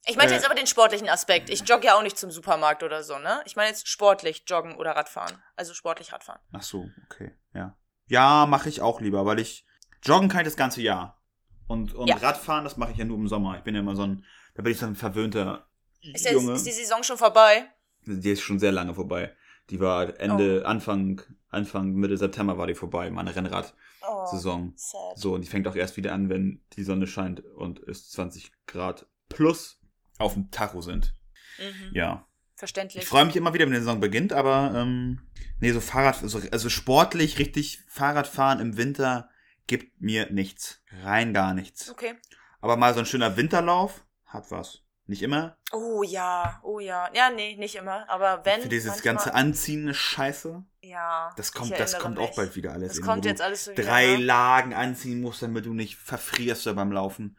Ich 0.07 0.16
meinte 0.16 0.33
Äh. 0.33 0.37
jetzt 0.37 0.46
aber 0.46 0.55
den 0.55 0.66
sportlichen 0.66 1.09
Aspekt. 1.11 1.51
Ich 1.51 1.61
jogge 1.68 1.87
ja 1.87 1.94
auch 1.96 2.03
nicht 2.03 2.16
zum 2.16 2.31
Supermarkt 2.31 2.83
oder 2.83 3.03
so, 3.03 3.18
ne? 3.18 3.42
Ich 3.44 3.55
meine 3.57 3.68
jetzt 3.68 3.87
sportlich 3.87 4.44
joggen 4.46 4.77
oder 4.77 4.92
Radfahren. 4.92 5.37
Also 5.57 5.75
sportlich 5.75 6.12
Radfahren. 6.12 6.40
Ach 6.53 6.62
so, 6.62 6.88
okay, 7.05 7.33
ja. 7.55 7.77
Ja, 8.07 8.46
mache 8.46 8.68
ich 8.70 8.81
auch 8.81 9.01
lieber, 9.03 9.27
weil 9.27 9.38
ich 9.38 9.66
joggen 10.03 10.29
kann 10.31 10.40
ich 10.40 10.46
das 10.46 10.57
ganze 10.57 10.81
Jahr. 10.81 11.23
Und, 11.68 11.92
und 11.94 12.09
Ja. 12.09 12.16
Radfahren, 12.16 12.64
das 12.64 12.77
mache 12.79 12.92
ich 12.92 12.96
ja 12.96 13.05
nur 13.05 13.18
im 13.18 13.29
Sommer. 13.29 13.57
Ich 13.59 13.62
bin 13.62 13.75
ja 13.75 13.81
immer 13.83 13.94
so 13.94 14.03
ein, 14.05 14.25
da 14.55 14.62
bin 14.62 14.73
ich 14.73 14.79
so 14.79 14.87
ein 14.87 14.96
verwöhnter 14.96 15.68
Ist, 16.01 16.25
jetzt, 16.25 16.33
Junge. 16.33 16.53
ist 16.55 16.66
die 16.66 16.73
Saison 16.73 17.03
schon 17.05 17.18
vorbei? 17.18 17.70
Die 18.07 18.31
ist 18.31 18.40
schon 18.40 18.59
sehr 18.59 18.73
lange 18.73 18.94
vorbei. 18.94 19.37
Die 19.70 19.80
war 19.80 20.18
Ende, 20.18 20.66
Anfang, 20.66 21.22
Anfang, 21.48 21.92
Mitte 21.94 22.16
September 22.16 22.59
war 22.59 22.66
die 22.66 22.74
vorbei, 22.74 23.11
meine 23.11 23.35
Rennrad-Saison. 23.35 24.74
Oh. 24.76 25.12
So, 25.16 25.35
und 25.35 25.42
die 25.42 25.48
fängt 25.48 25.68
auch 25.68 25.76
erst 25.76 25.96
wieder 25.96 26.12
an, 26.12 26.28
wenn 26.28 26.61
die 26.72 26.83
Sonne 26.83 27.06
scheint 27.06 27.40
und 27.40 27.80
es 27.80 28.11
20 28.11 28.52
Grad 28.66 29.06
plus 29.28 29.80
auf 30.18 30.35
dem 30.35 30.50
Tacho 30.50 30.80
sind. 30.80 31.14
Mhm. 31.59 31.94
Ja. 31.94 32.26
Verständlich. 32.56 33.04
Ich 33.04 33.09
freue 33.09 33.24
mich 33.24 33.37
immer 33.37 33.54
wieder, 33.54 33.64
wenn 33.64 33.72
die 33.72 33.78
Saison 33.78 34.00
beginnt, 34.00 34.33
aber 34.33 34.72
ähm, 34.74 35.20
nee, 35.61 35.72
so 35.72 35.80
Fahrrad, 35.80 36.22
also, 36.22 36.40
also 36.50 36.68
sportlich 36.68 37.38
richtig 37.38 37.83
Fahrradfahren 37.88 38.61
im 38.61 38.76
Winter 38.76 39.30
gibt 39.66 40.00
mir 40.00 40.30
nichts. 40.30 40.83
Rein 41.02 41.33
gar 41.33 41.54
nichts. 41.54 41.90
Okay. 41.90 42.14
Aber 42.61 42.76
mal 42.76 42.92
so 42.92 43.00
ein 43.00 43.06
schöner 43.06 43.37
Winterlauf 43.37 44.04
hat 44.26 44.50
was. 44.50 44.83
Nicht 45.11 45.23
immer. 45.23 45.57
Oh 45.73 46.05
ja, 46.05 46.61
oh 46.62 46.79
ja. 46.79 47.11
Ja, 47.12 47.31
nee, 47.31 47.57
nicht 47.57 47.75
immer. 47.75 48.09
Aber 48.09 48.44
wenn. 48.44 48.62
Für 48.62 48.68
dieses 48.68 49.03
ganze 49.03 49.35
anziehende 49.35 49.92
Scheiße. 49.92 50.62
Ja. 50.83 51.33
Das 51.37 51.51
kommt, 51.51 51.77
das 51.77 51.99
kommt 51.99 52.16
mich. 52.16 52.31
auch 52.31 52.37
bald 52.37 52.55
wieder 52.55 52.70
alles. 52.73 52.90
Das 52.90 52.99
in, 52.99 53.05
kommt 53.05 53.25
jetzt 53.25 53.42
alles 53.42 53.64
so 53.64 53.73
wieder. 53.73 53.83
Drei 53.83 54.07
ne? 54.07 54.16
Lagen 54.18 54.73
anziehen 54.73 55.20
musst, 55.20 55.42
damit 55.42 55.66
du 55.66 55.75
nicht 55.75 55.96
verfrierst 55.96 56.64
beim 56.77 56.92
Laufen. 56.92 57.37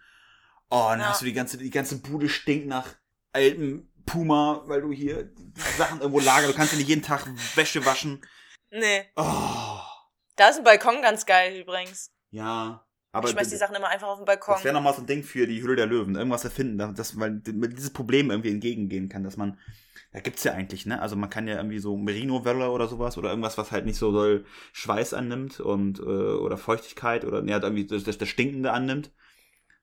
Oh, 0.69 0.87
dann 0.89 0.99
Ja. 0.99 1.05
hast 1.11 1.21
du 1.21 1.25
die 1.25 1.31
ganze, 1.31 1.57
die 1.57 1.69
ganze 1.69 2.01
Bude 2.01 2.27
stinkt 2.27 2.67
nach 2.67 2.89
altem 3.31 3.89
Puma, 4.05 4.63
weil 4.65 4.81
du 4.81 4.91
hier 4.91 5.31
Sachen 5.77 6.01
irgendwo 6.01 6.19
lagerst. 6.19 6.51
Du 6.53 6.57
kannst 6.57 6.73
ja 6.73 6.77
nicht 6.77 6.89
jeden 6.89 7.03
Tag 7.03 7.25
Wäsche 7.55 7.85
waschen. 7.85 8.19
Nee. 8.69 9.09
Oh, 9.15 9.79
Da 10.35 10.49
ist 10.49 10.57
ein 10.57 10.65
Balkon 10.65 11.01
ganz 11.01 11.25
geil 11.25 11.55
übrigens. 11.57 12.11
ja. 12.31 12.85
Aber 13.13 13.27
ich 13.27 13.33
schmeiß 13.33 13.49
die 13.49 13.57
Sachen 13.57 13.75
immer 13.75 13.89
einfach 13.89 14.07
auf 14.07 14.19
den 14.19 14.25
Balkon. 14.25 14.55
das 14.55 14.63
wäre 14.63 14.73
nochmal 14.73 14.93
so 14.93 15.01
ein 15.01 15.05
Ding 15.07 15.23
für 15.23 15.45
die 15.45 15.61
Hülle 15.61 15.75
der 15.75 15.85
Löwen. 15.85 16.15
Irgendwas 16.15 16.45
erfinden, 16.45 16.77
dass, 16.95 17.13
man 17.15 17.41
dieses 17.43 17.91
Problem 17.91 18.31
irgendwie 18.31 18.51
entgegengehen 18.51 19.09
kann, 19.09 19.23
dass 19.23 19.35
man, 19.35 19.57
da 20.13 20.19
gibt's 20.21 20.43
ja 20.45 20.53
eigentlich, 20.53 20.85
ne? 20.85 21.01
Also 21.01 21.15
man 21.17 21.29
kann 21.29 21.47
ja 21.47 21.55
irgendwie 21.57 21.79
so 21.79 21.97
Merino-Welle 21.97 22.69
oder 22.71 22.87
sowas 22.87 23.17
oder 23.17 23.29
irgendwas, 23.29 23.57
was 23.57 23.71
halt 23.71 23.85
nicht 23.85 23.97
so 23.97 24.11
doll 24.13 24.45
Schweiß 24.71 25.13
annimmt 25.13 25.59
und, 25.59 25.99
äh, 25.99 26.03
oder 26.03 26.57
Feuchtigkeit 26.57 27.25
oder, 27.25 27.41
ne, 27.41 27.53
halt 27.53 27.63
irgendwie 27.63 27.85
das, 27.85 28.03
das, 28.03 28.17
das 28.17 28.29
Stinkende 28.29 28.71
annimmt, 28.71 29.11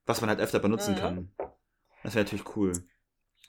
was 0.06 0.20
man 0.22 0.30
halt 0.30 0.40
öfter 0.40 0.58
benutzen 0.58 0.94
Mhm. 0.94 0.98
kann. 0.98 1.32
Das 2.02 2.14
wäre 2.14 2.24
natürlich 2.24 2.56
cool. 2.56 2.72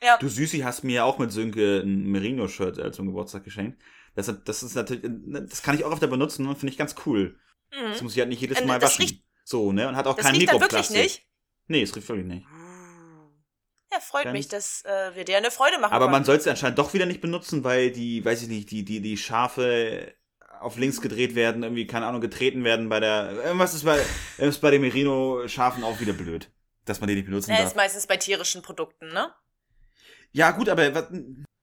Ja. 0.01 0.17
Du 0.17 0.27
Süßi 0.27 0.59
hast 0.59 0.83
mir 0.83 0.95
ja 0.95 1.03
auch 1.05 1.19
mit 1.19 1.31
Sönke 1.31 1.79
ein 1.85 2.05
Merino-Shirt 2.11 2.77
äh, 2.79 2.91
zum 2.91 3.07
Geburtstag 3.07 3.43
geschenkt. 3.45 3.79
Das, 4.15 4.33
das 4.43 4.63
ist 4.63 4.75
natürlich, 4.75 5.03
äh, 5.05 5.09
das 5.47 5.61
kann 5.63 5.75
ich 5.75 5.85
auch 5.85 5.91
öfter 5.93 6.07
benutzen 6.07 6.47
und 6.47 6.57
finde 6.57 6.71
ich 6.73 6.77
ganz 6.77 6.95
cool. 7.05 7.37
Das 7.71 7.99
Mhm. 7.99 8.03
muss 8.05 8.13
ich 8.13 8.19
halt 8.19 8.29
nicht 8.29 8.41
jedes 8.41 8.59
Ähm, 8.59 8.67
Mal 8.67 8.79
das 8.79 8.91
waschen. 8.99 9.05
riecht- 9.05 9.23
so, 9.49 9.71
ne? 9.71 9.88
Und 9.88 9.95
hat 9.95 10.07
auch 10.07 10.15
Das 10.15 10.25
kein 10.25 10.35
riecht 10.35 10.51
Mikroplastik. 10.51 10.95
wirklich 10.95 11.03
nicht. 11.17 11.25
Nee, 11.67 11.81
es 11.81 11.95
riecht 11.95 12.07
wirklich 12.07 12.27
nicht. 12.27 12.45
Ja, 13.91 13.99
freut 13.99 14.25
Dann- 14.25 14.33
mich, 14.33 14.47
dass 14.47 14.83
äh, 14.85 15.15
wir 15.15 15.25
dir 15.25 15.38
eine 15.38 15.49
Freude 15.51 15.79
machen 15.79 15.93
Aber 15.93 16.05
man 16.05 16.13
konnten. 16.23 16.25
soll 16.27 16.35
es 16.38 16.47
anscheinend 16.47 16.77
doch 16.77 16.93
wieder 16.93 17.05
nicht 17.07 17.21
benutzen, 17.21 17.63
weil 17.63 17.91
die, 17.91 18.23
weiß 18.23 18.43
ich 18.43 18.47
nicht, 18.47 18.69
die, 18.71 18.85
die, 18.85 19.01
die 19.01 19.17
Schafe 19.17 20.13
auf 20.62 20.77
links 20.77 21.01
gedreht 21.01 21.33
werden, 21.35 21.63
irgendwie, 21.63 21.88
keine 21.88 22.05
Ahnung, 22.05 22.21
getreten 22.21 22.63
werden 22.63 22.89
bei 22.89 22.99
der. 22.99 23.31
Irgendwas 23.45 23.73
ist 23.73 23.85
bei, 23.85 23.99
ist 24.38 24.62
bei 24.62 24.69
den 24.71 24.81
Merino-Schafen 24.81 25.83
auch 25.83 25.99
wieder 25.99 26.13
blöd. 26.13 26.51
Dass 26.85 26.99
man 27.01 27.07
die 27.07 27.15
nicht 27.15 27.25
benutzen 27.25 27.51
Ja, 27.51 27.57
darf. 27.57 27.67
ist 27.67 27.75
meistens 27.75 28.07
bei 28.07 28.17
tierischen 28.17 28.62
Produkten, 28.62 29.07
ne? 29.09 29.33
Ja, 30.31 30.51
gut, 30.51 30.69
aber 30.69 31.09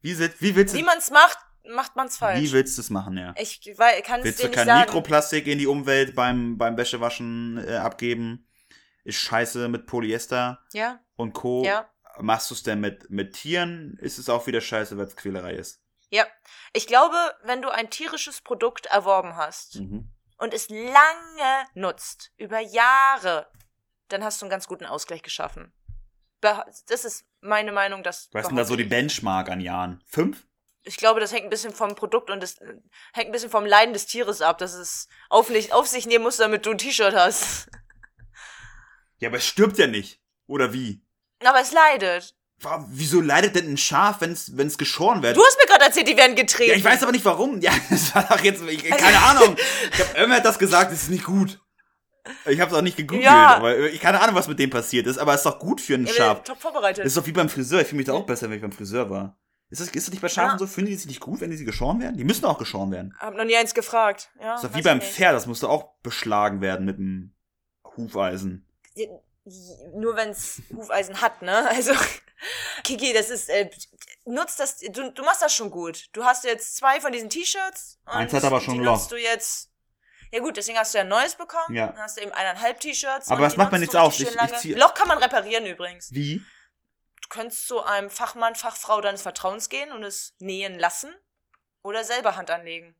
wie, 0.02 0.18
wie 0.18 0.56
willst 0.56 0.74
du 0.74 0.78
Wie 0.78 0.82
man's 0.82 1.10
macht, 1.10 1.38
macht 1.68 1.96
man's 1.96 2.16
falsch. 2.18 2.40
wie 2.40 2.52
willst 2.52 2.76
du 2.78 2.82
es 2.82 2.90
machen, 2.90 3.16
ja? 3.16 3.34
ich 3.38 3.60
weil- 3.76 4.00
kann 4.02 4.20
es 4.20 4.24
Willst 4.26 4.38
dir 4.40 4.44
du 4.44 4.48
nicht 4.48 4.56
kein 4.56 4.66
sagen. 4.66 4.80
Mikroplastik 4.80 5.46
in 5.46 5.58
die 5.58 5.66
Umwelt 5.66 6.14
beim, 6.14 6.56
beim 6.58 6.76
Wäschewaschen 6.76 7.58
äh, 7.66 7.76
abgeben? 7.76 8.48
Ist 9.04 9.18
scheiße 9.18 9.68
mit 9.68 9.86
Polyester 9.86 10.64
Ja, 10.72 11.00
und 11.16 11.32
Co. 11.32 11.64
ja, 11.64 11.88
Machst 12.18 12.50
du 12.50 12.54
es 12.54 12.62
denn 12.62 12.80
mit, 12.80 13.10
mit 13.10 13.34
Tieren? 13.34 13.98
Ist 14.00 14.18
es 14.18 14.28
auch 14.30 14.46
wieder 14.46 14.60
scheiße, 14.62 14.96
weil 14.96 15.04
es 15.06 15.16
Quälerei 15.16 15.52
ist. 15.54 15.82
ja. 16.10 16.24
Ich 16.72 16.86
glaube, 16.86 17.16
wenn 17.44 17.62
du 17.62 17.68
ein 17.70 17.88
tierisches 17.90 18.40
Produkt 18.42 18.86
erworben 18.86 19.36
hast 19.36 19.76
Mhm. 19.80 20.10
und 20.38 20.52
es 20.54 20.68
lange 20.68 21.66
nutzt, 21.74 22.32
über 22.36 22.58
Jahre, 22.60 23.46
dann 24.08 24.22
hast 24.24 24.40
du 24.40 24.46
einen 24.46 24.50
ganz 24.50 24.66
guten 24.66 24.84
Ausgleich 24.86 25.22
geschaffen. 25.22 25.72
Das 26.40 27.04
ist 27.04 27.24
meine 27.40 27.72
Meinung, 27.72 28.02
dass. 28.02 28.28
Was 28.32 28.42
ist 28.42 28.48
denn 28.48 28.56
da 28.56 28.64
so 28.64 28.76
die 28.76 28.84
Benchmark 28.84 29.48
an 29.50 29.60
Jahren? 29.60 30.02
Fünf? 30.06 30.46
Ich. 30.86 30.96
glaube, 30.96 31.20
das 31.20 31.32
hängt 31.32 31.44
ein 31.44 31.50
bisschen 31.50 31.72
vom 31.74 31.94
Produkt 31.94 32.30
und 32.30 32.42
das 32.42 32.58
äh, 32.58 32.74
hängt 33.12 33.26
ein 33.28 33.32
bisschen 33.32 33.50
vom 33.50 33.66
Leiden 33.66 33.92
des 33.92 34.06
Tieres 34.06 34.40
ab, 34.40 34.58
dass 34.58 34.74
es 34.74 35.08
auf, 35.28 35.50
auf 35.70 35.86
sich 35.86 36.06
nehmen 36.06 36.24
muss, 36.24 36.36
damit 36.38 36.64
du 36.66 36.70
ein 36.70 36.78
T-Shirt 36.78 37.14
hast. 37.14 37.68
Ja, 39.18 39.30
aber 39.30 39.38
es 39.38 39.46
stirbt 39.46 39.78
ja 39.78 39.86
nicht. 39.86 40.20
Oder 40.46 40.74
wie? 40.74 41.02
Aber 41.42 41.58
es 41.60 41.72
leidet. 41.72 42.34
Warum, 42.60 42.86
wieso 42.90 43.20
leidet 43.22 43.54
denn 43.56 43.72
ein 43.72 43.76
Schaf, 43.78 44.20
wenn 44.20 44.32
es 44.32 44.78
geschoren 44.78 45.22
wird? 45.22 45.36
Du 45.38 45.42
hast 45.44 45.58
mir 45.58 45.66
gerade 45.66 45.84
erzählt, 45.86 46.08
die 46.08 46.16
werden 46.18 46.36
getreten. 46.36 46.70
ja, 46.72 46.76
ich 46.76 46.84
weiß 46.84 47.02
aber 47.02 47.12
nicht 47.12 47.24
warum. 47.24 47.60
Ja, 47.62 47.72
das 47.90 48.14
war 48.14 48.24
doch 48.28 48.40
jetzt, 48.40 48.62
ich, 48.62 48.84
keine 48.90 49.18
Ahnung. 49.18 49.56
Ich 49.92 50.00
hab, 50.00 50.14
irgendwer 50.16 50.36
hat 50.36 50.44
das 50.44 50.58
gesagt, 50.58 50.92
das 50.92 51.04
ist 51.04 51.08
nicht 51.10 51.24
gut. 51.24 51.58
Ich 52.44 52.60
habe 52.60 52.70
es 52.70 52.76
auch 52.76 52.82
nicht 52.82 52.96
gegoogelt, 52.98 53.24
Ja. 53.24 53.56
aber 53.56 53.78
ich 53.88 54.00
keine 54.00 54.20
Ahnung, 54.20 54.34
was 54.34 54.48
mit 54.48 54.58
dem 54.58 54.68
passiert 54.68 55.06
ist, 55.06 55.16
aber 55.16 55.32
es 55.32 55.40
ist 55.40 55.46
doch 55.46 55.58
gut 55.58 55.80
für 55.80 55.94
ein 55.94 56.04
Ja, 56.06 56.12
Schaf. 56.12 56.42
top 56.42 56.60
vorbereitet. 56.60 56.98
Das 57.04 57.12
ist 57.12 57.16
doch 57.16 57.26
wie 57.26 57.32
beim 57.32 57.48
Friseur. 57.48 57.80
Ich 57.80 57.86
fühle 57.86 57.98
mich 57.98 58.06
da 58.06 58.12
auch 58.14 58.26
besser, 58.26 58.48
wenn 58.50 58.56
ich 58.56 58.62
beim 58.62 58.72
Friseur 58.72 59.08
war. 59.08 59.38
Ist 59.68 59.80
das, 59.80 59.88
ist 59.88 60.06
das 60.06 60.12
nicht 60.12 60.20
bei 60.22 60.28
Schafen 60.28 60.52
Ja. 60.52 60.58
so? 60.58 60.66
Fühlen 60.66 60.86
die 60.86 60.94
sich 60.94 61.06
nicht 61.06 61.20
gut, 61.20 61.40
wenn 61.40 61.50
die 61.50 61.64
geschoren 61.64 62.00
werden? 62.00 62.16
Die 62.16 62.24
müssen 62.24 62.44
auch 62.44 62.58
geschoren 62.58 62.90
werden. 62.92 63.16
Hab 63.18 63.34
noch 63.34 63.44
nie 63.44 63.56
eins 63.56 63.74
gefragt. 63.74 64.30
Ja, 64.40 64.52
Das 64.52 64.62
ist 64.64 64.70
doch 64.70 64.76
wie 64.78 64.82
beim. 64.82 65.00
Pferd, 65.00 65.34
das 65.34 65.46
musste 65.46 65.68
auch 65.68 65.94
beschlagen 66.02 66.60
werden 66.60 66.86
mit 66.86 66.98
dem 66.98 67.34
Hufeisen. 67.96 68.68
Nur 69.94 70.16
wenn's 70.16 70.62
Hufeisen 70.74 71.20
hat, 71.20 71.42
ne? 71.42 71.68
Also, 71.70 71.92
Kiki, 72.84 73.12
das 73.12 73.30
ist, 73.30 73.48
äh, 73.48 73.70
nutzt 74.24 74.60
das, 74.60 74.78
du, 74.78 75.10
du 75.12 75.22
machst 75.24 75.42
das 75.42 75.54
schon 75.54 75.70
gut. 75.70 76.06
Du 76.12 76.24
hast 76.24 76.44
jetzt 76.44 76.76
zwei 76.76 77.00
von 77.00 77.12
diesen 77.12 77.30
T-Shirts. 77.30 77.98
Eins 78.04 78.32
hat 78.32 78.44
aber 78.44 78.60
schon 78.60 78.74
die 78.74 78.80
Loch. 78.84 79.08
du 79.08 79.16
jetzt, 79.16 79.70
ja 80.32 80.40
gut, 80.40 80.56
deswegen 80.56 80.78
hast 80.78 80.92
du 80.94 80.98
ja 80.98 81.04
ein 81.04 81.08
neues 81.08 81.34
bekommen. 81.34 81.74
Ja. 81.74 81.88
Dann 81.88 81.98
hast 82.02 82.18
du 82.18 82.22
eben 82.22 82.32
eineinhalb 82.32 82.78
T-Shirts. 82.80 83.28
Aber 83.28 83.42
das 83.42 83.56
macht 83.56 83.72
du 83.72 83.98
aus. 83.98 84.18
richtig 84.20 84.36
Ich- 84.64 84.70
ich 84.72 84.76
Loch 84.76 84.94
kann 84.94 85.08
man 85.08 85.18
reparieren 85.18 85.64
übrigens. 85.66 86.12
Wie? 86.12 86.42
Du 87.28 87.38
könntest 87.40 87.66
zu 87.66 87.82
einem 87.82 88.08
Fachmann, 88.08 88.54
Fachfrau 88.54 89.00
deines 89.00 89.22
Vertrauens 89.22 89.68
gehen 89.68 89.90
und 89.92 90.04
es 90.04 90.34
nähen 90.38 90.78
lassen. 90.78 91.12
Oder 91.82 92.04
selber 92.04 92.36
Hand 92.36 92.50
anlegen. 92.50 92.94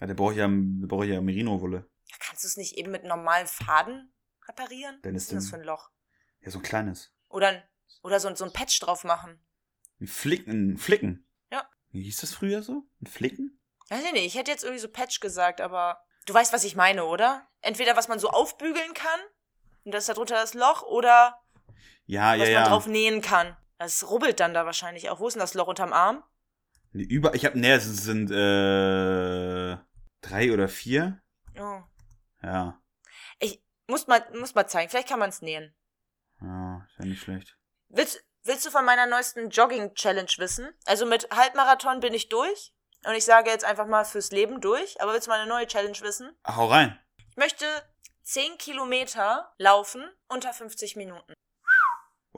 Ja, 0.00 0.06
da 0.08 0.14
brauche 0.14 0.32
ich 0.32 0.38
ja, 0.38 0.46
da 0.48 0.86
brauche 0.86 1.06
ich 1.06 1.12
ja 1.12 1.20
Merino-Wolle. 1.20 1.88
Ja, 2.06 2.16
Kannst 2.20 2.42
du 2.44 2.48
es 2.48 2.56
nicht 2.56 2.76
eben 2.76 2.90
mit 2.90 3.04
normalen 3.04 3.46
Faden 3.46 4.12
reparieren? 4.48 4.98
Dann 5.02 5.14
Was 5.14 5.22
ist 5.22 5.24
ist 5.24 5.30
denn 5.32 5.38
das 5.38 5.48
für 5.50 5.56
ein 5.56 5.62
Loch? 5.64 5.90
Ja, 6.40 6.50
so 6.50 6.58
ein 6.58 6.62
kleines. 6.62 7.12
Oder, 7.28 7.62
oder 8.02 8.18
so, 8.20 8.28
ein- 8.28 8.36
so 8.36 8.44
ein 8.44 8.52
Patch 8.52 8.78
drauf 8.80 9.04
machen. 9.04 9.44
Ein 10.00 10.06
Flicken, 10.06 10.72
ein 10.74 10.78
Flicken. 10.78 11.26
Ja. 11.52 11.68
Wie 11.90 12.02
hieß 12.02 12.20
das 12.20 12.32
früher 12.34 12.62
so? 12.62 12.84
Ein 13.00 13.06
Flicken? 13.06 13.60
Weiß 13.88 14.04
ich 14.04 14.12
nicht, 14.12 14.26
ich 14.26 14.34
hätte 14.36 14.50
jetzt 14.50 14.62
irgendwie 14.64 14.80
so 14.82 14.88
Patch 14.88 15.20
gesagt, 15.20 15.60
aber 15.60 16.00
du 16.26 16.34
weißt, 16.34 16.52
was 16.52 16.64
ich 16.64 16.76
meine, 16.76 17.04
oder? 17.04 17.48
Entweder 17.60 17.96
was 17.96 18.06
man 18.08 18.18
so 18.18 18.30
aufbügeln 18.30 18.94
kann, 18.94 19.20
und 19.84 19.92
das 19.92 20.04
ist 20.04 20.08
darunter 20.10 20.34
das 20.36 20.54
Loch, 20.54 20.82
oder 20.82 21.40
Ja, 22.06 22.34
ja, 22.34 22.42
was 22.42 22.48
ja. 22.50 22.60
man 22.60 22.68
drauf 22.70 22.86
nähen 22.86 23.20
kann. 23.22 23.56
Das 23.78 24.08
rubbelt 24.10 24.40
dann 24.40 24.54
da 24.54 24.66
wahrscheinlich 24.66 25.08
auch. 25.10 25.20
Wo 25.20 25.28
ist 25.28 25.34
denn 25.34 25.40
das 25.40 25.54
Loch 25.54 25.68
unterm 25.68 25.92
Arm? 25.92 26.22
Nee, 26.92 27.04
Über, 27.04 27.34
ich 27.34 27.44
habe, 27.44 27.58
nee, 27.58 27.72
es 27.72 27.84
sind 27.84 28.30
äh, 28.30 29.76
drei 30.20 30.52
oder 30.52 30.68
vier. 30.68 31.20
Oh. 31.58 31.80
Ja, 32.42 32.80
Ich 33.38 33.62
muss 33.86 34.06
mal, 34.06 34.24
muss 34.38 34.54
mal 34.54 34.66
zeigen. 34.66 34.90
Vielleicht 34.90 35.08
kann 35.08 35.18
man 35.18 35.30
es 35.30 35.42
nähen. 35.42 35.74
ja, 36.40 36.86
ist 36.88 36.98
ja 36.98 37.04
nicht 37.04 37.22
schlecht. 37.22 37.56
Willst, 37.88 38.22
willst 38.42 38.66
du 38.66 38.70
von 38.70 38.84
meiner 38.84 39.06
neuesten 39.06 39.50
Jogging-Challenge 39.50 40.30
wissen? 40.38 40.68
Also 40.86 41.06
mit 41.06 41.28
Halbmarathon 41.30 42.00
bin 42.00 42.14
ich 42.14 42.28
durch. 42.28 42.74
Und 43.06 43.14
ich 43.14 43.24
sage 43.24 43.50
jetzt 43.50 43.64
einfach 43.64 43.86
mal 43.86 44.04
fürs 44.04 44.30
Leben 44.32 44.60
durch. 44.60 45.00
Aber 45.00 45.12
willst 45.12 45.26
du 45.26 45.30
mal 45.30 45.40
eine 45.40 45.48
neue 45.48 45.66
Challenge 45.66 45.98
wissen? 46.00 46.36
Ach, 46.42 46.56
hau 46.56 46.66
rein. 46.66 46.98
Ich 47.30 47.36
möchte 47.36 47.64
10 48.22 48.58
Kilometer 48.58 49.52
laufen 49.58 50.08
unter 50.28 50.52
50 50.52 50.96
Minuten. 50.96 51.32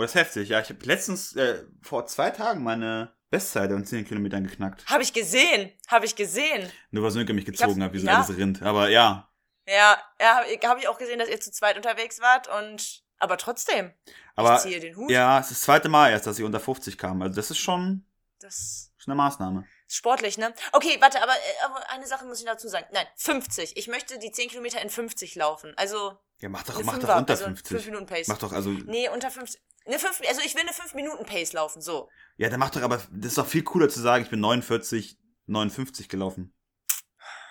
Oh, 0.00 0.02
das 0.02 0.12
ist 0.12 0.14
heftig. 0.14 0.48
Ja, 0.48 0.60
ich 0.60 0.70
habe 0.70 0.82
letztens 0.86 1.36
äh, 1.36 1.62
vor 1.82 2.06
zwei 2.06 2.30
Tagen 2.30 2.62
meine 2.62 3.12
Bestzeit 3.28 3.70
an 3.70 3.84
10 3.84 4.06
Kilometern 4.08 4.44
geknackt. 4.44 4.82
Habe 4.86 5.02
ich 5.02 5.12
gesehen. 5.12 5.70
Habe 5.88 6.06
ich 6.06 6.16
gesehen. 6.16 6.72
Nur 6.90 7.04
weil 7.04 7.10
Sönke 7.10 7.34
mich 7.34 7.44
gezogen 7.44 7.82
hat, 7.82 7.92
wie 7.92 7.98
so 7.98 8.06
ja. 8.06 8.14
ein 8.14 8.20
altes 8.22 8.34
Rind. 8.38 8.62
Aber 8.62 8.88
ja, 8.88 9.30
Ja, 9.66 9.98
ja, 10.18 10.36
habe 10.36 10.46
hab 10.48 10.78
ich 10.78 10.88
auch 10.88 10.96
gesehen, 10.96 11.18
dass 11.18 11.28
ihr 11.28 11.38
zu 11.38 11.52
zweit 11.52 11.76
unterwegs 11.76 12.18
wart. 12.22 12.48
Und 12.48 13.02
aber 13.18 13.36
trotzdem, 13.36 13.92
aber 14.36 14.54
ich 14.54 14.62
ziehe 14.62 14.80
den 14.80 14.96
Hut. 14.96 15.10
ja, 15.10 15.38
es 15.38 15.50
ist 15.50 15.58
das 15.58 15.60
zweite 15.64 15.90
Mal 15.90 16.12
erst, 16.12 16.26
dass 16.26 16.38
ich 16.38 16.46
unter 16.46 16.60
50 16.60 16.96
kam. 16.96 17.20
Also 17.20 17.36
das 17.36 17.50
ist 17.50 17.58
schon, 17.58 18.06
Das 18.38 18.92
schon 18.96 19.12
eine 19.12 19.18
Maßnahme. 19.18 19.66
ist 19.86 19.96
sportlich, 19.96 20.38
ne? 20.38 20.54
Okay, 20.72 20.96
warte, 21.00 21.22
aber, 21.22 21.34
äh, 21.34 21.64
aber 21.66 21.90
eine 21.90 22.06
Sache 22.06 22.24
muss 22.24 22.40
ich 22.40 22.46
dazu 22.46 22.68
sagen. 22.68 22.86
Nein, 22.92 23.06
50. 23.16 23.76
Ich 23.76 23.86
möchte 23.86 24.18
die 24.18 24.32
10 24.32 24.48
Kilometer 24.48 24.80
in 24.80 24.88
50 24.88 25.34
laufen. 25.34 25.74
Also 25.76 26.18
Ja, 26.38 26.48
mach 26.48 26.62
doch, 26.62 26.82
mach 26.84 26.98
doch 26.98 27.18
unter 27.18 27.34
also 27.34 27.44
5 27.44 27.60
50. 27.62 27.86
Minuten 27.90 28.06
Pace. 28.06 28.28
Mach 28.28 28.38
doch, 28.38 28.52
also, 28.52 28.70
Nee, 28.70 29.10
unter 29.10 29.30
50. 29.30 29.60
Eine 29.86 29.98
5, 29.98 30.20
also 30.28 30.40
ich 30.44 30.54
will 30.54 30.62
eine 30.62 30.72
5 30.72 30.94
Minuten 30.94 31.24
Pace 31.24 31.52
laufen, 31.52 31.80
so. 31.80 32.08
ja, 32.36 32.48
dann 32.48 32.60
mach 32.60 32.70
doch, 32.70 32.82
aber 32.82 32.98
das 33.10 33.28
ist 33.32 33.38
doch 33.38 33.46
viel 33.46 33.62
cooler 33.64 33.88
zu 33.88 34.00
sagen, 34.00 34.22
ich 34.24 34.30
bin 34.30 34.40
49, 34.40 35.18
59 35.46 36.08
gelaufen. 36.08 36.54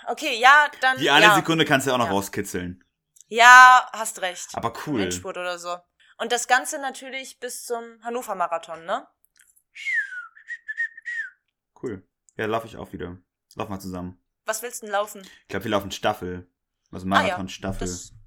Okay, 0.08 0.40
ja, 0.40 0.70
dann. 0.82 0.98
Die 0.98 1.10
eine 1.10 1.26
ja. 1.26 1.36
Sekunde 1.36 1.66
kannst 1.66 1.86
du 1.86 1.90
ja 1.92 1.96
auch 1.96 2.00
noch 2.00 2.08
Ja. 2.08 2.12
rauskitzeln. 2.14 2.84
Ja, 3.28 3.88
hast 3.94 4.22
recht. 4.22 4.48
Aber 4.54 4.74
cool. 4.88 5.02
Endspurt 5.02 5.38
oder 5.38 5.60
so. 5.60 5.78
Und 6.18 6.32
das 6.32 6.48
Ganze 6.48 6.80
natürlich 6.80 7.40
bis 7.40 7.64
zum 7.66 7.84
Hannover 8.04 8.36
Marathon, 8.36 8.86
ne? 8.86 9.08
Cool. 11.82 12.08
Ja, 12.38 12.46
laufe 12.46 12.68
ich 12.68 12.78
auch 12.78 12.92
wieder. 12.92 13.18
Lauf 13.56 13.70
mal 13.70 13.80
zusammen. 13.80 14.22
Was 14.46 14.62
willst 14.64 14.82
du 14.82 14.88
denn 14.88 14.94
laufen? 14.94 15.22
Ich 15.44 15.48
glaube, 15.48 15.66
wir 15.66 15.72
laufen 15.72 15.92
Staffel. 15.92 16.50
Also 16.92 17.08
Ah, 17.12 17.26
ja. 17.26 17.38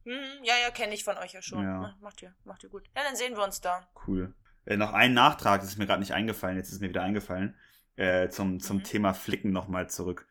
Hm, 0.05 0.43
ja, 0.43 0.55
ja, 0.63 0.71
kenne 0.71 0.95
ich 0.95 1.05
von 1.05 1.17
euch 1.19 1.33
ja 1.33 1.43
schon. 1.43 1.63
Ja. 1.63 1.79
Mach- 1.81 2.01
Macht 2.01 2.23
ihr, 2.23 2.35
macht 2.45 2.63
ihr 2.65 2.71
gut. 2.71 2.85
Ja, 2.97 3.03
dann 3.05 3.17
sehen 3.17 3.37
wir 3.37 3.45
uns 3.45 3.61
da. 3.61 3.87
Cool. 4.07 4.35
Äh, 4.65 4.77
noch 4.77 4.93
ein 4.93 5.15
Nachtrag, 5.15 5.61
das 5.61 5.71
ist 5.71 5.79
mir 5.79 5.87
gerade 5.87 6.01
nicht 6.01 6.13
eingefallen, 6.15 6.57
jetzt 6.57 6.73
ist 6.73 6.81
mir 6.81 6.89
wieder 6.89 7.03
eingefallen. 7.03 7.57
Äh, 7.97 8.29
zum 8.31 8.59
zum 8.61 8.79
Mhm. 8.79 8.85
Thema 8.85 9.13
Flicken 9.15 9.53
nochmal 9.53 9.89
zurück. 9.91 10.27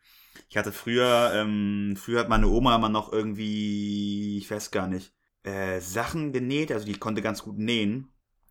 Ich 0.48 0.56
hatte 0.56 0.72
früher, 0.72 1.32
ähm, 1.34 1.94
früher 1.96 2.20
hat 2.20 2.28
meine 2.28 2.48
Oma 2.48 2.74
immer 2.74 2.88
noch 2.88 3.12
irgendwie, 3.12 4.38
ich 4.38 4.50
weiß 4.50 4.70
gar 4.70 4.86
nicht, 4.88 5.12
äh, 5.44 5.80
Sachen 5.80 6.32
genäht, 6.32 6.72
also 6.72 6.86
die 6.86 6.98
konnte 6.98 7.22
ganz 7.22 7.42
gut 7.42 7.58
nähen. 7.58 8.08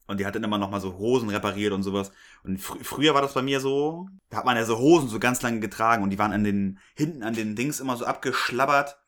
Und 0.07 0.19
die 0.19 0.25
hat 0.25 0.35
dann 0.35 0.43
immer 0.43 0.57
noch 0.57 0.69
mal 0.69 0.81
so 0.81 0.97
Hosen 0.97 1.29
repariert 1.29 1.71
und 1.73 1.83
sowas. 1.83 2.11
Und 2.43 2.57
fr 2.59 2.77
früher 2.83 3.13
war 3.13 3.21
das 3.21 3.33
bei 3.33 3.41
mir 3.41 3.59
so, 3.61 4.09
da 4.29 4.37
hat 4.37 4.45
man 4.45 4.57
ja 4.57 4.65
so 4.65 4.77
Hosen 4.77 5.07
so 5.09 5.19
ganz 5.19 5.41
lange 5.41 5.59
getragen 5.61 6.03
und 6.03 6.09
die 6.09 6.19
waren 6.19 6.33
an 6.33 6.43
den, 6.43 6.79
hinten 6.95 7.23
an 7.23 7.33
den 7.33 7.55
Dings 7.55 7.79
immer 7.79 7.95
so 7.97 8.05
abgeschlabbert 8.05 8.99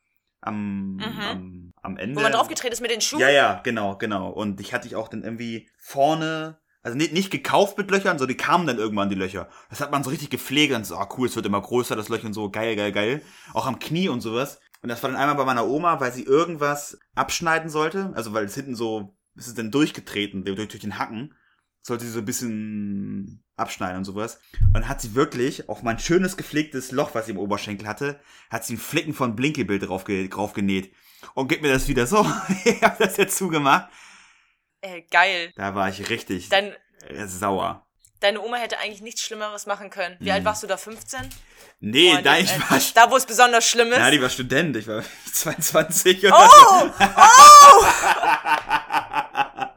am, 0.44 0.96
Mhm. 0.96 1.02
am, 1.32 1.74
am 1.82 1.98
Ende. 1.98 2.16
Wo 2.16 2.22
man 2.22 2.32
draufgetreten 2.32 2.74
ist 2.74 2.82
mit 2.82 2.92
den 2.92 3.02
Schuhen. 3.02 3.20
Ja, 3.20 3.30
ja, 3.30 3.62
genau, 3.64 3.98
genau. 3.98 4.30
Und 4.30 4.60
ich 4.62 4.74
hatte 4.74 4.88
ich 4.88 4.96
auch 4.96 5.08
dann 5.08 5.24
irgendwie 5.24 5.70
vorne, 5.78 6.58
also 6.82 6.98
nicht, 6.98 7.14
nicht 7.14 7.32
gekauft 7.32 7.78
mit 7.78 7.90
Löchern, 7.90 8.20
so 8.20 8.26
die 8.26 8.38
kamen 8.38 8.68
dann 8.68 8.78
irgendwann 8.78 9.10
die 9.10 9.16
Löcher. 9.16 9.50
Das 9.70 9.80
hat 9.82 9.92
man 9.92 10.04
so 10.04 10.10
richtig 10.10 10.30
gepflegt 10.30 10.74
und 10.74 10.86
so, 10.86 10.98
ah 10.98 11.08
cool, 11.18 11.28
es 11.28 11.36
wird 11.36 11.46
immer 11.46 11.62
größer, 11.62 11.96
das 11.96 12.10
und 12.10 12.34
so, 12.34 12.50
geil, 12.50 12.76
geil, 12.76 12.92
geil. 12.92 13.22
Auch 13.54 13.66
am 13.66 13.80
Knie 13.80 14.10
und 14.10 14.22
sowas. 14.22 14.60
Und 14.82 14.90
das 14.90 15.02
war 15.02 15.10
dann 15.10 15.20
einmal 15.20 15.36
bei 15.36 15.46
meiner 15.46 15.66
Oma, 15.66 16.00
weil 16.02 16.12
sie 16.12 16.24
irgendwas 16.24 17.00
abschneiden 17.16 17.70
sollte. 17.70 18.12
Also 18.16 18.34
weil 18.34 18.46
es 18.46 18.56
hinten 18.56 18.76
so, 18.76 19.16
es 19.36 19.48
ist 19.48 19.58
dann 19.58 19.72
durchgetreten, 19.72 20.44
durch, 20.44 20.58
durch 20.58 20.80
den 20.80 21.00
Hacken. 21.00 21.34
Sollte 21.86 22.06
sie 22.06 22.12
so 22.12 22.20
ein 22.20 22.26
bisschen 22.26 23.44
abschneiden 23.58 23.98
und 23.98 24.06
sowas. 24.06 24.40
Und 24.74 24.88
hat 24.88 25.02
sie 25.02 25.16
wirklich 25.16 25.68
auf 25.70 25.84
mein 25.84 26.00
schönes 26.00 26.38
gepflegtes 26.38 26.92
Loch, 26.92 27.14
was 27.14 27.26
sie 27.26 27.34
im 27.34 27.38
Oberschenkel 27.38 27.88
hatte, 27.88 28.20
hat 28.50 28.64
sie 28.66 28.74
einen 28.74 28.82
Flicken 28.82 29.14
von 29.14 29.36
Blinkebild 29.36 29.88
drauf, 29.88 30.06
drauf 30.06 30.54
genäht. 30.54 30.94
Und 31.34 31.50
gibt 31.50 31.62
mir 31.62 31.72
das 31.74 31.88
wieder 31.90 32.08
so. 32.08 32.26
ich 32.66 32.82
hab 32.82 32.98
das 33.00 33.18
jetzt 33.18 33.38
zugemacht. 33.38 33.90
Äh, 34.82 35.02
geil. 35.12 35.52
Da 35.56 35.76
war 35.76 35.90
ich 35.90 36.10
richtig 36.10 36.50
Dein, 36.50 36.74
äh, 37.08 37.28
sauer. 37.28 37.86
deine 38.22 38.42
Oma 38.42 38.58
hätte 38.58 38.80
eigentlich 38.80 39.02
nichts 39.02 39.22
Schlimmeres 39.22 39.66
machen 39.66 39.90
können. 39.90 40.16
Wie 40.20 40.26
Mhm. 40.26 40.32
alt 40.32 40.46
warst 40.46 40.64
du 40.64 40.68
da? 40.68 40.78
15? 40.78 41.30
Nee, 41.82 42.14
Boah, 42.16 42.22
da 42.22 42.38
ich 42.38 42.50
äh, 42.52 42.60
war, 42.70 42.80
Da, 42.96 43.12
wo 43.12 43.18
es 43.18 43.26
besonders 43.26 43.68
schlimm 43.68 43.92
ist. 43.92 43.98
ja, 43.98 44.10
die 44.10 44.22
war 44.22 44.30
Student, 44.30 44.78
ich 44.78 44.88
war 44.88 45.04
22 45.34 46.26
oder 46.28 46.50
oh! 46.50 46.90
Oh! 47.00 47.84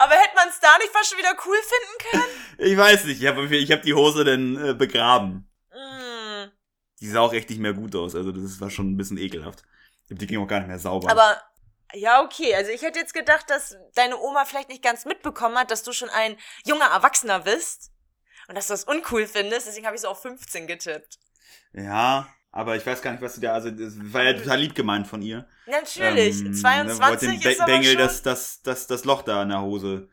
Aber 0.00 0.12
hätte 0.14 0.27
man 0.38 0.48
es 0.48 0.60
da 0.60 0.76
nicht 0.78 0.92
fast 0.92 1.10
schon 1.10 1.18
wieder 1.18 1.36
cool 1.46 1.56
finden 1.56 2.10
können? 2.10 2.70
Ich 2.70 2.76
weiß 2.76 3.04
nicht, 3.04 3.20
ich 3.20 3.26
habe 3.26 3.44
ich 3.56 3.72
hab 3.72 3.82
die 3.82 3.94
Hose 3.94 4.24
dann 4.24 4.70
äh, 4.70 4.74
begraben. 4.74 5.50
Mm. 5.72 6.50
Die 7.00 7.08
sah 7.08 7.20
auch 7.20 7.32
echt 7.32 7.50
nicht 7.50 7.60
mehr 7.60 7.72
gut 7.74 7.94
aus, 7.94 8.14
also 8.14 8.32
das 8.32 8.60
war 8.60 8.70
schon 8.70 8.90
ein 8.90 8.96
bisschen 8.96 9.18
ekelhaft. 9.18 9.62
Die 10.10 10.26
ging 10.26 10.40
auch 10.42 10.48
gar 10.48 10.58
nicht 10.60 10.68
mehr 10.68 10.78
sauber. 10.78 11.10
Aber 11.10 11.40
ja, 11.92 12.22
okay. 12.22 12.54
Also 12.54 12.70
ich 12.70 12.82
hätte 12.82 12.98
jetzt 12.98 13.14
gedacht, 13.14 13.48
dass 13.50 13.76
deine 13.94 14.18
Oma 14.18 14.44
vielleicht 14.44 14.68
nicht 14.68 14.82
ganz 14.82 15.04
mitbekommen 15.04 15.56
hat, 15.56 15.70
dass 15.70 15.82
du 15.82 15.92
schon 15.92 16.10
ein 16.10 16.36
junger 16.64 16.86
Erwachsener 16.86 17.40
bist 17.40 17.90
und 18.48 18.56
dass 18.56 18.66
du 18.68 18.72
das 18.72 18.84
uncool 18.84 19.26
findest. 19.26 19.66
Deswegen 19.66 19.86
habe 19.86 19.96
ich 19.96 20.02
so 20.02 20.08
auf 20.08 20.22
15 20.22 20.66
getippt. 20.66 21.18
ja, 21.72 22.28
aber 22.50 22.76
ich 22.76 22.84
weiß 22.84 23.02
gar 23.02 23.12
nicht, 23.12 23.22
was 23.22 23.34
sie 23.34 23.42
da, 23.42 23.52
also 23.52 23.70
das 23.70 23.92
war 23.96 24.24
ja 24.24 24.32
total 24.32 24.58
lieb 24.58 24.74
gemeint 24.74 25.06
von 25.06 25.20
ihr. 25.20 25.46
Natürlich. 25.66 26.40
Ähm, 26.40 26.54
22 26.54 27.06
wollte 27.06 27.26
dem 27.26 27.34
ist 27.34 27.42
Be- 27.44 27.56
aber 27.58 27.66
Bengel 27.66 27.90
schon... 27.92 27.98
das, 27.98 28.22
das, 28.22 28.62
das, 28.62 28.86
das 28.86 29.04
Loch 29.04 29.22
da 29.22 29.42
in 29.42 29.50
der 29.50 29.60
Hose 29.60 30.08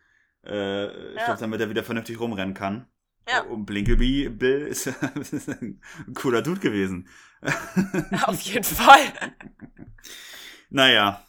äh, 0.46 1.14
Ja. 1.16 1.22
stopft, 1.24 1.42
damit 1.42 1.60
er 1.62 1.70
wieder 1.70 1.84
vernünftig 1.84 2.20
rumrennen 2.20 2.54
kann. 2.54 2.88
Ja. 3.28 3.42
Und 3.42 3.66
Blinkleby 3.66 4.30
Bill 4.30 4.68
ist, 4.68 4.86
ist 5.32 5.50
ein 5.50 5.82
cooler 6.14 6.42
Dude 6.42 6.60
gewesen. 6.60 7.10
Auf 8.24 8.40
jeden 8.42 8.64
Fall. 8.64 9.02
Naja. 10.70 11.26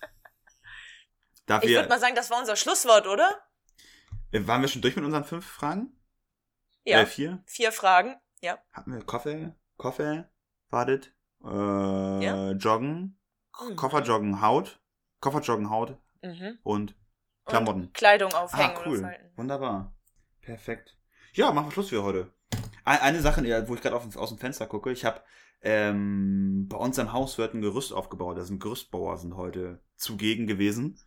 Darf 1.47 1.63
Ich 1.65 1.71
würde 1.71 1.89
mal 1.89 2.01
sagen, 2.01 2.15
das 2.17 2.31
war 2.31 2.39
unser 2.41 2.57
Schlusswort, 2.57 3.07
oder? 3.07 3.29
äh, 4.33 4.47
waren 4.47 4.61
wir 4.61 4.69
schon 4.69 4.83
durch 4.83 4.97
mit 4.97 5.05
unseren 5.05 5.25
fünf 5.25 5.47
Fragen? 5.47 5.97
Ja. 6.85 7.01
Äh, 7.01 7.07
vier? 7.07 7.43
Vier 7.47 7.73
Fragen. 7.73 8.17
Ja. 8.41 8.59
Hatten 8.73 8.93
wir 8.93 9.03
Koffer? 9.05 9.55
Koffer? 9.77 10.29
Wartet? 10.71 11.15
Äh, 11.45 12.25
Ja. 12.25 12.51
Joggen? 12.53 13.19
Mhm. 13.61 13.77
Koffer 13.77 14.03
joggen 14.03 14.41
Haut? 14.43 14.81
Koffer 15.21 15.41
joggen 15.41 15.71
Haut 15.71 15.99
Mhm. 16.23 16.59
und 16.63 16.97
Und 17.47 17.51
Klamotten. 17.51 17.93
Kleidung 17.93 18.33
aufhängen 18.33 18.73
Ah, 18.77 18.83
cool. 18.87 19.01
falten. 19.01 19.31
Wunderbar. 19.37 19.95
Perfekt. 20.41 20.97
Ja, 21.33 21.53
machen 21.53 21.69
wir 21.69 21.73
Schluss 21.73 21.91
für 21.91 22.03
heute. 22.03 22.33
Ein- 22.85 23.01
Eine 23.01 23.21
Sache, 23.21 23.43
wo 23.69 23.75
ich 23.75 23.81
gerade 23.83 23.97
aus 23.97 24.29
dem 24.31 24.39
Fenster 24.39 24.67
gucke, 24.67 24.91
ich 24.93 25.05
habe 25.05 25.21
ähm, 25.63 26.67
bei 26.69 26.77
uns 26.77 26.99
im 26.99 27.13
Haus 27.13 27.39
wird 27.39 27.55
ein 27.55 27.61
Gerüst 27.63 27.93
aufgebaut. 27.93 28.37
Da 28.37 28.45
sind 28.45 28.61
Gerüstbauer 28.61 29.17
sind 29.19 29.37
heute 29.37 29.81
zugegen 29.97 30.47
gewesen. 30.47 31.01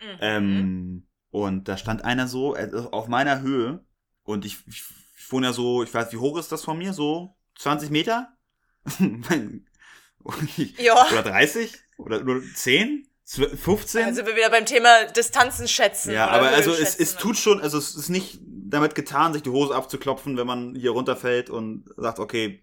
Mhm. 0.00 0.18
Ähm, 0.20 1.06
und 1.30 1.68
da 1.68 1.76
stand 1.76 2.04
einer 2.04 2.28
so 2.28 2.54
äh, 2.54 2.70
auf 2.92 3.08
meiner 3.08 3.40
Höhe 3.40 3.84
und 4.24 4.44
ich, 4.44 4.58
ich, 4.66 4.84
ich 5.18 5.32
wohne 5.32 5.48
ja 5.48 5.52
so, 5.52 5.82
ich 5.82 5.92
weiß, 5.92 6.12
wie 6.12 6.18
hoch 6.18 6.38
ist 6.38 6.52
das 6.52 6.64
von 6.64 6.76
mir? 6.78 6.92
So 6.92 7.36
20 7.56 7.90
Meter? 7.90 8.36
ja. 10.78 11.06
oder 11.10 11.22
30? 11.22 11.72
Oder 11.98 12.22
nur 12.22 12.42
10? 12.42 13.06
12, 13.26 13.60
15? 13.60 14.04
Dann 14.04 14.14
sind 14.14 14.26
wir 14.26 14.36
wieder 14.36 14.50
beim 14.50 14.66
Thema 14.66 15.06
Distanzen 15.06 15.66
schätzen. 15.66 16.12
Ja, 16.12 16.28
aber 16.28 16.48
also 16.48 16.72
es, 16.72 16.94
es 16.94 17.12
und- 17.12 17.20
tut 17.20 17.36
schon, 17.36 17.60
also 17.60 17.76
es 17.76 17.96
ist 17.96 18.08
nicht 18.08 18.38
damit 18.40 18.94
getan, 18.94 19.32
sich 19.32 19.42
die 19.42 19.50
Hose 19.50 19.74
abzuklopfen, 19.74 20.36
wenn 20.36 20.46
man 20.46 20.74
hier 20.76 20.92
runterfällt 20.92 21.50
und 21.50 21.88
sagt, 21.96 22.20
okay, 22.20 22.62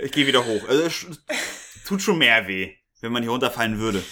ich 0.00 0.10
gehe 0.10 0.26
wieder 0.26 0.46
hoch. 0.46 0.68
Also 0.68 0.82
es 0.84 1.06
tut 1.86 2.00
schon 2.00 2.18
mehr 2.18 2.48
weh, 2.48 2.74
wenn 3.02 3.12
man 3.12 3.22
hier 3.22 3.30
runterfallen 3.30 3.78
würde. 3.78 4.02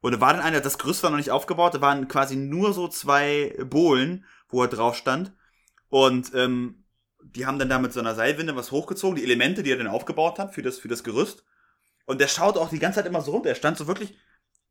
Oder 0.00 0.20
war 0.20 0.32
denn 0.32 0.42
einer, 0.42 0.60
das 0.60 0.78
Gerüst 0.78 1.02
war 1.02 1.10
noch 1.10 1.16
nicht 1.16 1.32
aufgebaut, 1.32 1.74
da 1.74 1.80
waren 1.80 2.06
quasi 2.06 2.36
nur 2.36 2.72
so 2.72 2.86
zwei 2.86 3.56
Bohlen, 3.64 4.24
wo 4.48 4.62
er 4.62 4.68
drauf 4.68 4.96
stand. 4.96 5.32
Und 5.88 6.32
ähm, 6.34 6.84
die 7.24 7.46
haben 7.46 7.58
dann 7.58 7.68
da 7.68 7.80
mit 7.80 7.92
so 7.92 7.98
einer 7.98 8.14
Seilwinde 8.14 8.54
was 8.54 8.70
hochgezogen, 8.70 9.16
die 9.16 9.24
Elemente, 9.24 9.64
die 9.64 9.72
er 9.72 9.76
dann 9.76 9.88
aufgebaut 9.88 10.38
hat 10.38 10.54
für 10.54 10.62
das, 10.62 10.78
für 10.78 10.86
das 10.88 11.02
Gerüst. 11.02 11.44
Und 12.06 12.20
der 12.20 12.28
schaut 12.28 12.56
auch 12.56 12.70
die 12.70 12.78
ganze 12.78 13.00
Zeit 13.00 13.06
immer 13.06 13.22
so 13.22 13.32
runter. 13.32 13.48
Er 13.48 13.54
stand 13.56 13.76
so 13.76 13.88
wirklich 13.88 14.16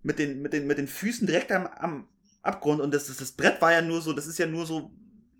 mit 0.08 0.20
den, 0.20 0.41
mit 0.41 0.53
den, 0.53 0.66
mit 0.68 0.78
den 0.78 0.88
Füßen 0.88 1.28
direkt 1.28 1.51
am, 1.51 1.68
am 1.68 2.08
Abgrund 2.41 2.80
und 2.82 2.93
das, 2.93 3.08
das, 3.08 3.18
das 3.18 3.34
Brett 3.34 3.62
war 3.62 3.74
ja 3.74 3.82
nur 3.82 4.01
so, 4.01 4.14
das 4.14 4.26
ist 4.26 4.39
ja 4.39 4.45
nur 4.47 4.66
so 4.66 4.91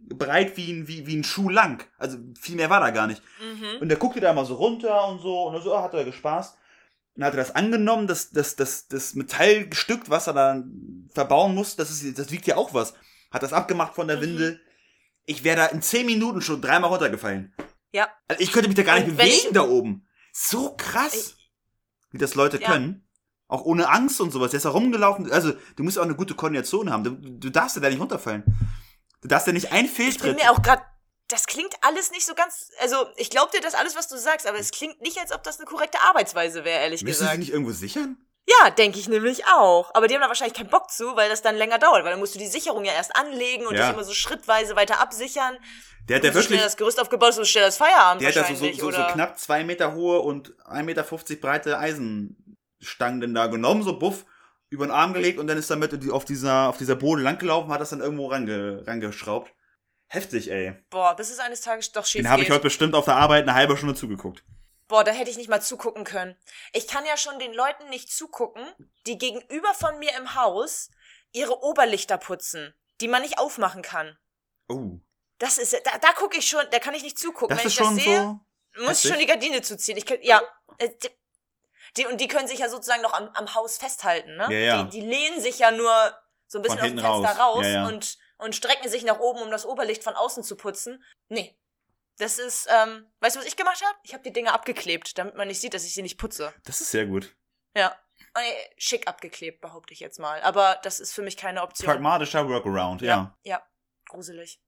breit 0.10 0.56
wie 0.58 0.72
ein, 0.72 0.88
wie, 0.88 1.08
wie 1.08 1.16
ein 1.16 1.24
Schuh 1.24 1.50
lang. 1.50 1.84
Also 1.98 2.18
viel 2.40 2.56
mehr 2.58 2.70
war 2.70 2.80
da 2.82 2.92
gar 2.92 3.08
nicht. 3.08 3.22
Mhm. 3.42 3.82
Und 3.82 3.90
der 3.90 3.98
guckte 3.98 4.20
da 4.20 4.34
mal 4.34 4.46
so 4.46 4.56
runter 4.56 5.08
und 5.08 5.20
so, 5.22 5.44
und 5.48 5.54
dann 5.54 5.64
so, 5.64 5.74
ah, 5.74 5.84
hat 5.84 5.94
er 5.94 6.04
gespaßt. 6.06 6.58
Und 7.16 7.24
hat 7.24 7.34
er 7.34 7.38
das 7.38 7.56
angenommen, 7.56 8.08
das, 8.08 8.30
das, 8.32 8.56
das, 8.56 8.88
das 8.88 9.16
Metallstück, 9.16 10.10
was 10.10 10.28
er 10.28 10.34
da 10.34 10.64
verbauen 11.14 11.56
muss, 11.56 11.76
das, 11.76 11.90
ist, 11.92 12.18
das 12.20 12.32
wiegt 12.32 12.46
ja 12.48 12.58
auch 12.58 12.74
was. 12.74 12.94
Hat 13.32 13.44
das 13.44 13.54
abgemacht 13.54 13.96
von 13.96 14.08
der 14.08 14.18
Mhm. 14.18 14.22
Windel. 14.22 14.62
Ich 15.26 15.44
wäre 15.44 15.58
da 15.58 15.66
in 15.68 15.82
zehn 15.82 16.06
Minuten 16.06 16.42
schon 16.42 16.62
dreimal 16.62 16.90
runtergefallen. 16.90 17.54
Ja. 17.92 18.08
Also 18.28 18.42
ich 18.44 18.52
könnte 18.52 18.70
mich 18.70 18.76
da 18.78 18.84
gar 18.84 18.96
nicht 19.00 19.08
Und 19.10 19.18
bewegen 19.18 19.32
ich- 19.48 19.54
da 19.54 19.62
oben. 19.62 20.06
So 20.34 20.76
krass, 20.78 21.36
wie 22.12 22.18
das 22.18 22.36
Leute 22.36 22.62
Ja. 22.62 22.68
können. 22.72 23.07
Auch 23.50 23.64
ohne 23.64 23.88
Angst 23.90 24.20
und 24.20 24.32
sowas. 24.32 24.52
Der 24.52 24.58
ist 24.58 24.66
da 24.66 24.70
rumgelaufen. 24.70 25.32
Also, 25.32 25.54
du 25.76 25.84
musst 25.84 25.98
auch 25.98 26.04
eine 26.04 26.16
gute 26.16 26.36
Koordination 26.36 26.92
haben. 26.92 27.04
Du, 27.04 27.12
du 27.12 27.50
darfst 27.50 27.76
ja 27.78 27.82
da 27.82 27.90
nicht 27.90 28.00
runterfallen. 28.00 28.44
Du 29.22 29.28
darfst 29.28 29.48
ja 29.48 29.54
nicht 29.54 29.72
ein 29.72 29.86
Ich 29.86 29.96
bin 29.96 30.12
Fehltritt. 30.12 30.36
mir 30.36 30.52
auch 30.52 30.62
gerade. 30.62 30.82
Das 31.30 31.46
klingt 31.46 31.74
alles 31.82 32.12
nicht 32.12 32.26
so 32.26 32.34
ganz. 32.36 32.70
Also, 32.82 32.96
ich 33.18 33.30
glaube 33.30 33.52
dir 33.54 33.62
das 33.62 33.74
alles, 33.74 33.96
was 33.96 34.08
du 34.08 34.18
sagst, 34.18 34.48
aber 34.48 34.58
es 34.60 34.72
klingt 34.72 35.02
nicht, 35.02 35.18
als 35.20 35.34
ob 35.34 35.44
das 35.44 35.60
eine 35.60 35.66
korrekte 35.66 36.00
Arbeitsweise 36.02 36.64
wäre, 36.66 36.80
ehrlich 36.82 37.04
Müssen 37.04 37.16
sie 37.20 37.24
gesagt. 37.24 37.40
nicht 37.40 37.52
irgendwo 37.52 37.72
sichern? 37.72 38.18
Ja, 38.62 38.70
denke 38.70 38.98
ich 38.98 39.10
nämlich 39.10 39.46
auch. 39.46 39.92
Aber 39.94 40.08
die 40.08 40.14
haben 40.16 40.22
da 40.22 40.30
wahrscheinlich 40.30 40.56
keinen 40.58 40.70
Bock 40.70 40.90
zu, 40.90 41.18
weil 41.18 41.30
das 41.30 41.42
dann 41.42 41.56
länger 41.58 41.80
dauert, 41.80 42.06
weil 42.06 42.12
dann 42.12 42.20
musst 42.20 42.34
du 42.36 42.40
die 42.40 42.48
Sicherung 42.48 42.86
ja 42.86 42.94
erst 42.94 43.14
anlegen 43.14 43.66
und 43.68 43.76
Ja. 43.76 43.88
dich 43.88 43.94
immer 43.94 44.06
so 44.06 44.14
schrittweise 44.14 44.78
weiter 44.78 45.02
absichern. 45.02 45.58
Der 46.08 46.16
hat 46.18 46.24
ja 46.24 46.32
so 46.32 46.40
schnell 46.40 46.52
wirklich. 46.52 46.64
das 46.64 46.78
Gerüst 46.78 47.02
aufgebaut, 47.02 47.34
so 47.34 47.44
schnell 47.44 47.66
das 47.66 47.76
Feierabend 47.76 48.22
Der 48.22 48.30
hat 48.30 48.38
da 48.38 48.56
so, 48.56 48.72
so, 48.72 48.92
so, 48.92 49.04
knapp 49.12 49.38
zwei 49.38 49.66
Meter 49.66 49.94
hohe 49.96 50.20
und 50.20 50.54
1,50 50.66 50.84
Meter 50.84 51.04
breite 51.42 51.78
Eisenstangen 52.80 53.22
denn 53.22 53.34
da 53.34 53.48
genommen, 53.48 53.84
so 53.84 53.98
buff, 53.98 54.26
über 54.70 54.86
den 54.86 54.92
Arm 54.92 55.14
gelegt 55.14 55.40
und 55.40 55.48
dann 55.48 55.58
ist 55.58 55.70
damit 55.70 56.10
auf 56.12 56.26
dieser, 56.26 56.70
auf 56.70 56.78
dieser 56.78 56.96
Boden 56.96 57.24
langgelaufen, 57.24 57.72
hat 57.72 57.82
das 57.82 57.92
dann 57.92 58.02
irgendwo 58.02 58.28
range, 58.28 58.86
rangeschraubt. 58.86 59.54
Heftig, 60.08 60.50
ey. 60.50 60.74
Boah, 60.90 61.16
bis 61.16 61.30
es 61.30 61.40
eines 61.40 61.62
Tages 61.62 61.92
doch 61.92 62.06
schief 62.06 62.22
Den 62.22 62.30
habe 62.30 62.42
ich 62.42 62.50
heute 62.50 62.62
bestimmt 62.62 62.96
auf 62.96 63.06
der 63.06 63.16
Arbeit 63.16 63.44
eine 63.44 63.56
halbe 63.56 63.76
Stunde 63.76 63.96
zugeguckt. 63.96 64.44
Boah, 64.88 65.04
da 65.04 65.12
hätte 65.12 65.30
ich 65.30 65.38
nicht 65.38 65.50
mal 65.50 65.62
zugucken 65.62 66.06
können. 66.06 66.38
Ich 66.72 66.88
kann 66.88 67.06
ja 67.06 67.18
schon 67.18 67.40
den 67.40 67.54
Leuten 67.54 67.90
nicht 67.90 68.10
zugucken, 68.10 68.66
die 69.06 69.18
gegenüber 69.18 69.74
von 69.74 70.00
mir 70.00 70.16
im 70.18 70.36
Haus 70.36 70.92
ihre 71.34 71.62
Oberlichter 71.62 72.18
putzen, 72.18 72.74
die 73.02 73.10
man 73.10 73.22
nicht 73.22 73.38
aufmachen 73.38 73.82
kann. 73.82 74.18
Oh. 74.70 75.00
Das 75.40 75.58
ist, 75.58 75.74
da, 75.74 75.98
da 75.98 76.14
gucke 76.14 76.38
ich 76.38 76.48
schon, 76.48 76.64
da 76.72 76.80
kann 76.80 76.94
ich 76.94 77.04
nicht 77.04 77.20
zugucken. 77.20 77.50
Das 77.50 77.60
Wenn 77.60 77.68
ist 77.68 77.74
ich 77.74 77.80
das 77.80 77.88
schon 77.88 77.96
sehe, 77.98 78.40
so. 78.76 78.86
muss 78.86 79.04
ich 79.04 79.10
schon 79.12 79.20
die 79.20 79.26
Gardine 79.26 79.62
zuziehen. 79.62 79.98
Ich 79.98 80.06
kann, 80.06 80.20
ja. 80.22 80.42
Die- 81.96 82.06
und 82.06 82.20
die 82.20 82.28
können 82.28 82.48
sich 82.48 82.60
ja 82.60 82.70
sozusagen 82.70 83.02
noch 83.02 83.14
am, 83.14 83.30
am 83.34 83.56
Haus 83.56 83.78
festhalten, 83.78 84.36
ne? 84.36 84.44
Ja, 84.50 84.58
ja. 84.60 84.84
Die, 84.84 85.00
die 85.00 85.06
lehnen 85.08 85.40
sich 85.42 85.60
ja 85.60 85.72
nur 85.72 85.92
so 86.48 86.60
ein 86.60 86.62
bisschen 86.62 86.80
aus 86.80 86.86
dem 86.88 87.00
Fenster 87.00 87.08
raus. 87.30 87.40
raus, 87.40 87.66
Ja, 87.66 87.72
ja. 87.72 87.88
Und, 87.88 88.18
und 88.38 88.56
strecken 88.56 88.90
sich 88.90 89.04
nach 89.04 89.20
oben, 89.20 89.42
um 89.42 89.52
das 89.52 89.66
Oberlicht 89.66 90.04
von 90.04 90.16
außen 90.16 90.44
zu 90.44 90.56
putzen. 90.56 91.04
Nee. 91.30 91.58
Das 92.20 92.40
ist, 92.40 92.68
ähm, 92.72 93.06
weißt 93.20 93.36
du, 93.36 93.40
was 93.42 93.46
ich 93.48 93.56
gemacht 93.56 93.82
habe? 93.86 93.96
Ich 94.04 94.14
habe 94.14 94.24
die 94.24 94.34
Dinger 94.34 94.54
abgeklebt, 94.54 95.18
damit 95.20 95.36
man 95.36 95.48
nicht 95.48 95.62
sieht, 95.62 95.74
dass 95.76 95.84
ich 95.86 95.94
sie 95.94 96.02
nicht 96.02 96.18
putze. 96.18 96.52
Das 96.66 96.82
ist 96.82 96.90
sehr 96.92 97.06
gut. 97.06 97.36
Ja. 97.76 97.96
Äh, 98.34 98.42
Schick 98.78 99.08
abgeklebt, 99.08 99.62
behaupte 99.62 99.94
ich 99.94 100.00
jetzt 100.00 100.20
mal. 100.20 100.42
Aber 100.42 100.80
das 100.84 101.00
ist 101.00 101.14
für 101.14 101.22
mich 101.22 101.38
keine 101.38 101.62
Option. 101.62 101.86
Pragmatischer 101.86 102.48
Workaround, 102.50 103.02
ja. 103.04 103.38
Ja, 103.44 103.62
gruselig. 104.10 104.60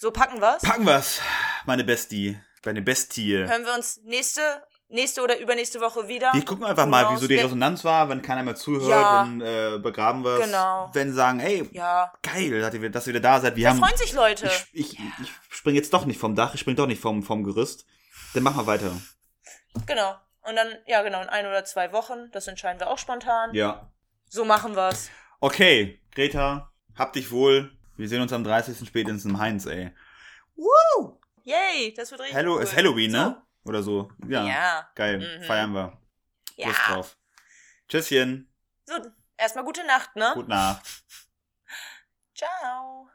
So, 0.00 0.10
packen 0.10 0.40
wir's. 0.40 0.62
Packen 0.62 0.84
wir's, 0.86 1.20
meine 1.66 1.84
Bestie. 1.84 2.40
Meine 2.64 2.82
Bestie. 2.82 3.36
Hören 3.38 3.64
wir 3.64 3.74
uns 3.74 3.98
nächste, 4.02 4.66
nächste 4.92 5.22
oder 5.22 5.38
übernächste 5.38 5.80
Woche 5.80 6.06
wieder. 6.08 6.30
Wir 6.32 6.44
gucken 6.44 6.64
einfach 6.64 6.86
mal, 6.86 7.10
wie 7.12 7.16
so 7.20 7.26
die 7.26 7.34
Wir- 7.36 7.44
Resonanz 7.44 7.84
war, 7.84 8.08
wenn 8.08 8.22
keiner 8.22 8.42
mehr 8.42 8.54
zuhört, 8.54 8.88
Ja. 8.90 9.22
dann 9.24 9.40
äh, 9.40 9.78
begraben 9.82 10.22
wir 10.24 10.38
es. 10.38 10.44
Genau. 10.46 10.90
Wenn 10.92 11.12
sagen, 11.12 11.40
ey, 11.40 11.68
Ja, 11.72 12.12
geil, 12.22 12.60
dass 12.60 12.74
ihr, 12.74 12.90
dass 12.90 13.06
ihr 13.06 13.14
wieder 13.14 13.20
da 13.20 13.40
seid. 13.40 13.56
Wir 13.56 13.64
da 13.64 13.70
haben, 13.70 13.78
freuen 13.80 13.96
sich 13.96 14.12
Leute. 14.12 14.46
ich, 14.72 14.98
ich, 14.98 14.98
ich 15.22 15.30
spring 15.50 15.74
jetzt 15.74 15.92
doch 15.92 16.04
nicht 16.04 16.20
vom 16.20 16.34
Dach, 16.34 16.54
ich 16.54 16.60
spring 16.60 16.76
doch 16.76 16.86
nicht 16.86 17.00
vom, 17.00 17.22
vom 17.22 17.42
Gerüst. 17.44 17.84
Dann 18.34 18.42
machen 18.42 18.56
wir 18.58 18.66
weiter. 18.66 18.92
Genau. 19.86 20.14
Und 20.42 20.56
dann, 20.56 20.68
ja 20.86 21.02
genau, 21.02 21.20
in 21.22 21.28
ein 21.28 21.46
oder 21.46 21.64
zwei 21.64 21.92
Wochen, 21.92 22.30
das 22.32 22.46
entscheiden 22.48 22.80
wir 22.80 22.88
auch 22.88 22.98
spontan. 22.98 23.54
Ja. 23.54 23.90
So 24.28 24.44
machen 24.44 24.74
wir's. 24.76 25.10
Okay, 25.40 26.00
Greta, 26.14 26.70
hab 26.96 27.12
dich 27.12 27.30
wohl. 27.30 27.70
Wir 27.96 28.08
sehen 28.08 28.20
uns 28.22 28.32
am 28.32 28.42
30. 28.44 28.86
spätestens 28.88 29.24
im 29.24 29.38
Heinz, 29.38 29.66
ey. 29.66 29.90
Yay, 31.44 31.92
das 31.96 32.10
wird 32.10 32.20
richtig 32.20 32.36
Hello, 32.36 32.54
cool. 32.56 32.62
ist 32.62 32.76
Halloween, 32.76 33.10
so. 33.10 33.34
Oder 33.64 33.82
so. 33.82 34.10
Ja. 34.26 34.44
Ja. 34.46 34.90
Geil. 34.94 35.18
Mhm. 35.18 35.44
Feiern 35.44 35.72
wir. 35.72 35.98
Ja. 36.56 36.68
Lust 36.68 36.80
drauf. 36.88 37.16
Tschüsschen. 37.88 38.52
So, 38.86 38.94
erstmal 39.36 39.64
gute 39.64 39.86
Nacht, 39.86 40.16
ne? 40.16 40.32
Gute 40.34 40.48
Nacht. 40.48 41.04
Ciao. 42.34 43.08